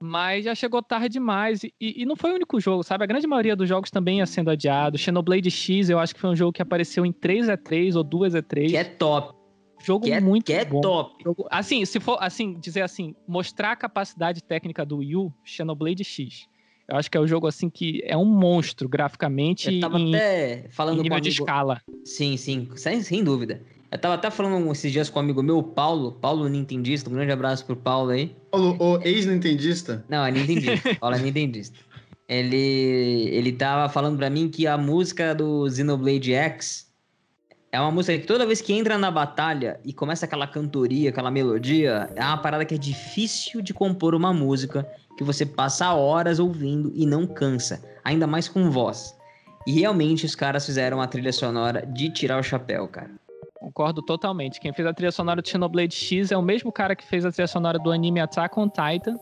Mas 0.02 0.46
já 0.46 0.54
chegou 0.54 0.82
tarde 0.82 1.10
demais. 1.10 1.62
E, 1.62 1.72
e, 1.78 2.06
não 2.06 2.16
foi 2.16 2.32
o 2.32 2.36
único 2.36 2.58
jogo, 2.58 2.82
sabe? 2.82 3.04
A 3.04 3.06
grande 3.06 3.26
maioria 3.26 3.54
dos 3.54 3.68
jogos 3.68 3.90
também 3.90 4.18
ia 4.18 4.26
sendo 4.26 4.50
adiado. 4.50 4.96
Xenoblade 4.96 5.50
X, 5.50 5.90
eu 5.90 5.98
acho 5.98 6.14
que 6.14 6.20
foi 6.20 6.30
um 6.30 6.36
jogo 6.36 6.54
que 6.54 6.62
apareceu 6.62 7.04
em 7.04 7.12
3x3 7.12 7.94
ou 7.94 8.02
2x3. 8.02 8.70
Que 8.70 8.76
é 8.78 8.84
top. 8.84 9.38
Jogo 9.82 10.06
que 10.06 10.12
é, 10.12 10.20
muito 10.20 10.46
que 10.46 10.54
é 10.54 10.64
bom. 10.64 10.80
top. 10.80 11.22
Jogo, 11.22 11.46
assim, 11.50 11.84
se 11.84 12.00
for 12.00 12.16
assim, 12.18 12.58
dizer 12.58 12.80
assim, 12.80 13.14
mostrar 13.28 13.72
a 13.72 13.76
capacidade 13.76 14.42
técnica 14.42 14.86
do 14.86 14.98
Wii 14.98 15.16
U, 15.16 15.32
Xenoblade 15.44 16.02
X. 16.02 16.48
Eu 16.90 16.96
acho 16.96 17.08
que 17.08 17.16
é 17.16 17.20
o 17.20 17.24
um 17.24 17.26
jogo 17.26 17.46
assim 17.46 17.70
que 17.70 18.02
é 18.04 18.16
um 18.16 18.24
monstro 18.24 18.88
graficamente. 18.88 19.72
Eu 19.72 19.80
tava 19.80 19.98
em, 19.98 20.14
até 20.14 20.64
falando 20.70 20.98
em 20.98 21.02
nível 21.04 21.18
com 21.18 21.22
de 21.22 21.28
escala. 21.28 21.80
Sim, 22.04 22.36
sim, 22.36 22.68
sem, 22.74 23.00
sem 23.00 23.22
dúvida. 23.22 23.62
Eu 23.92 23.98
tava 23.98 24.14
até 24.14 24.28
falando 24.30 24.70
esses 24.72 24.90
dias 24.90 25.08
com 25.08 25.20
um 25.20 25.22
amigo 25.22 25.42
meu, 25.42 25.58
o 25.58 25.62
Paulo, 25.62 26.12
Paulo 26.12 26.48
Nintendista, 26.48 27.08
um 27.08 27.12
grande 27.12 27.30
abraço 27.30 27.64
pro 27.64 27.76
Paulo 27.76 28.10
aí. 28.10 28.34
Paulo, 28.50 28.76
o 28.78 29.00
ex-nintendista? 29.02 30.04
Não, 30.08 30.24
é 30.24 30.32
Nintendista, 30.32 30.94
Paulo 30.98 31.16
é 31.16 31.20
Nintendista. 31.20 31.78
Ele, 32.28 33.28
ele 33.32 33.52
tava 33.52 33.92
falando 33.92 34.16
pra 34.16 34.30
mim 34.30 34.48
que 34.48 34.66
a 34.66 34.76
música 34.76 35.34
do 35.34 35.68
Xenoblade 35.68 36.32
X 36.32 36.90
é 37.72 37.80
uma 37.80 37.90
música 37.90 38.18
que 38.18 38.26
toda 38.26 38.46
vez 38.46 38.60
que 38.60 38.72
entra 38.72 38.98
na 38.98 39.10
batalha 39.10 39.80
e 39.84 39.92
começa 39.92 40.24
aquela 40.24 40.46
cantoria, 40.46 41.10
aquela 41.10 41.30
melodia, 41.30 42.10
é 42.16 42.24
uma 42.24 42.38
parada 42.38 42.64
que 42.64 42.74
é 42.74 42.78
difícil 42.78 43.60
de 43.60 43.72
compor 43.72 44.14
uma 44.14 44.32
música 44.32 44.88
que 45.20 45.24
você 45.24 45.44
passa 45.44 45.92
horas 45.92 46.38
ouvindo 46.38 46.90
e 46.94 47.04
não 47.04 47.26
cansa, 47.26 47.82
ainda 48.02 48.26
mais 48.26 48.48
com 48.48 48.70
voz. 48.70 49.14
E 49.66 49.72
realmente 49.78 50.24
os 50.24 50.34
caras 50.34 50.64
fizeram 50.64 50.98
a 50.98 51.06
trilha 51.06 51.30
sonora 51.30 51.84
de 51.86 52.08
tirar 52.08 52.40
o 52.40 52.42
chapéu, 52.42 52.88
cara. 52.88 53.10
Concordo 53.52 54.00
totalmente. 54.00 54.58
Quem 54.58 54.72
fez 54.72 54.88
a 54.88 54.94
trilha 54.94 55.12
sonora 55.12 55.42
do 55.42 55.46
Xenoblade 55.46 55.94
X 55.94 56.32
é 56.32 56.38
o 56.38 56.42
mesmo 56.42 56.72
cara 56.72 56.96
que 56.96 57.04
fez 57.04 57.26
a 57.26 57.30
trilha 57.30 57.46
sonora 57.46 57.78
do 57.78 57.92
anime 57.92 58.18
Attack 58.18 58.58
on 58.58 58.70
Titan. 58.70 59.14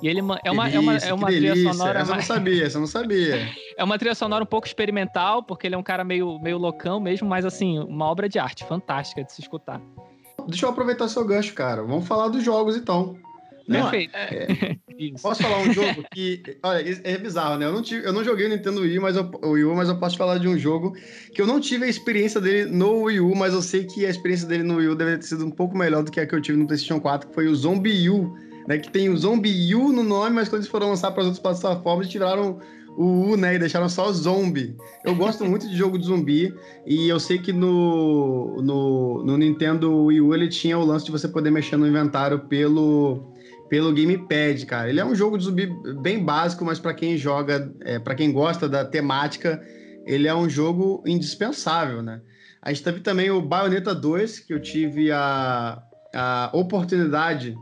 E 0.00 0.08
ele 0.08 0.20
é 0.20 0.22
uma, 0.22 0.36
delícia, 0.70 0.78
é 0.78 0.80
uma, 0.80 0.96
é 0.96 1.12
uma 1.12 1.26
trilha 1.26 1.54
sonora. 1.54 1.98
Essa 1.98 2.12
eu 2.12 2.16
não 2.16 2.22
sabia, 2.22 2.64
essa 2.64 2.76
eu 2.78 2.80
não 2.80 2.88
sabia. 2.88 3.48
é 3.76 3.84
uma 3.84 3.98
trilha 3.98 4.14
sonora 4.14 4.42
um 4.42 4.46
pouco 4.46 4.66
experimental, 4.66 5.42
porque 5.42 5.66
ele 5.66 5.74
é 5.74 5.78
um 5.78 5.82
cara 5.82 6.02
meio, 6.02 6.38
meio 6.38 6.56
loucão 6.56 6.98
mesmo, 6.98 7.28
mas 7.28 7.44
assim, 7.44 7.78
uma 7.78 8.06
obra 8.06 8.26
de 8.26 8.38
arte 8.38 8.64
fantástica 8.64 9.22
de 9.22 9.30
se 9.30 9.42
escutar. 9.42 9.82
Deixa 10.48 10.64
eu 10.64 10.70
aproveitar 10.70 11.08
seu 11.08 11.26
gancho, 11.26 11.52
cara. 11.52 11.82
Vamos 11.82 12.08
falar 12.08 12.28
dos 12.28 12.42
jogos 12.42 12.74
então. 12.74 13.18
Perfeito. 13.66 14.14
É, 14.14 14.76
posso 15.20 15.42
falar 15.42 15.58
um 15.60 15.72
jogo 15.72 16.04
que. 16.12 16.42
Olha, 16.62 17.00
é 17.04 17.18
bizarro, 17.18 17.58
né? 17.58 17.66
Eu 17.66 17.72
não, 17.72 17.82
tive, 17.82 18.06
eu 18.06 18.12
não 18.12 18.24
joguei 18.24 18.46
o 18.46 18.48
Nintendo 18.48 18.80
Wii, 18.80 18.98
mas 18.98 19.16
eu, 19.16 19.30
o 19.42 19.50
Wii 19.50 19.64
U, 19.64 19.74
mas 19.74 19.88
eu 19.88 19.98
posso 19.98 20.16
falar 20.16 20.38
de 20.38 20.48
um 20.48 20.58
jogo 20.58 20.92
que 21.34 21.40
eu 21.40 21.46
não 21.46 21.60
tive 21.60 21.84
a 21.84 21.88
experiência 21.88 22.40
dele 22.40 22.70
no 22.70 23.02
Wii 23.04 23.20
U, 23.20 23.34
mas 23.34 23.54
eu 23.54 23.62
sei 23.62 23.84
que 23.84 24.06
a 24.06 24.10
experiência 24.10 24.46
dele 24.46 24.62
no 24.62 24.76
Wii 24.76 24.88
U 24.88 24.94
deve 24.94 25.18
ter 25.18 25.26
sido 25.26 25.44
um 25.46 25.50
pouco 25.50 25.76
melhor 25.76 26.02
do 26.02 26.10
que 26.10 26.20
a 26.20 26.26
que 26.26 26.34
eu 26.34 26.40
tive 26.40 26.58
no 26.58 26.66
PlayStation 26.66 27.00
4, 27.00 27.28
que 27.28 27.34
foi 27.34 27.48
o 27.48 27.54
Zombie 27.54 28.10
U, 28.10 28.36
né? 28.66 28.78
Que 28.78 28.90
tem 28.90 29.08
o 29.08 29.16
Zombie 29.16 29.74
U 29.74 29.92
no 29.92 30.02
nome, 30.02 30.36
mas 30.36 30.48
quando 30.48 30.62
eles 30.62 30.70
foram 30.70 30.88
lançar 30.88 31.10
para 31.12 31.22
as 31.22 31.28
outras 31.28 31.42
plataformas, 31.42 32.08
tiraram 32.08 32.60
o 32.96 33.32
U, 33.32 33.36
né? 33.36 33.54
E 33.54 33.58
deixaram 33.58 33.88
só 33.88 34.08
o 34.08 34.12
Zombie. 34.12 34.76
Eu 35.04 35.14
gosto 35.14 35.44
muito 35.44 35.68
de 35.68 35.76
jogo 35.76 35.98
de 35.98 36.06
zumbi 36.06 36.54
e 36.86 37.08
eu 37.08 37.18
sei 37.18 37.38
que 37.38 37.52
no, 37.52 38.60
no, 38.62 39.24
no 39.24 39.38
Nintendo 39.38 40.04
Wii 40.04 40.20
U 40.20 40.34
ele 40.34 40.48
tinha 40.48 40.78
o 40.78 40.84
lance 40.84 41.04
de 41.04 41.10
você 41.10 41.28
poder 41.28 41.50
mexer 41.50 41.76
no 41.76 41.86
inventário 41.86 42.40
pelo 42.40 43.31
pelo 43.72 43.90
gamepad, 43.90 44.66
cara. 44.66 44.90
Ele 44.90 45.00
é 45.00 45.04
um 45.04 45.14
jogo 45.14 45.38
de 45.38 45.44
zumbi 45.44 45.66
bem 46.02 46.22
básico, 46.22 46.62
mas 46.62 46.78
para 46.78 46.92
quem 46.92 47.16
joga, 47.16 47.72
é, 47.80 47.98
para 47.98 48.14
quem 48.14 48.30
gosta 48.30 48.68
da 48.68 48.84
temática, 48.84 49.62
ele 50.04 50.28
é 50.28 50.34
um 50.34 50.46
jogo 50.46 51.02
indispensável, 51.06 52.02
né? 52.02 52.20
A 52.60 52.70
gente 52.70 52.84
teve 52.84 53.00
também 53.00 53.30
o 53.30 53.40
Bayonetta 53.40 53.94
2, 53.94 54.40
que 54.40 54.52
eu 54.52 54.60
tive 54.60 55.10
a, 55.10 55.82
a 56.14 56.50
oportunidade 56.52 57.56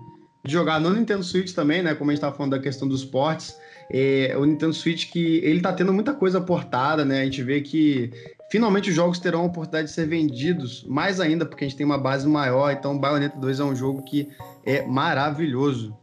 de 0.44 0.52
jogar 0.52 0.80
no 0.80 0.90
Nintendo 0.92 1.22
Switch 1.22 1.52
também, 1.52 1.80
né? 1.80 1.94
Como 1.94 2.10
a 2.10 2.12
gente 2.12 2.18
estava 2.18 2.36
falando 2.36 2.56
da 2.56 2.58
questão 2.58 2.88
dos 2.88 3.04
ports. 3.04 3.56
É, 3.88 4.34
o 4.36 4.44
Nintendo 4.44 4.74
Switch 4.74 5.12
que 5.12 5.38
ele 5.44 5.60
tá 5.60 5.72
tendo 5.72 5.92
muita 5.92 6.12
coisa 6.12 6.40
portada, 6.40 7.04
né? 7.04 7.20
A 7.20 7.24
gente 7.24 7.44
vê 7.44 7.60
que 7.60 8.10
finalmente 8.50 8.90
os 8.90 8.96
jogos 8.96 9.20
terão 9.20 9.42
a 9.42 9.46
oportunidade 9.46 9.86
de 9.86 9.94
ser 9.94 10.08
vendidos, 10.08 10.84
mais 10.88 11.20
ainda 11.20 11.46
porque 11.46 11.64
a 11.64 11.68
gente 11.68 11.76
tem 11.76 11.86
uma 11.86 11.98
base 11.98 12.26
maior. 12.26 12.72
Então, 12.72 12.98
Bayonetta 12.98 13.38
2 13.38 13.60
é 13.60 13.64
um 13.64 13.76
jogo 13.76 14.02
que 14.02 14.28
é 14.66 14.84
maravilhoso 14.84 15.99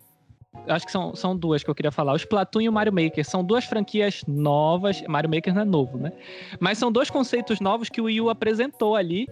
acho 0.68 0.86
que 0.86 0.92
são, 0.92 1.16
são 1.16 1.36
duas 1.36 1.64
que 1.64 1.70
eu 1.70 1.76
queria 1.76 1.92
falar. 1.92 2.14
O 2.14 2.16
Splatoon 2.16 2.62
e 2.62 2.70
o 2.70 2.74
Mario 2.74 2.94
Maker 2.94 3.26
são 3.26 3.44
duas 3.44 3.66
franquias 3.66 4.24
novas. 4.28 5.02
Mario 5.08 5.30
Maker 5.30 5.54
não 5.54 5.62
é 5.62 5.66
novo, 5.66 5.98
né? 5.98 6.12
Mas 6.60 6.78
são 6.78 6.92
dois 6.92 7.10
conceitos 7.10 7.60
novos 7.60 7.90
que 7.90 8.02
o 8.02 8.06
Wii 8.06 8.22
U 8.22 8.30
apresentou 8.30 8.96
ali. 8.96 9.28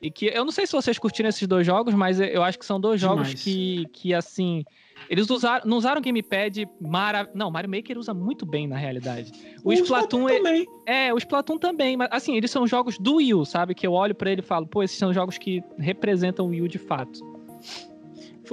E 0.00 0.12
que 0.12 0.26
eu 0.26 0.44
não 0.44 0.52
sei 0.52 0.64
se 0.64 0.72
vocês 0.72 0.96
curtiram 0.96 1.28
esses 1.28 1.46
dois 1.48 1.66
jogos, 1.66 1.92
mas 1.92 2.20
eu 2.20 2.44
acho 2.44 2.56
que 2.56 2.64
são 2.64 2.80
dois 2.80 3.00
Demais. 3.00 3.18
jogos 3.18 3.42
que, 3.42 3.84
que 3.92 4.14
assim. 4.14 4.64
Eles 5.10 5.28
usaram, 5.28 5.66
não 5.66 5.76
usaram 5.76 6.00
gamepad 6.00 6.68
mara... 6.80 7.28
Não, 7.34 7.50
Mario 7.50 7.70
Maker 7.70 7.98
usa 7.98 8.12
muito 8.12 8.46
bem 8.46 8.68
na 8.68 8.76
realidade. 8.76 9.32
O, 9.64 9.70
o 9.70 9.72
Splatoon, 9.72 10.26
Splatoon 10.26 10.28
é... 10.28 10.36
também. 10.36 10.66
É, 10.86 11.14
o 11.14 11.18
Splatoon 11.18 11.58
também, 11.58 11.96
mas 11.96 12.08
assim, 12.12 12.36
eles 12.36 12.50
são 12.50 12.66
jogos 12.66 12.98
do 12.98 13.16
Wii 13.16 13.34
U, 13.34 13.44
sabe? 13.44 13.74
Que 13.74 13.86
eu 13.86 13.92
olho 13.92 14.14
para 14.14 14.30
ele 14.30 14.40
e 14.40 14.44
falo, 14.44 14.66
pô, 14.66 14.82
esses 14.82 14.98
são 14.98 15.12
jogos 15.12 15.38
que 15.38 15.62
representam 15.78 16.46
o 16.46 16.48
Wii 16.50 16.62
U 16.62 16.68
de 16.68 16.78
fato. 16.78 17.20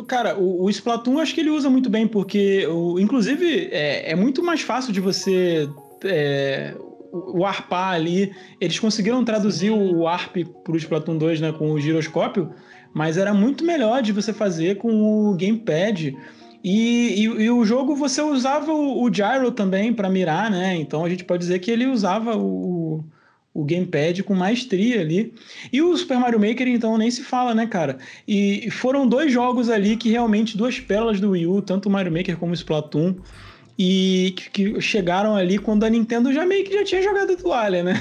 Cara, 0.04 0.38
o, 0.38 0.64
o 0.64 0.70
Splatoon 0.70 1.20
acho 1.20 1.34
que 1.34 1.42
ele 1.42 1.50
usa 1.50 1.70
muito 1.70 1.90
bem, 1.90 2.08
porque, 2.08 2.66
o, 2.68 3.00
inclusive, 3.00 3.70
é, 3.72 4.12
é 4.12 4.16
muito 4.16 4.44
mais 4.44 4.62
fácil 4.62 4.92
de 4.92 5.00
você. 5.00 5.70
É, 6.04 6.76
o 7.12 7.46
arpar 7.46 7.94
ali. 7.94 8.34
Eles 8.60 8.78
conseguiram 8.78 9.24
traduzir 9.24 9.72
o 9.72 10.08
ARP 10.08 10.44
para 10.64 10.74
o 10.74 10.78
Splatoon 10.78 11.18
2 11.18 11.42
né, 11.42 11.52
com 11.54 11.72
o 11.72 11.80
giroscópio, 11.80 12.52
mas 12.94 13.18
era 13.18 13.34
muito 13.34 13.64
melhor 13.64 14.02
de 14.02 14.12
você 14.12 14.34
fazer 14.34 14.78
com 14.78 14.92
o 14.92 15.36
gamepad. 15.36 16.16
E, 16.64 17.24
e, 17.24 17.24
e 17.24 17.50
o 17.50 17.64
jogo 17.64 17.96
você 17.96 18.22
usava 18.22 18.74
o, 18.74 19.04
o 19.04 19.10
gyro 19.10 19.52
também 19.52 19.94
para 19.94 20.10
mirar, 20.10 20.50
né? 20.50 20.76
Então 20.76 21.06
a 21.06 21.10
gente 21.10 21.24
pode 21.24 21.42
dizer 21.42 21.60
que 21.60 21.70
ele 21.70 21.86
usava 21.86 22.36
o, 22.36 23.04
o 23.56 23.64
gamepad 23.64 24.22
com 24.22 24.36
maestria 24.36 25.00
ali. 25.00 25.34
E 25.72 25.82
o 25.82 25.96
Super 25.96 26.20
Mario 26.20 26.38
Maker, 26.38 26.68
então, 26.68 26.98
nem 26.98 27.10
se 27.10 27.24
fala, 27.24 27.56
né, 27.56 27.66
cara? 27.66 27.98
E 28.28 28.70
foram 28.70 29.08
dois 29.08 29.32
jogos 29.32 29.70
ali 29.70 29.96
que 29.96 30.10
realmente, 30.10 30.58
duas 30.58 30.78
pérolas 30.78 31.22
do 31.22 31.32
Wii 31.32 31.48
U, 31.48 31.62
tanto 31.62 31.88
o 31.88 31.92
Mario 31.92 32.12
Maker 32.12 32.36
como 32.36 32.52
o 32.52 32.56
Splatoon, 32.56 33.16
e 33.80 34.34
que, 34.36 34.50
que 34.50 34.82
chegaram 34.82 35.38
ali 35.38 35.58
quando 35.58 35.86
a 35.86 35.90
Nintendo 35.90 36.34
já 36.34 36.46
meio 36.46 36.66
que 36.66 36.74
já 36.74 36.84
tinha 36.84 37.02
jogado 37.02 37.32
a 37.32 37.38
toalha, 37.38 37.82
né? 37.82 37.94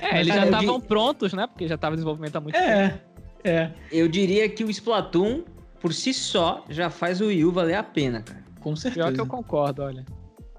É, 0.00 0.20
eles 0.20 0.32
já 0.32 0.44
estavam 0.44 0.80
prontos, 0.80 1.32
né? 1.32 1.48
Porque 1.48 1.66
já 1.66 1.74
estava 1.74 1.94
em 1.94 1.96
desenvolvimento 1.96 2.36
há 2.36 2.40
muito 2.40 2.56
é, 2.56 2.88
tempo. 2.88 3.00
É, 3.42 3.50
é. 3.50 3.72
Eu 3.90 4.06
diria 4.06 4.48
que 4.48 4.62
o 4.62 4.70
Splatoon, 4.70 5.42
por 5.80 5.92
si 5.92 6.14
só, 6.14 6.64
já 6.70 6.90
faz 6.90 7.20
o 7.20 7.26
Wii 7.26 7.44
U 7.44 7.50
valer 7.50 7.74
a 7.74 7.82
pena, 7.82 8.22
cara. 8.22 8.44
Com 8.60 8.76
certeza. 8.76 9.06
Pior 9.06 9.14
que 9.14 9.20
eu 9.20 9.26
concordo, 9.26 9.82
olha. 9.82 10.04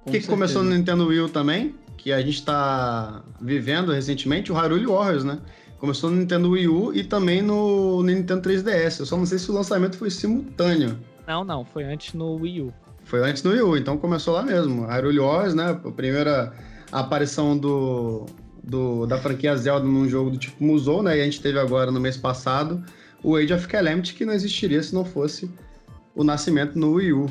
O 0.05 0.11
que, 0.11 0.19
que 0.19 0.27
começou 0.27 0.63
no 0.63 0.71
Nintendo 0.71 1.07
Wii 1.07 1.21
U 1.21 1.29
também? 1.29 1.73
Que 1.97 2.11
a 2.11 2.19
gente 2.19 2.35
está 2.35 3.23
vivendo 3.41 3.91
recentemente, 3.91 4.51
o 4.51 4.55
Hyrule 4.55 4.85
Warriors, 4.85 5.23
né? 5.23 5.39
Começou 5.79 6.09
no 6.09 6.17
Nintendo 6.17 6.51
Wii 6.51 6.67
U 6.67 6.93
e 6.93 7.03
também 7.03 7.41
no 7.41 8.01
Nintendo 8.03 8.49
3DS. 8.49 8.99
Eu 8.99 9.05
só 9.05 9.17
não 9.17 9.25
sei 9.25 9.37
se 9.37 9.51
o 9.51 9.53
lançamento 9.53 9.97
foi 9.97 10.09
simultâneo. 10.09 10.97
Não, 11.27 11.43
não, 11.43 11.65
foi 11.65 11.83
antes 11.83 12.13
no 12.13 12.35
Wii 12.35 12.61
U. 12.61 12.73
Foi 13.03 13.19
antes 13.21 13.43
no 13.43 13.51
Wii 13.51 13.61
U, 13.61 13.77
então 13.77 13.97
começou 13.97 14.33
lá 14.33 14.43
mesmo. 14.43 14.85
Hyrule 14.85 15.19
Warriors, 15.19 15.53
né? 15.53 15.69
A 15.69 15.91
primeira 15.91 16.53
aparição 16.91 17.57
do, 17.57 18.25
do, 18.63 19.05
da 19.05 19.17
franquia 19.17 19.55
Zelda 19.55 19.85
num 19.85 20.07
jogo 20.07 20.31
do 20.31 20.37
tipo 20.37 20.63
Musou, 20.63 21.03
né? 21.03 21.17
E 21.17 21.21
a 21.21 21.25
gente 21.25 21.41
teve 21.41 21.59
agora 21.59 21.91
no 21.91 21.99
mês 21.99 22.17
passado 22.17 22.83
o 23.23 23.35
Age 23.35 23.53
of 23.53 23.67
Calamity, 23.67 24.13
que 24.13 24.25
não 24.25 24.33
existiria 24.33 24.81
se 24.81 24.93
não 24.93 25.03
fosse 25.03 25.49
o 26.15 26.23
nascimento 26.23 26.77
no 26.77 26.93
Wii 26.93 27.13
U 27.13 27.25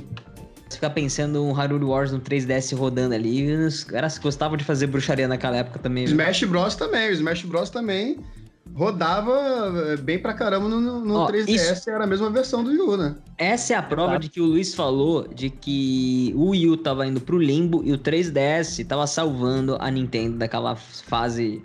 ficar 0.75 0.91
pensando 0.91 1.45
um 1.45 1.53
Hyrule 1.53 1.85
Wars 1.85 2.13
no 2.13 2.21
3DS 2.21 2.77
rodando 2.77 3.15
ali, 3.15 3.51
os 3.55 3.85
caras 3.85 4.19
gostavam 4.19 4.57
de 4.57 4.65
fazer 4.65 4.87
bruxaria 4.87 5.29
naquela 5.29 5.57
época 5.57 5.79
também. 5.79 6.05
Smash 6.05 6.45
Bros 6.45 6.75
também, 6.75 7.11
o 7.11 7.13
Smash 7.13 7.43
Bros 7.43 7.71
também 7.71 8.19
rodava 8.73 9.93
eh, 9.93 9.97
bem 9.97 10.19
pra 10.19 10.33
caramba 10.33 10.69
no, 10.69 10.81
no 10.81 11.15
Ó, 11.15 11.31
3DS, 11.31 11.73
isso... 11.73 11.91
era 11.91 12.05
a 12.05 12.07
mesma 12.07 12.31
versão 12.31 12.65
do 12.65 12.71
Wii 12.71 12.81
U, 12.81 12.97
né? 12.97 13.17
Essa 13.37 13.75
é 13.75 13.77
a 13.77 13.83
prova 13.83 14.19
de 14.19 14.29
que 14.29 14.41
o 14.41 14.47
Luiz 14.47 14.75
falou 14.75 15.29
de 15.29 15.51
que 15.51 16.33
o 16.37 16.51
Wii 16.51 16.71
U 16.71 16.77
tava 16.77 17.07
indo 17.07 17.21
pro 17.21 17.39
limbo 17.39 17.83
e 17.85 17.93
o 17.93 17.99
3DS 17.99 18.87
tava 18.87 19.07
salvando 19.07 19.77
a 19.81 19.91
Nintendo 19.91 20.39
daquela 20.39 20.75
fase 20.77 21.63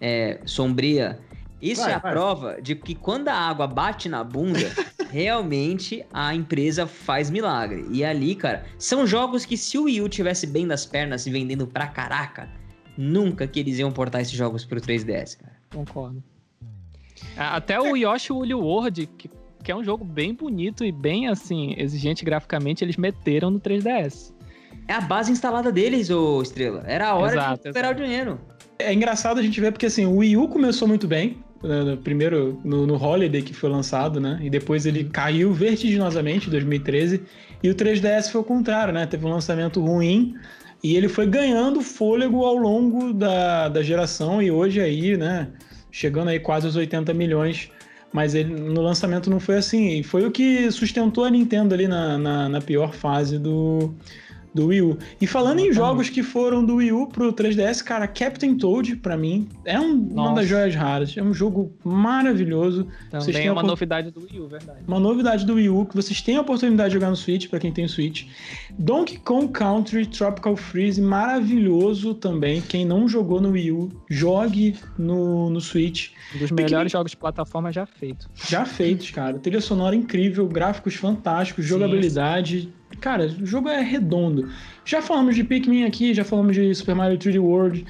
é, 0.00 0.40
sombria. 0.44 1.18
Isso 1.60 1.82
vai, 1.82 1.92
é 1.92 1.94
a 1.94 1.98
vai. 1.98 2.12
prova 2.12 2.62
de 2.62 2.74
que 2.74 2.94
quando 2.94 3.28
a 3.28 3.34
água 3.34 3.66
bate 3.66 4.08
na 4.08 4.24
bunda, 4.24 4.72
realmente 5.10 6.04
a 6.12 6.34
empresa 6.34 6.86
faz 6.86 7.30
milagre. 7.30 7.86
E 7.90 8.04
ali, 8.04 8.34
cara, 8.34 8.64
são 8.78 9.06
jogos 9.06 9.44
que 9.44 9.56
se 9.56 9.78
o 9.78 9.84
Wii 9.84 10.02
U 10.02 10.08
tivesse 10.08 10.46
bem 10.46 10.66
das 10.66 10.86
pernas 10.86 11.26
e 11.26 11.30
vendendo 11.30 11.66
pra 11.66 11.86
caraca, 11.86 12.48
nunca 12.96 13.46
que 13.46 13.60
eles 13.60 13.78
iam 13.78 13.90
portar 13.90 14.20
esses 14.20 14.34
jogos 14.34 14.64
pro 14.64 14.80
3DS, 14.80 15.38
cara. 15.38 15.56
Concordo. 15.72 16.22
Até 17.36 17.80
o 17.80 17.96
Yoshi 17.96 18.32
Woolly 18.32 18.54
World, 18.54 19.06
que, 19.06 19.30
que 19.62 19.72
é 19.72 19.76
um 19.76 19.82
jogo 19.82 20.04
bem 20.04 20.34
bonito 20.34 20.84
e 20.84 20.92
bem, 20.92 21.28
assim, 21.28 21.74
exigente 21.76 22.24
graficamente, 22.24 22.84
eles 22.84 22.96
meteram 22.96 23.50
no 23.50 23.60
3DS. 23.60 24.32
É 24.86 24.94
a 24.94 25.00
base 25.00 25.30
instalada 25.30 25.70
deles, 25.70 26.10
ô 26.10 26.40
Estrela. 26.40 26.82
Era 26.86 27.08
a 27.08 27.14
hora 27.14 27.32
exato, 27.32 27.62
de 27.62 27.68
recuperar 27.68 27.90
exato. 27.90 28.02
o 28.02 28.06
dinheiro. 28.06 28.40
É 28.78 28.94
engraçado 28.94 29.38
a 29.38 29.42
gente 29.42 29.60
ver 29.60 29.72
porque, 29.72 29.86
assim, 29.86 30.06
o 30.06 30.16
Wii 30.18 30.36
U 30.36 30.48
começou 30.48 30.86
muito 30.86 31.06
bem, 31.06 31.42
né, 31.62 31.98
primeiro 32.02 32.60
no, 32.64 32.86
no 32.86 32.94
Holiday 32.94 33.42
que 33.42 33.54
foi 33.54 33.68
lançado, 33.68 34.20
né? 34.20 34.38
E 34.42 34.50
depois 34.50 34.86
ele 34.86 35.04
caiu 35.04 35.52
vertiginosamente 35.52 36.48
em 36.48 36.50
2013. 36.50 37.22
E 37.62 37.70
o 37.70 37.74
3DS 37.74 38.30
foi 38.30 38.40
o 38.40 38.44
contrário, 38.44 38.92
né? 38.92 39.06
Teve 39.06 39.26
um 39.26 39.30
lançamento 39.30 39.80
ruim 39.80 40.34
e 40.82 40.96
ele 40.96 41.08
foi 41.08 41.26
ganhando 41.26 41.80
fôlego 41.80 42.44
ao 42.44 42.56
longo 42.56 43.12
da, 43.12 43.68
da 43.68 43.82
geração 43.82 44.40
e 44.40 44.50
hoje 44.50 44.80
aí, 44.80 45.16
né? 45.16 45.48
Chegando 45.90 46.28
aí 46.28 46.38
quase 46.38 46.66
aos 46.66 46.76
80 46.76 47.12
milhões. 47.14 47.70
Mas 48.12 48.34
ele, 48.34 48.54
no 48.54 48.80
lançamento 48.80 49.28
não 49.28 49.40
foi 49.40 49.56
assim. 49.56 49.98
E 49.98 50.02
foi 50.02 50.24
o 50.24 50.30
que 50.30 50.70
sustentou 50.70 51.24
a 51.24 51.30
Nintendo 51.30 51.74
ali 51.74 51.86
na, 51.86 52.16
na, 52.16 52.48
na 52.48 52.60
pior 52.60 52.94
fase 52.94 53.38
do, 53.38 53.92
do 54.58 54.66
Wii 54.66 54.82
U. 54.82 54.98
E 55.20 55.26
falando 55.26 55.60
em 55.60 55.72
jogos 55.72 56.10
que 56.10 56.22
foram 56.22 56.64
do 56.64 56.76
Wii 56.76 56.92
U 56.92 57.06
pro 57.06 57.32
3DS, 57.32 57.82
cara, 57.82 58.08
Captain 58.08 58.56
Toad, 58.56 58.96
pra 58.96 59.16
mim, 59.16 59.48
é 59.64 59.78
um, 59.78 59.94
uma 59.94 60.34
das 60.34 60.48
joias 60.48 60.74
raras. 60.74 61.16
É 61.16 61.22
um 61.22 61.32
jogo 61.32 61.72
maravilhoso. 61.84 62.86
Também 63.10 63.46
é 63.46 63.52
uma 63.52 63.62
novidade 63.62 64.10
do 64.10 64.20
Wii 64.20 64.40
U, 64.40 64.48
verdade. 64.48 64.80
Uma 64.86 64.98
novidade 64.98 65.46
do 65.46 65.54
Wii 65.54 65.68
U, 65.68 65.86
que 65.86 65.94
vocês 65.94 66.20
têm 66.20 66.36
a 66.36 66.40
oportunidade 66.40 66.90
de 66.90 66.94
jogar 66.94 67.10
no 67.10 67.16
Switch, 67.16 67.48
pra 67.48 67.60
quem 67.60 67.72
tem 67.72 67.84
o 67.84 67.88
Switch. 67.88 68.26
Donkey 68.78 69.18
Kong 69.18 69.48
Country 69.48 70.06
Tropical 70.06 70.56
Freeze, 70.56 71.00
maravilhoso 71.00 72.14
também. 72.14 72.60
Quem 72.60 72.84
não 72.84 73.08
jogou 73.08 73.40
no 73.40 73.50
Wii 73.50 73.72
U, 73.72 73.88
jogue 74.10 74.74
no, 74.98 75.50
no 75.50 75.60
Switch. 75.60 76.10
Um 76.34 76.38
dos 76.38 76.50
melhores 76.50 76.90
jogos 76.90 77.12
de 77.12 77.16
plataforma 77.16 77.70
já 77.70 77.86
feitos. 77.86 78.28
Já 78.34 78.64
feitos, 78.64 79.10
cara. 79.10 79.38
Trilha 79.38 79.60
sonora 79.60 79.94
incrível, 79.94 80.46
gráficos 80.48 80.96
fantásticos, 80.96 81.64
jogabilidade. 81.64 82.72
Cara, 83.00 83.26
o 83.26 83.46
jogo 83.46 83.68
é 83.68 83.80
redondo. 83.80 84.48
Já 84.84 85.00
falamos 85.00 85.34
de 85.34 85.44
Pikmin 85.44 85.84
aqui, 85.84 86.14
já 86.14 86.24
falamos 86.24 86.54
de 86.54 86.74
Super 86.74 86.94
Mario 86.94 87.18
3D 87.18 87.40
World. 87.40 87.84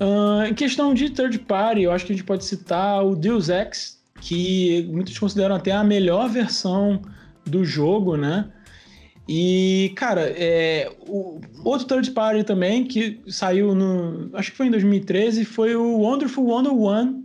Uh, 0.00 0.46
em 0.48 0.54
questão 0.54 0.94
de 0.94 1.10
third 1.10 1.38
party, 1.40 1.82
eu 1.82 1.92
acho 1.92 2.06
que 2.06 2.12
a 2.12 2.16
gente 2.16 2.24
pode 2.24 2.44
citar 2.44 3.04
o 3.04 3.14
Deus 3.14 3.48
Ex, 3.48 4.00
que 4.20 4.88
muitos 4.90 5.18
consideram 5.18 5.54
até 5.54 5.72
a 5.72 5.84
melhor 5.84 6.28
versão 6.28 7.02
do 7.44 7.64
jogo, 7.64 8.16
né? 8.16 8.48
E, 9.28 9.92
cara, 9.96 10.22
é, 10.36 10.90
o 11.08 11.40
outro 11.64 11.86
third 11.86 12.10
party 12.10 12.44
também 12.44 12.84
que 12.84 13.20
saiu 13.26 13.74
no. 13.74 14.30
Acho 14.34 14.50
que 14.50 14.56
foi 14.56 14.66
em 14.66 14.70
2013, 14.70 15.44
foi 15.44 15.74
o 15.74 15.98
Wonderful 15.98 16.46
101. 16.46 17.24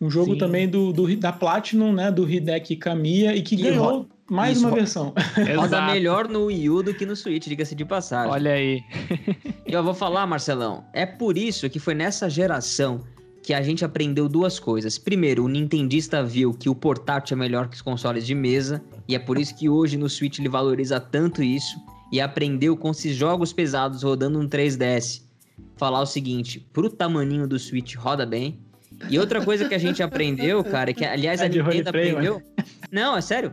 Um 0.00 0.10
jogo 0.10 0.32
Sim. 0.32 0.38
também 0.38 0.68
do, 0.68 0.92
do, 0.92 1.16
da 1.16 1.32
Platinum, 1.32 1.92
né? 1.92 2.10
Do 2.10 2.28
Hideki 2.28 2.76
Kamiya, 2.76 3.36
e 3.36 3.42
que, 3.42 3.56
que 3.56 3.62
ganhou 3.62 4.08
mais 4.32 4.56
Isso, 4.56 4.66
uma 4.66 4.74
versão. 4.74 5.12
Roda 5.56 5.82
melhor 5.82 6.26
no 6.26 6.46
Wii 6.46 6.70
U 6.70 6.82
do 6.82 6.94
que 6.94 7.04
no 7.04 7.14
Switch, 7.14 7.46
diga-se 7.46 7.74
de 7.74 7.84
passagem. 7.84 8.32
Olha 8.32 8.52
aí. 8.52 8.82
e 9.66 9.72
eu 9.72 9.84
vou 9.84 9.92
falar, 9.92 10.26
Marcelão, 10.26 10.84
é 10.94 11.04
por 11.04 11.36
isso 11.36 11.68
que 11.68 11.78
foi 11.78 11.94
nessa 11.94 12.30
geração 12.30 13.02
que 13.42 13.52
a 13.52 13.60
gente 13.60 13.84
aprendeu 13.84 14.28
duas 14.28 14.58
coisas. 14.58 14.96
Primeiro, 14.96 15.44
o 15.44 15.48
nintendista 15.48 16.22
viu 16.24 16.54
que 16.54 16.70
o 16.70 16.74
portátil 16.74 17.34
é 17.36 17.38
melhor 17.38 17.68
que 17.68 17.76
os 17.76 17.82
consoles 17.82 18.24
de 18.24 18.34
mesa, 18.34 18.82
e 19.06 19.14
é 19.14 19.18
por 19.18 19.36
isso 19.36 19.54
que 19.54 19.68
hoje 19.68 19.98
no 19.98 20.08
Switch 20.08 20.38
ele 20.38 20.48
valoriza 20.48 20.98
tanto 20.98 21.42
isso, 21.42 21.76
e 22.10 22.20
aprendeu 22.20 22.74
com 22.76 22.90
esses 22.90 23.14
jogos 23.14 23.52
pesados 23.52 24.02
rodando 24.02 24.38
um 24.38 24.48
3DS, 24.48 25.22
falar 25.76 26.00
o 26.00 26.06
seguinte, 26.06 26.66
pro 26.72 26.88
tamaninho 26.88 27.46
do 27.46 27.58
Switch 27.58 27.96
roda 27.96 28.24
bem. 28.24 28.58
E 29.10 29.18
outra 29.18 29.44
coisa 29.44 29.68
que 29.68 29.74
a 29.74 29.78
gente 29.78 30.02
aprendeu, 30.02 30.62
cara, 30.62 30.90
é 30.90 30.94
que 30.94 31.04
aliás 31.04 31.40
é 31.40 31.46
a 31.46 31.48
Nintendo 31.48 31.88
aprendeu... 31.88 32.42
Não, 32.90 33.16
é 33.16 33.20
sério. 33.20 33.52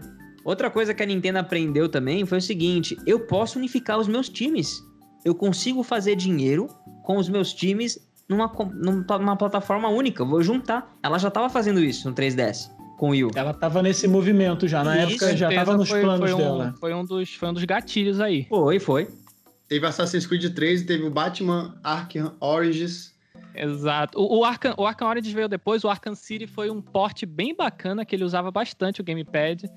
Outra 0.49 0.67
coisa 0.71 0.95
que 0.95 1.03
a 1.03 1.05
Nintendo 1.05 1.37
aprendeu 1.37 1.87
também 1.87 2.25
foi 2.25 2.39
o 2.39 2.41
seguinte: 2.41 2.97
eu 3.05 3.19
posso 3.19 3.59
unificar 3.59 3.99
os 3.99 4.07
meus 4.07 4.27
times. 4.27 4.83
Eu 5.23 5.35
consigo 5.35 5.83
fazer 5.83 6.15
dinheiro 6.15 6.67
com 7.03 7.17
os 7.17 7.29
meus 7.29 7.53
times 7.53 7.99
numa, 8.27 8.51
numa 8.73 9.35
plataforma 9.35 9.89
única. 9.89 10.23
Eu 10.23 10.27
vou 10.27 10.41
juntar. 10.41 10.97
Ela 11.03 11.19
já 11.19 11.27
estava 11.27 11.51
fazendo 11.51 11.79
isso 11.79 12.09
no 12.09 12.15
3DS 12.15 12.71
com 12.97 13.09
o 13.09 13.11
Wii. 13.11 13.29
Ela 13.35 13.51
estava 13.51 13.83
nesse 13.83 14.07
movimento 14.07 14.67
já. 14.67 14.83
Na 14.83 14.97
isso, 14.97 15.23
época 15.23 15.37
já 15.37 15.49
estava 15.49 15.77
nos 15.77 15.87
foi, 15.87 16.01
planos 16.01 16.31
foi 16.31 16.33
um, 16.33 16.43
dela. 16.43 16.75
Foi 16.79 16.93
um, 16.95 17.05
dos, 17.05 17.35
foi 17.35 17.49
um 17.49 17.53
dos 17.53 17.63
gatilhos 17.65 18.19
aí. 18.19 18.47
Foi, 18.49 18.79
foi. 18.79 19.07
Teve 19.67 19.85
Assassin's 19.85 20.25
Creed 20.25 20.51
3 20.51 20.81
e 20.81 20.85
teve 20.87 21.03
o 21.03 21.11
Batman 21.11 21.79
Arkham 21.83 22.33
Origins. 22.39 23.13
Exato. 23.53 24.19
O, 24.19 24.39
o, 24.39 24.43
Arkham, 24.43 24.73
o 24.77 24.85
Arkham 24.85 25.09
Origins 25.09 25.33
veio 25.33 25.47
depois. 25.47 25.83
O 25.83 25.89
Arkham 25.89 26.15
City 26.15 26.47
foi 26.47 26.71
um 26.71 26.81
porte 26.81 27.25
bem 27.25 27.55
bacana 27.55 28.03
que 28.03 28.15
ele 28.15 28.23
usava 28.23 28.49
bastante 28.49 29.01
o 29.01 29.03
gamepad. 29.03 29.69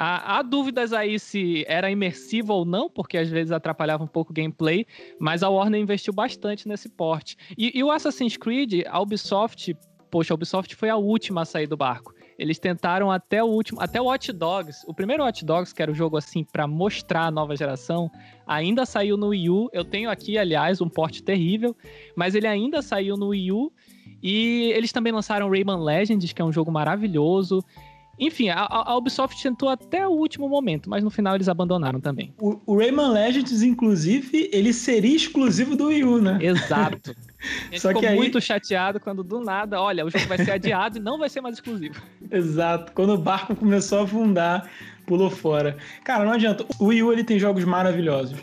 Há, 0.00 0.42
dúvidas 0.42 0.92
aí 0.92 1.18
se 1.18 1.64
era 1.66 1.90
imersivo 1.90 2.52
ou 2.52 2.64
não, 2.64 2.88
porque 2.88 3.18
às 3.18 3.28
vezes 3.28 3.50
atrapalhava 3.50 4.04
um 4.04 4.06
pouco 4.06 4.30
o 4.30 4.34
gameplay, 4.34 4.86
mas 5.18 5.42
a 5.42 5.48
Warner 5.48 5.80
investiu 5.80 6.12
bastante 6.12 6.68
nesse 6.68 6.88
porte. 6.88 7.36
E, 7.58 7.76
e 7.76 7.82
o 7.82 7.90
Assassin's 7.90 8.36
Creed, 8.36 8.84
a 8.86 9.00
Ubisoft, 9.00 9.76
poxa, 10.08 10.32
a 10.32 10.36
Ubisoft 10.36 10.76
foi 10.76 10.88
a 10.88 10.96
última 10.96 11.42
a 11.42 11.44
sair 11.44 11.66
do 11.66 11.76
barco. 11.76 12.14
Eles 12.38 12.60
tentaram 12.60 13.10
até 13.10 13.42
o 13.42 13.48
último, 13.48 13.80
até 13.80 14.00
o 14.00 14.04
Watch 14.04 14.32
Dogs. 14.32 14.84
O 14.86 14.94
primeiro 14.94 15.24
Watch 15.24 15.44
Dogs, 15.44 15.74
que 15.74 15.82
era 15.82 15.90
o 15.90 15.94
jogo 15.94 16.16
assim 16.16 16.44
para 16.44 16.68
mostrar 16.68 17.24
a 17.24 17.30
nova 17.32 17.56
geração, 17.56 18.08
ainda 18.46 18.86
saiu 18.86 19.16
no 19.16 19.28
Wii 19.28 19.50
U. 19.50 19.68
Eu 19.72 19.84
tenho 19.84 20.08
aqui, 20.08 20.38
aliás, 20.38 20.80
um 20.80 20.88
porte 20.88 21.20
terrível, 21.20 21.76
mas 22.14 22.36
ele 22.36 22.46
ainda 22.46 22.80
saiu 22.80 23.16
no 23.16 23.30
Wii 23.30 23.50
U. 23.50 23.72
E 24.22 24.72
eles 24.76 24.92
também 24.92 25.12
lançaram 25.12 25.50
Rayman 25.50 25.82
Legends, 25.82 26.32
que 26.32 26.40
é 26.40 26.44
um 26.44 26.52
jogo 26.52 26.70
maravilhoso. 26.70 27.64
Enfim, 28.18 28.48
a, 28.48 28.66
a, 28.68 28.96
Ubisoft 28.96 29.40
tentou 29.42 29.68
até 29.68 30.06
o 30.06 30.10
último 30.10 30.48
momento, 30.48 30.90
mas 30.90 31.04
no 31.04 31.10
final 31.10 31.34
eles 31.34 31.48
abandonaram 31.48 32.00
também. 32.00 32.34
O, 32.40 32.60
o 32.66 32.76
Rayman 32.76 33.12
Legends, 33.12 33.62
inclusive, 33.62 34.50
ele 34.52 34.72
seria 34.72 35.14
exclusivo 35.14 35.76
do 35.76 35.86
Wii 35.86 36.04
U, 36.04 36.20
né? 36.20 36.38
Exato. 36.40 37.14
Ele 37.70 37.78
Só 37.78 37.88
ficou 37.88 38.02
que 38.02 38.08
aí... 38.08 38.16
muito 38.16 38.40
chateado 38.40 38.98
quando 38.98 39.22
do 39.22 39.40
nada, 39.40 39.80
olha, 39.80 40.04
o 40.04 40.10
jogo 40.10 40.26
vai 40.26 40.38
ser 40.38 40.50
adiado 40.50 40.98
e 40.98 41.00
não 41.00 41.18
vai 41.18 41.28
ser 41.28 41.40
mais 41.40 41.54
exclusivo. 41.54 42.02
Exato. 42.30 42.92
Quando 42.92 43.14
o 43.14 43.18
barco 43.18 43.54
começou 43.54 44.00
a 44.00 44.02
afundar, 44.02 44.68
pulou 45.06 45.30
fora. 45.30 45.76
Cara, 46.04 46.24
não 46.24 46.32
adianta. 46.32 46.66
O 46.80 46.86
Wii 46.86 47.02
U 47.04 47.12
ele 47.12 47.22
tem 47.22 47.38
jogos 47.38 47.64
maravilhosos, 47.64 48.38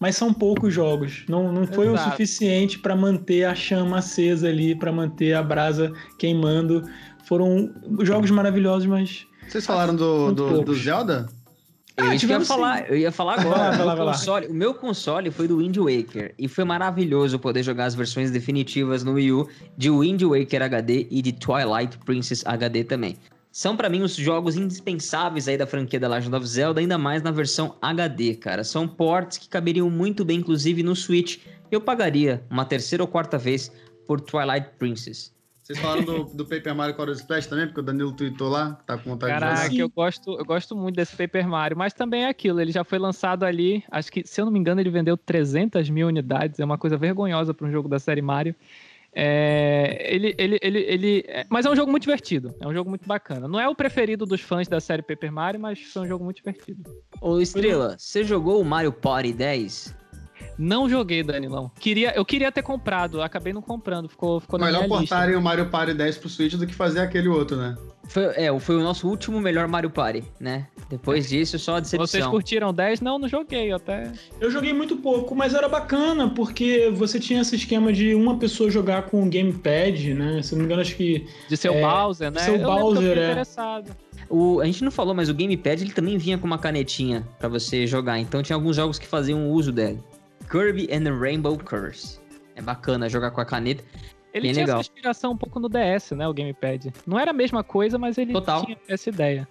mas 0.00 0.16
são 0.16 0.32
poucos 0.32 0.72
jogos. 0.72 1.24
Não, 1.28 1.52
não 1.52 1.66
foi 1.66 1.88
Exato. 1.88 2.08
o 2.08 2.10
suficiente 2.10 2.78
para 2.78 2.96
manter 2.96 3.44
a 3.44 3.54
chama 3.54 3.98
acesa 3.98 4.48
ali, 4.48 4.74
para 4.74 4.90
manter 4.90 5.34
a 5.34 5.42
brasa 5.42 5.92
queimando 6.18 6.88
foram 7.28 7.70
jogos 8.00 8.30
maravilhosos, 8.30 8.86
mas. 8.86 9.26
Vocês 9.46 9.66
falaram 9.66 9.94
do, 9.94 10.32
do, 10.32 10.62
do, 10.62 10.74
Zelda? 10.74 11.28
Ah, 11.94 12.14
eu, 12.14 12.28
ia 12.28 12.40
falar, 12.40 12.90
eu 12.90 12.96
ia 12.96 13.12
falar 13.12 13.40
agora. 13.40 13.70
vai 13.76 13.84
lá, 13.84 13.94
vai 13.94 14.04
lá, 14.06 14.12
console, 14.12 14.46
o 14.46 14.54
meu 14.54 14.72
console 14.72 15.30
foi 15.30 15.46
do 15.46 15.58
Wind 15.58 15.76
Waker 15.76 16.34
e 16.38 16.48
foi 16.48 16.64
maravilhoso 16.64 17.38
poder 17.38 17.62
jogar 17.62 17.84
as 17.84 17.94
versões 17.94 18.30
definitivas 18.30 19.04
no 19.04 19.14
Wii 19.14 19.32
U 19.32 19.48
de 19.76 19.90
Wind 19.90 20.22
Waker 20.22 20.62
HD 20.62 21.06
e 21.10 21.20
de 21.20 21.32
Twilight 21.32 21.98
Princess 21.98 22.42
HD 22.46 22.84
também. 22.84 23.16
São 23.50 23.76
para 23.76 23.88
mim 23.88 24.02
os 24.02 24.14
jogos 24.14 24.56
indispensáveis 24.56 25.48
aí 25.48 25.58
da 25.58 25.66
franquia 25.66 26.00
da 26.00 26.08
Legend 26.08 26.34
of 26.34 26.46
Zelda, 26.46 26.80
ainda 26.80 26.96
mais 26.96 27.22
na 27.22 27.30
versão 27.30 27.74
HD, 27.82 28.36
cara. 28.36 28.64
São 28.64 28.88
ports 28.88 29.36
que 29.36 29.48
caberiam 29.48 29.90
muito 29.90 30.24
bem, 30.24 30.38
inclusive 30.38 30.82
no 30.82 30.94
Switch. 30.94 31.38
Eu 31.70 31.80
pagaria 31.80 32.42
uma 32.48 32.64
terceira 32.64 33.02
ou 33.02 33.08
quarta 33.08 33.36
vez 33.36 33.70
por 34.06 34.20
Twilight 34.20 34.68
Princess. 34.78 35.32
Vocês 35.68 35.80
falaram 35.80 36.02
do, 36.02 36.24
do 36.24 36.46
Paper 36.46 36.74
Mario 36.74 36.94
Color 36.94 37.12
Splash 37.12 37.46
também, 37.46 37.66
porque 37.66 37.80
o 37.80 37.82
Danilo 37.82 38.10
tweetou 38.10 38.48
lá, 38.48 38.72
tá 38.86 38.96
com 38.96 39.10
vontade 39.10 39.34
Caraca, 39.34 39.68
de 39.68 39.76
jogar. 39.76 39.82
eu 39.82 39.88
gosto, 39.90 40.38
eu 40.38 40.44
gosto 40.46 40.74
muito 40.74 40.96
desse 40.96 41.14
Paper 41.14 41.46
Mario, 41.46 41.76
mas 41.76 41.92
também 41.92 42.24
é 42.24 42.28
aquilo, 42.30 42.58
ele 42.58 42.72
já 42.72 42.82
foi 42.84 42.98
lançado 42.98 43.44
ali, 43.44 43.84
acho 43.90 44.10
que, 44.10 44.26
se 44.26 44.40
eu 44.40 44.46
não 44.46 44.52
me 44.52 44.58
engano, 44.58 44.80
ele 44.80 44.88
vendeu 44.88 45.14
300 45.14 45.90
mil 45.90 46.08
unidades, 46.08 46.58
é 46.58 46.64
uma 46.64 46.78
coisa 46.78 46.96
vergonhosa 46.96 47.52
para 47.52 47.66
um 47.66 47.70
jogo 47.70 47.86
da 47.86 47.98
série 47.98 48.22
Mario. 48.22 48.54
É, 49.12 50.06
ele, 50.08 50.34
ele, 50.38 50.58
ele, 50.62 50.78
ele, 50.78 51.24
é, 51.28 51.44
mas 51.50 51.66
é 51.66 51.70
um 51.70 51.76
jogo 51.76 51.90
muito 51.90 52.04
divertido, 52.04 52.54
é 52.62 52.66
um 52.66 52.72
jogo 52.72 52.88
muito 52.88 53.06
bacana. 53.06 53.46
Não 53.46 53.60
é 53.60 53.68
o 53.68 53.74
preferido 53.74 54.24
dos 54.24 54.40
fãs 54.40 54.68
da 54.68 54.80
série 54.80 55.02
Paper 55.02 55.30
Mario, 55.30 55.60
mas 55.60 55.82
foi 55.82 56.00
um 56.00 56.08
jogo 56.08 56.24
muito 56.24 56.38
divertido. 56.38 56.82
Ô 57.20 57.40
Estrela, 57.40 57.94
você 57.98 58.24
jogou 58.24 58.62
o 58.62 58.64
Mario 58.64 58.90
Party 58.92 59.34
10? 59.34 59.94
Não 60.58 60.88
joguei, 60.88 61.22
Danilão. 61.22 61.70
Queria, 61.78 62.12
eu 62.16 62.24
queria 62.24 62.50
ter 62.50 62.62
comprado, 62.62 63.22
acabei 63.22 63.52
não 63.52 63.62
comprando, 63.62 64.08
ficou, 64.08 64.40
ficou 64.40 64.58
Melhor 64.58 64.88
portarem 64.88 65.36
o 65.36 65.40
Mario 65.40 65.66
Party 65.66 65.94
10 65.94 66.18
pro 66.18 66.28
Switch 66.28 66.54
do 66.54 66.66
que 66.66 66.74
fazer 66.74 67.00
aquele 67.00 67.28
outro, 67.28 67.56
né? 67.56 67.76
Foi, 68.08 68.24
é, 68.34 68.58
foi 68.58 68.76
o 68.76 68.82
nosso 68.82 69.06
último 69.06 69.38
melhor 69.38 69.68
Mario 69.68 69.90
Party, 69.90 70.24
né? 70.40 70.66
Depois 70.88 71.28
disso, 71.28 71.58
só 71.58 71.76
a 71.76 71.80
decepção. 71.80 72.06
Vocês 72.06 72.26
curtiram 72.26 72.72
10? 72.72 73.02
Não, 73.02 73.18
não 73.18 73.28
joguei 73.28 73.70
até. 73.70 74.10
Eu 74.40 74.50
joguei 74.50 74.72
muito 74.72 74.96
pouco, 74.96 75.34
mas 75.34 75.54
era 75.54 75.68
bacana, 75.68 76.28
porque 76.30 76.90
você 76.94 77.20
tinha 77.20 77.42
esse 77.42 77.54
esquema 77.54 77.92
de 77.92 78.14
uma 78.14 78.38
pessoa 78.38 78.70
jogar 78.70 79.02
com 79.02 79.22
o 79.22 79.30
gamepad, 79.30 80.14
né? 80.14 80.42
Se 80.42 80.52
não 80.52 80.60
me 80.60 80.64
engano, 80.64 80.80
acho 80.80 80.96
que. 80.96 81.26
De 81.48 81.56
seu 81.56 81.74
é, 81.74 81.82
Bowser, 81.82 82.30
né? 82.30 82.40
De 82.40 82.46
seu 82.46 82.56
eu 82.56 82.62
Bowser, 82.66 83.18
é. 83.18 83.24
interessado. 83.24 83.94
O, 84.30 84.60
a 84.60 84.64
gente 84.64 84.82
não 84.82 84.90
falou, 84.90 85.14
mas 85.14 85.28
o 85.28 85.34
gamepad 85.34 85.82
ele 85.82 85.92
também 85.92 86.16
vinha 86.16 86.38
com 86.38 86.46
uma 86.46 86.58
canetinha 86.58 87.26
para 87.38 87.48
você 87.48 87.86
jogar. 87.86 88.18
Então 88.18 88.42
tinha 88.42 88.56
alguns 88.56 88.76
jogos 88.76 88.98
que 88.98 89.06
faziam 89.06 89.50
uso 89.50 89.70
dele. 89.70 90.00
Kirby 90.48 90.88
and 90.92 91.04
the 91.04 91.10
Rainbow 91.10 91.56
Curse. 91.56 92.18
É 92.56 92.62
bacana 92.62 93.08
jogar 93.08 93.30
com 93.30 93.40
a 93.40 93.44
caneta. 93.44 93.84
Ele 94.32 94.42
Bem 94.48 94.52
tinha 94.52 94.66
legal. 94.66 94.80
essa 94.80 94.90
inspiração 94.90 95.32
um 95.32 95.36
pouco 95.36 95.58
no 95.58 95.68
DS, 95.68 96.12
né? 96.12 96.26
O 96.28 96.34
Gamepad. 96.34 96.92
Não 97.06 97.18
era 97.18 97.30
a 97.30 97.34
mesma 97.34 97.64
coisa, 97.64 97.98
mas 97.98 98.18
ele 98.18 98.32
Total. 98.32 98.64
tinha 98.64 98.78
essa 98.88 99.08
ideia. 99.08 99.48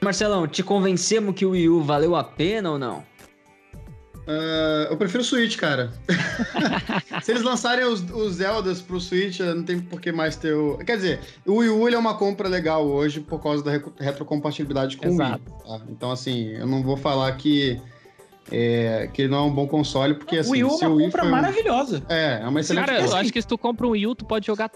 Marcelão, 0.00 0.46
te 0.46 0.62
convencemos 0.62 1.34
que 1.34 1.44
o 1.44 1.50
Wii 1.50 1.68
U 1.68 1.82
valeu 1.82 2.14
a 2.14 2.22
pena 2.22 2.70
ou 2.70 2.78
não? 2.78 3.04
Uh, 4.28 4.84
eu 4.90 4.96
prefiro 4.98 5.22
o 5.22 5.24
Switch, 5.24 5.56
cara. 5.56 5.90
Se 7.22 7.32
eles 7.32 7.42
lançarem 7.42 7.86
os, 7.86 8.02
os 8.10 8.34
Zeldas 8.34 8.80
pro 8.80 9.00
Switch, 9.00 9.40
não 9.40 9.62
tem 9.62 9.80
por 9.80 10.00
que 10.02 10.12
mais 10.12 10.36
ter 10.36 10.52
o. 10.52 10.76
Quer 10.78 10.96
dizer, 10.96 11.20
o 11.46 11.56
Wii 11.56 11.70
U 11.70 11.88
é 11.88 11.96
uma 11.98 12.14
compra 12.14 12.46
legal 12.46 12.86
hoje 12.86 13.20
por 13.20 13.42
causa 13.42 13.64
da 13.64 13.70
retrocompatibilidade 13.98 14.98
com 14.98 15.08
Exato. 15.08 15.42
o 15.50 15.72
Wii. 15.72 15.78
Tá? 15.80 15.86
Então, 15.88 16.10
assim, 16.10 16.48
eu 16.50 16.66
não 16.66 16.82
vou 16.82 16.96
falar 16.96 17.32
que 17.36 17.80
é, 18.50 19.08
que 19.12 19.28
não 19.28 19.38
é 19.38 19.42
um 19.42 19.50
bom 19.50 19.66
console, 19.66 20.14
porque 20.14 20.38
assim. 20.38 20.50
O 20.50 20.52
Wii 20.52 20.64
U 20.64 20.78
é 20.80 20.88
uma 20.88 21.02
compra 21.04 21.24
um... 21.24 21.30
maravilhosa. 21.30 22.02
É, 22.08 22.40
é 22.42 22.48
uma 22.48 22.60
excelente 22.60 22.86
Cara, 22.86 23.00
eu 23.00 23.14
acho 23.16 23.32
que 23.32 23.40
se 23.40 23.48
tu 23.48 23.58
compra 23.58 23.86
um 23.86 23.90
Wii 23.90 24.06
U, 24.06 24.14
tu 24.14 24.24
pode 24.24 24.46
jogar 24.46 24.70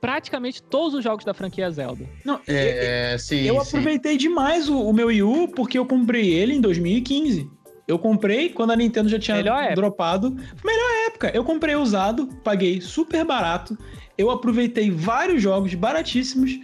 praticamente 0.00 0.60
todos 0.62 0.94
os 0.94 1.04
jogos 1.04 1.24
da 1.24 1.32
franquia 1.32 1.70
Zelda. 1.70 2.04
Não, 2.24 2.40
é, 2.46 3.14
eu, 3.14 3.18
sim. 3.18 3.42
Eu 3.42 3.54
sim. 3.60 3.68
aproveitei 3.68 4.16
demais 4.16 4.68
o, 4.68 4.76
o, 4.76 4.92
meu 4.92 5.06
Wii 5.06 5.22
U 5.22 5.48
porque 5.48 5.78
eu 5.78 5.86
comprei 5.86 6.28
ele 6.32 6.54
em 6.54 6.60
2015. 6.60 7.48
Eu 7.86 7.98
comprei 7.98 8.48
quando 8.48 8.72
a 8.72 8.76
Nintendo 8.76 9.08
já 9.08 9.18
tinha 9.18 9.36
Melhor 9.36 9.74
dropado. 9.74 10.30
Melhor 10.64 11.06
época. 11.06 11.30
Eu 11.34 11.44
comprei 11.44 11.74
usado, 11.76 12.26
paguei 12.42 12.80
super 12.80 13.24
barato. 13.24 13.76
Eu 14.18 14.30
aproveitei 14.30 14.90
vários 14.90 15.42
jogos 15.42 15.74
baratíssimos. 15.74 16.58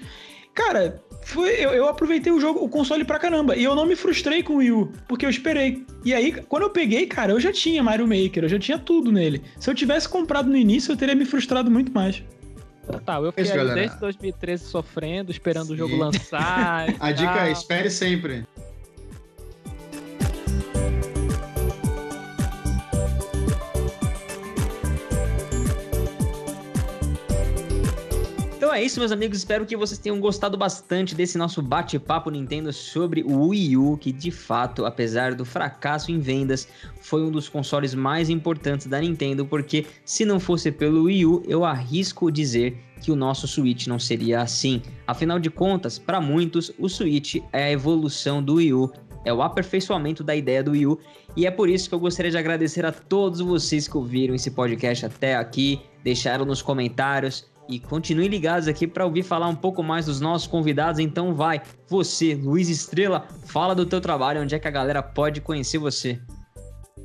Cara, 0.55 1.01
foi, 1.29 1.51
eu, 1.51 1.71
eu, 1.75 1.87
aproveitei 1.87 2.33
o 2.33 2.41
jogo, 2.41 2.65
o 2.65 2.69
console 2.71 3.05
pra 3.05 3.19
caramba. 3.19 3.55
E 3.55 3.63
eu 3.63 3.75
não 3.75 3.85
me 3.85 3.95
frustrei 3.95 4.43
com 4.43 4.55
o 4.55 4.57
Wii 4.57 4.73
U, 4.73 4.93
porque 5.07 5.27
eu 5.27 5.31
esperei. 5.31 5.85
E 6.03 6.15
aí, 6.15 6.33
quando 6.33 6.63
eu 6.63 6.71
peguei, 6.71 7.07
cara, 7.07 7.33
eu 7.33 7.41
já 7.41 7.53
tinha 7.53 7.83
Mario 7.83 8.09
Maker, 8.09 8.45
eu 8.45 8.49
já 8.49 8.59
tinha 8.59 8.79
tudo 8.79 9.13
nele. 9.13 9.43
Se 9.61 9.69
eu 9.69 9.75
tivesse 9.75 10.09
comprado 10.09 10.49
no 10.49 10.57
início, 10.57 10.91
eu 10.91 10.97
teria 10.97 11.15
me 11.15 11.27
frustrado 11.27 11.71
muito 11.71 11.93
mais. 11.93 12.23
Total, 12.91 13.27
eu 13.27 13.33
fiquei 13.33 13.45
Isso, 13.45 13.75
desde 13.75 14.01
2013 14.01 14.65
sofrendo, 14.65 15.31
esperando 15.31 15.67
Sim. 15.67 15.75
o 15.75 15.77
jogo 15.77 15.97
lançar. 15.97 16.87
A 16.99 17.13
dica 17.13 17.47
é 17.47 17.53
espere 17.53 17.91
sempre. 17.91 18.47
Então 28.69 28.77
é 28.77 28.85
isso, 28.85 29.01
meus 29.01 29.13
amigos. 29.13 29.39
Espero 29.39 29.65
que 29.65 29.75
vocês 29.75 29.99
tenham 29.99 30.21
gostado 30.21 30.55
bastante 30.55 31.15
desse 31.15 31.39
nosso 31.39 31.63
bate-papo 31.63 32.29
Nintendo 32.29 32.71
sobre 32.71 33.23
o 33.23 33.49
Wii 33.49 33.79
U, 33.79 33.97
que 33.97 34.13
de 34.13 34.31
fato, 34.31 34.85
apesar 34.85 35.35
do 35.35 35.43
fracasso 35.43 36.13
em 36.13 36.21
vendas, 36.21 36.69
foi 37.01 37.23
um 37.23 37.31
dos 37.31 37.49
consoles 37.49 37.95
mais 37.95 38.29
importantes 38.29 38.87
da 38.87 39.01
Nintendo, 39.01 39.47
porque 39.47 39.87
se 40.05 40.27
não 40.27 40.39
fosse 40.39 40.71
pelo 40.71 41.05
Wii 41.05 41.25
U, 41.25 41.43
eu 41.49 41.65
arrisco 41.65 42.31
dizer 42.31 42.79
que 43.01 43.11
o 43.11 43.17
nosso 43.17 43.49
Switch 43.49 43.87
não 43.87 43.99
seria 43.99 44.43
assim. 44.43 44.83
Afinal 45.07 45.39
de 45.39 45.49
contas, 45.49 45.99
para 45.99 46.21
muitos, 46.21 46.71
o 46.79 46.91
Switch 46.91 47.37
é 47.55 47.65
a 47.65 47.73
evolução 47.73 48.43
do 48.43 48.57
Wii 48.57 48.75
U, 48.75 48.93
é 49.25 49.33
o 49.33 49.41
aperfeiçoamento 49.41 50.23
da 50.23 50.37
ideia 50.37 50.63
do 50.63 50.73
Wii 50.73 50.87
U, 50.89 50.99
e 51.35 51.47
é 51.47 51.51
por 51.51 51.71
isso 51.71 51.89
que 51.89 51.95
eu 51.95 52.01
gostaria 52.01 52.31
de 52.31 52.37
agradecer 52.37 52.85
a 52.85 52.93
todos 52.93 53.41
vocês 53.41 53.89
que 53.89 53.97
ouviram 53.97 54.35
esse 54.35 54.51
podcast 54.51 55.07
até 55.07 55.37
aqui, 55.37 55.81
deixaram 56.05 56.45
nos 56.45 56.61
comentários 56.61 57.47
e 57.69 57.79
continuem 57.79 58.29
ligados 58.29 58.67
aqui 58.67 58.87
para 58.87 59.05
ouvir 59.05 59.23
falar 59.23 59.49
um 59.49 59.55
pouco 59.55 59.83
mais 59.83 60.07
dos 60.07 60.21
nossos 60.21 60.47
convidados. 60.47 60.99
Então 60.99 61.35
vai, 61.35 61.61
você, 61.87 62.35
Luiz 62.35 62.69
Estrela, 62.69 63.27
fala 63.47 63.75
do 63.75 63.85
teu 63.85 64.01
trabalho, 64.01 64.43
onde 64.43 64.55
é 64.55 64.59
que 64.59 64.69
a 64.69 64.71
galera 64.71 65.03
pode 65.03 65.41
conhecer 65.41 65.79
você. 65.79 66.21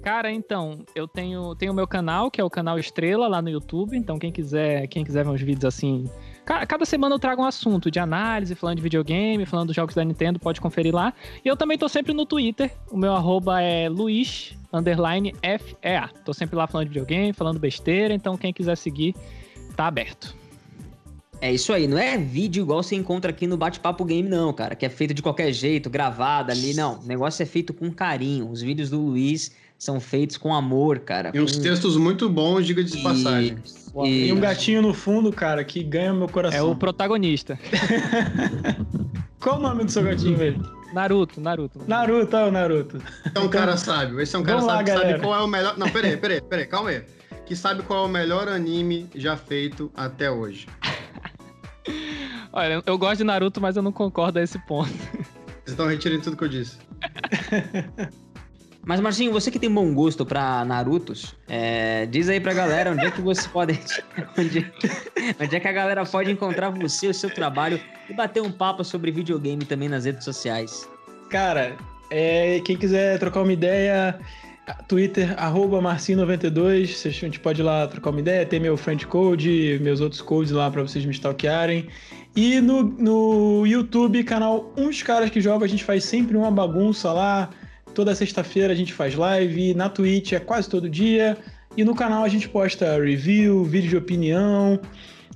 Cara, 0.03 0.29
então, 0.29 0.83
eu 0.93 1.07
tenho 1.07 1.55
tenho 1.55 1.73
meu 1.73 1.87
canal, 1.87 2.29
que 2.29 2.41
é 2.41 2.43
o 2.43 2.49
canal 2.49 2.77
Estrela 2.77 3.25
lá 3.25 3.41
no 3.41 3.49
YouTube. 3.49 3.97
Então, 3.97 4.19
quem 4.19 4.33
quiser, 4.33 4.85
quem 4.87 5.01
quiser 5.01 5.23
ver 5.23 5.31
uns 5.31 5.41
vídeos 5.41 5.63
assim, 5.63 6.09
cada 6.43 6.83
semana 6.83 7.15
eu 7.15 7.19
trago 7.19 7.41
um 7.41 7.45
assunto 7.45 7.89
de 7.89 7.99
análise, 7.99 8.53
falando 8.53 8.75
de 8.77 8.83
videogame, 8.83 9.45
falando 9.45 9.67
dos 9.67 9.75
jogos 9.77 9.95
da 9.95 10.03
Nintendo, 10.03 10.39
pode 10.39 10.59
conferir 10.59 10.93
lá. 10.93 11.13
E 11.43 11.47
eu 11.47 11.55
também 11.55 11.77
tô 11.77 11.87
sempre 11.87 12.13
no 12.13 12.25
Twitter. 12.25 12.73
O 12.91 12.97
meu 12.97 13.13
arroba 13.13 13.61
é 13.61 13.87
Luiz 13.87 14.57
underline 14.73 15.33
FEA. 15.41 16.09
Tô 16.25 16.33
sempre 16.33 16.57
lá 16.57 16.67
falando 16.67 16.87
de 16.87 16.89
videogame, 16.89 17.31
falando 17.31 17.57
besteira, 17.57 18.13
então 18.13 18.35
quem 18.35 18.51
quiser 18.51 18.75
seguir, 18.75 19.15
tá 19.73 19.87
aberto. 19.87 20.42
É 21.43 21.51
isso 21.51 21.73
aí, 21.73 21.89
não 21.89 21.97
é 21.97 22.17
vídeo 22.17 22.61
igual 22.61 22.81
você 22.81 22.95
encontra 22.95 23.29
aqui 23.29 23.45
no 23.45 23.57
Bate-Papo 23.57 24.05
Game, 24.05 24.29
não, 24.29 24.53
cara, 24.53 24.75
que 24.75 24.85
é 24.85 24.89
feito 24.89 25.13
de 25.13 25.21
qualquer 25.21 25.51
jeito, 25.51 25.89
gravado 25.89 26.53
ali, 26.53 26.73
não. 26.73 27.01
O 27.01 27.05
negócio 27.05 27.43
é 27.43 27.45
feito 27.45 27.73
com 27.73 27.91
carinho. 27.91 28.49
Os 28.49 28.61
vídeos 28.61 28.89
do 28.89 28.97
Luiz 28.97 29.51
são 29.77 29.99
feitos 29.99 30.37
com 30.37 30.55
amor, 30.55 30.99
cara. 30.99 31.31
E 31.33 31.41
uns 31.41 31.57
textos 31.57 31.97
muito 31.97 32.29
bons, 32.29 32.65
diga 32.65 32.81
de 32.81 32.97
passagem. 33.03 33.57
E... 34.05 34.27
e 34.27 34.31
um 34.31 34.39
gatinho 34.39 34.81
no 34.81 34.93
fundo, 34.93 35.33
cara, 35.33 35.65
que 35.65 35.83
ganha 35.83 36.13
meu 36.13 36.29
coração. 36.29 36.57
É 36.57 36.63
o 36.63 36.77
protagonista. 36.77 37.59
Qual 39.37 39.59
o 39.59 39.61
nome 39.61 39.83
do 39.83 39.91
seu 39.91 40.01
gatinho, 40.01 40.37
velho? 40.37 40.63
Naruto, 40.93 41.41
Naruto. 41.41 41.81
Naruto, 41.85 42.37
é 42.37 42.45
o 42.45 42.51
Naruto. 42.51 43.01
Esse 43.25 43.35
é 43.37 43.39
um 43.41 43.49
cara 43.49 43.75
sábio. 43.75 44.21
Esse 44.21 44.33
é 44.33 44.39
um 44.39 44.43
cara 44.43 44.61
sábio 44.61 44.75
lá, 44.75 44.83
que 44.85 44.91
sabe 44.91 45.19
qual 45.19 45.41
é 45.41 45.43
o 45.43 45.47
melhor. 45.47 45.77
Não, 45.77 45.89
peraí, 45.89 46.15
peraí, 46.15 46.39
peraí, 46.39 46.65
calma 46.65 46.91
aí. 46.91 47.03
Que 47.45 47.53
sabe 47.53 47.83
qual 47.83 48.05
é 48.05 48.07
o 48.07 48.09
melhor 48.09 48.47
anime 48.47 49.09
já 49.13 49.35
feito 49.35 49.91
até 49.93 50.31
hoje. 50.31 50.67
Olha, 52.53 52.83
eu 52.85 52.97
gosto 52.99 53.17
de 53.17 53.23
Naruto, 53.23 53.59
mas 53.59 53.75
eu 53.75 53.81
não 53.81 53.91
concordo 53.91 54.37
a 54.39 54.43
esse 54.43 54.59
ponto. 54.59 54.93
Então 55.65 55.87
retirem 55.87 56.19
tudo 56.19 56.35
que 56.35 56.43
eu 56.43 56.49
disse. 56.49 56.77
Mas, 58.85 58.99
Marcinho, 58.99 59.31
você 59.31 59.49
que 59.49 59.57
tem 59.57 59.71
bom 59.71 59.93
gosto 59.93 60.25
pra 60.25 60.65
Narutos, 60.65 61.33
é, 61.47 62.05
diz 62.07 62.27
aí 62.27 62.37
pra 62.41 62.53
galera 62.53 62.91
onde 62.91 63.05
é 63.05 63.11
que 63.11 63.21
você 63.21 63.47
pode. 63.47 63.79
Onde, 64.37 64.69
onde, 65.39 65.55
é 65.55 65.59
que 65.61 65.67
a 65.69 65.71
galera 65.71 66.05
pode 66.05 66.29
encontrar 66.29 66.69
você, 66.69 67.07
o 67.07 67.13
seu 67.13 67.29
trabalho 67.29 67.79
e 68.09 68.13
bater 68.13 68.43
um 68.43 68.51
papo 68.51 68.83
sobre 68.83 69.09
videogame 69.09 69.63
também 69.63 69.87
nas 69.87 70.03
redes 70.03 70.25
sociais. 70.25 70.89
Cara, 71.29 71.77
é, 72.09 72.59
quem 72.65 72.75
quiser 72.75 73.17
trocar 73.19 73.43
uma 73.43 73.53
ideia, 73.53 74.19
Twitter, 74.87 75.35
arroba 75.37 75.81
Marcinho92. 75.81 77.05
A 77.05 77.09
gente 77.09 77.39
pode 77.39 77.61
ir 77.61 77.63
lá 77.63 77.85
trocar 77.87 78.11
uma 78.11 78.19
ideia. 78.19 78.45
Tem 78.45 78.59
meu 78.59 78.77
friend 78.77 79.05
code, 79.07 79.79
meus 79.81 79.99
outros 79.99 80.21
codes 80.21 80.51
lá 80.51 80.71
para 80.71 80.81
vocês 80.81 81.05
me 81.05 81.11
stalkearem. 81.11 81.87
E 82.35 82.61
no, 82.61 82.83
no 82.83 83.67
YouTube, 83.67 84.23
canal 84.23 84.73
Uns 84.77 85.03
Caras 85.03 85.29
que 85.29 85.41
Jogam, 85.41 85.65
a 85.65 85.67
gente 85.67 85.83
faz 85.83 86.03
sempre 86.05 86.37
uma 86.37 86.49
bagunça 86.49 87.11
lá. 87.11 87.49
Toda 87.93 88.15
sexta-feira 88.15 88.73
a 88.73 88.75
gente 88.75 88.93
faz 88.93 89.15
live. 89.15 89.73
Na 89.73 89.89
Twitch 89.89 90.31
é 90.31 90.39
quase 90.39 90.69
todo 90.69 90.89
dia. 90.89 91.37
E 91.75 91.83
no 91.83 91.93
canal 91.93 92.23
a 92.23 92.29
gente 92.29 92.47
posta 92.47 92.97
review, 92.99 93.65
vídeo 93.65 93.89
de 93.89 93.97
opinião, 93.97 94.79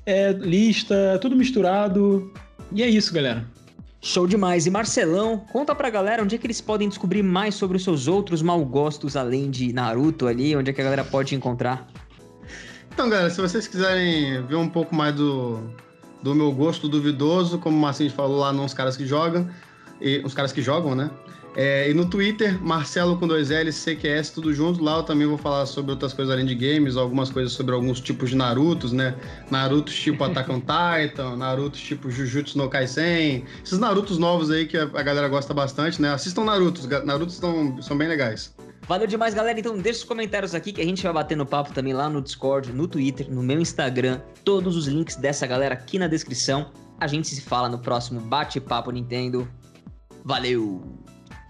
é, 0.06 0.32
lista, 0.32 1.20
tudo 1.22 1.36
misturado. 1.36 2.32
E 2.72 2.82
é 2.82 2.88
isso, 2.88 3.14
galera. 3.14 3.57
Show 4.02 4.28
demais. 4.28 4.66
E 4.66 4.70
Marcelão, 4.70 5.38
conta 5.52 5.74
pra 5.74 5.90
galera 5.90 6.24
onde 6.24 6.36
é 6.36 6.38
que 6.38 6.46
eles 6.46 6.62
podem 6.62 6.88
descobrir 6.88 7.24
mais 7.24 7.56
sobre 7.56 7.78
os 7.78 7.84
seus 7.84 8.08
outros 8.08 8.42
mal 8.42 8.64
gostos 8.64 9.16
além 9.16 9.50
de 9.50 9.74
Naruto 9.74 10.28
ali, 10.28 10.56
onde 10.56 10.70
é 10.70 10.74
que 10.74 10.82
a 10.82 10.84
galera 10.84 11.04
pode 11.04 11.36
encontrar? 11.36 11.88
Então, 12.94 13.10
galera, 13.10 13.30
se 13.30 13.42
vocês 13.42 13.68
quiserem 13.68 14.46
ver 14.46 14.56
um 14.56 14.70
pouco 14.70 14.96
mais 14.96 15.16
do, 15.16 15.60
do 16.22 16.34
meu 16.34 16.52
gosto 16.52 16.88
duvidoso, 16.88 17.60
como 17.60 17.78
o 17.78 17.80
Marcinho 17.80 18.12
falou 18.12 18.40
lá 18.40 18.54
nos 18.54 18.74
caras 18.74 18.98
que 18.98 19.06
jogam, 19.06 19.50
e 20.00 20.20
os 20.24 20.34
caras 20.34 20.52
que 20.52 20.62
jogam, 20.62 20.96
né? 20.96 21.10
É, 21.56 21.90
e 21.90 21.94
no 21.94 22.06
Twitter, 22.06 22.62
Marcelo 22.64 23.18
com 23.18 23.28
dois 23.28 23.50
L's, 23.50 23.84
CQS, 23.84 24.30
tudo 24.30 24.54
junto. 24.54 24.84
Lá 24.84 24.98
eu 24.98 25.04
também 25.04 25.26
vou 25.26 25.38
falar 25.38 25.66
sobre 25.66 25.92
outras 25.92 26.14
coisas 26.14 26.32
além 26.32 26.46
de 26.46 26.54
games, 26.54 26.96
algumas 26.96 27.32
coisas 27.32 27.52
sobre 27.52 27.74
alguns 27.74 28.00
tipos 28.00 28.30
de 28.30 28.36
Narutos, 28.36 28.92
né? 28.92 29.16
Narutos 29.50 29.96
tipo 29.96 30.24
Attack 30.24 30.52
on 30.52 30.60
Titan, 30.60 31.36
Narutos 31.36 31.80
tipo 31.80 32.12
Jujutsu 32.12 32.58
no 32.58 32.70
Kaisen. 32.70 33.44
Esses 33.64 33.80
Narutos 33.80 34.20
novos 34.20 34.52
aí 34.52 34.68
que 34.68 34.78
a 34.78 34.86
galera 34.86 35.28
gosta 35.28 35.54
bastante, 35.54 36.00
né? 36.00 36.14
Assistam 36.14 36.44
Narutos, 36.44 36.86
Narutos 36.86 37.40
tão, 37.40 37.82
são 37.82 37.98
bem 37.98 38.08
legais. 38.08 38.56
Valeu 38.88 39.08
demais, 39.08 39.34
galera. 39.34 39.60
Então 39.60 39.78
deixa 39.78 40.00
os 40.00 40.06
comentários 40.06 40.54
aqui 40.54 40.72
que 40.72 40.82
a 40.82 40.86
gente 40.86 41.04
vai 41.04 41.12
bater 41.12 41.36
no 41.36 41.46
papo 41.46 41.74
também 41.74 41.94
lá 41.94 42.10
no 42.10 42.22
Discord, 42.22 42.72
no 42.72 42.88
Twitter, 42.88 43.30
no 43.30 43.42
meu 43.42 43.60
Instagram. 43.60 44.22
Todos 44.44 44.78
os 44.78 44.88
links 44.88 45.16
dessa 45.16 45.46
galera 45.46 45.74
aqui 45.74 45.98
na 46.00 46.08
descrição. 46.08 46.72
A 47.00 47.08
gente 47.08 47.28
se 47.28 47.42
fala 47.42 47.68
no 47.68 47.80
próximo 47.80 48.20
Bate-Papo 48.22 48.92
Nintendo. 48.92 49.48
Valeu! 50.24 51.07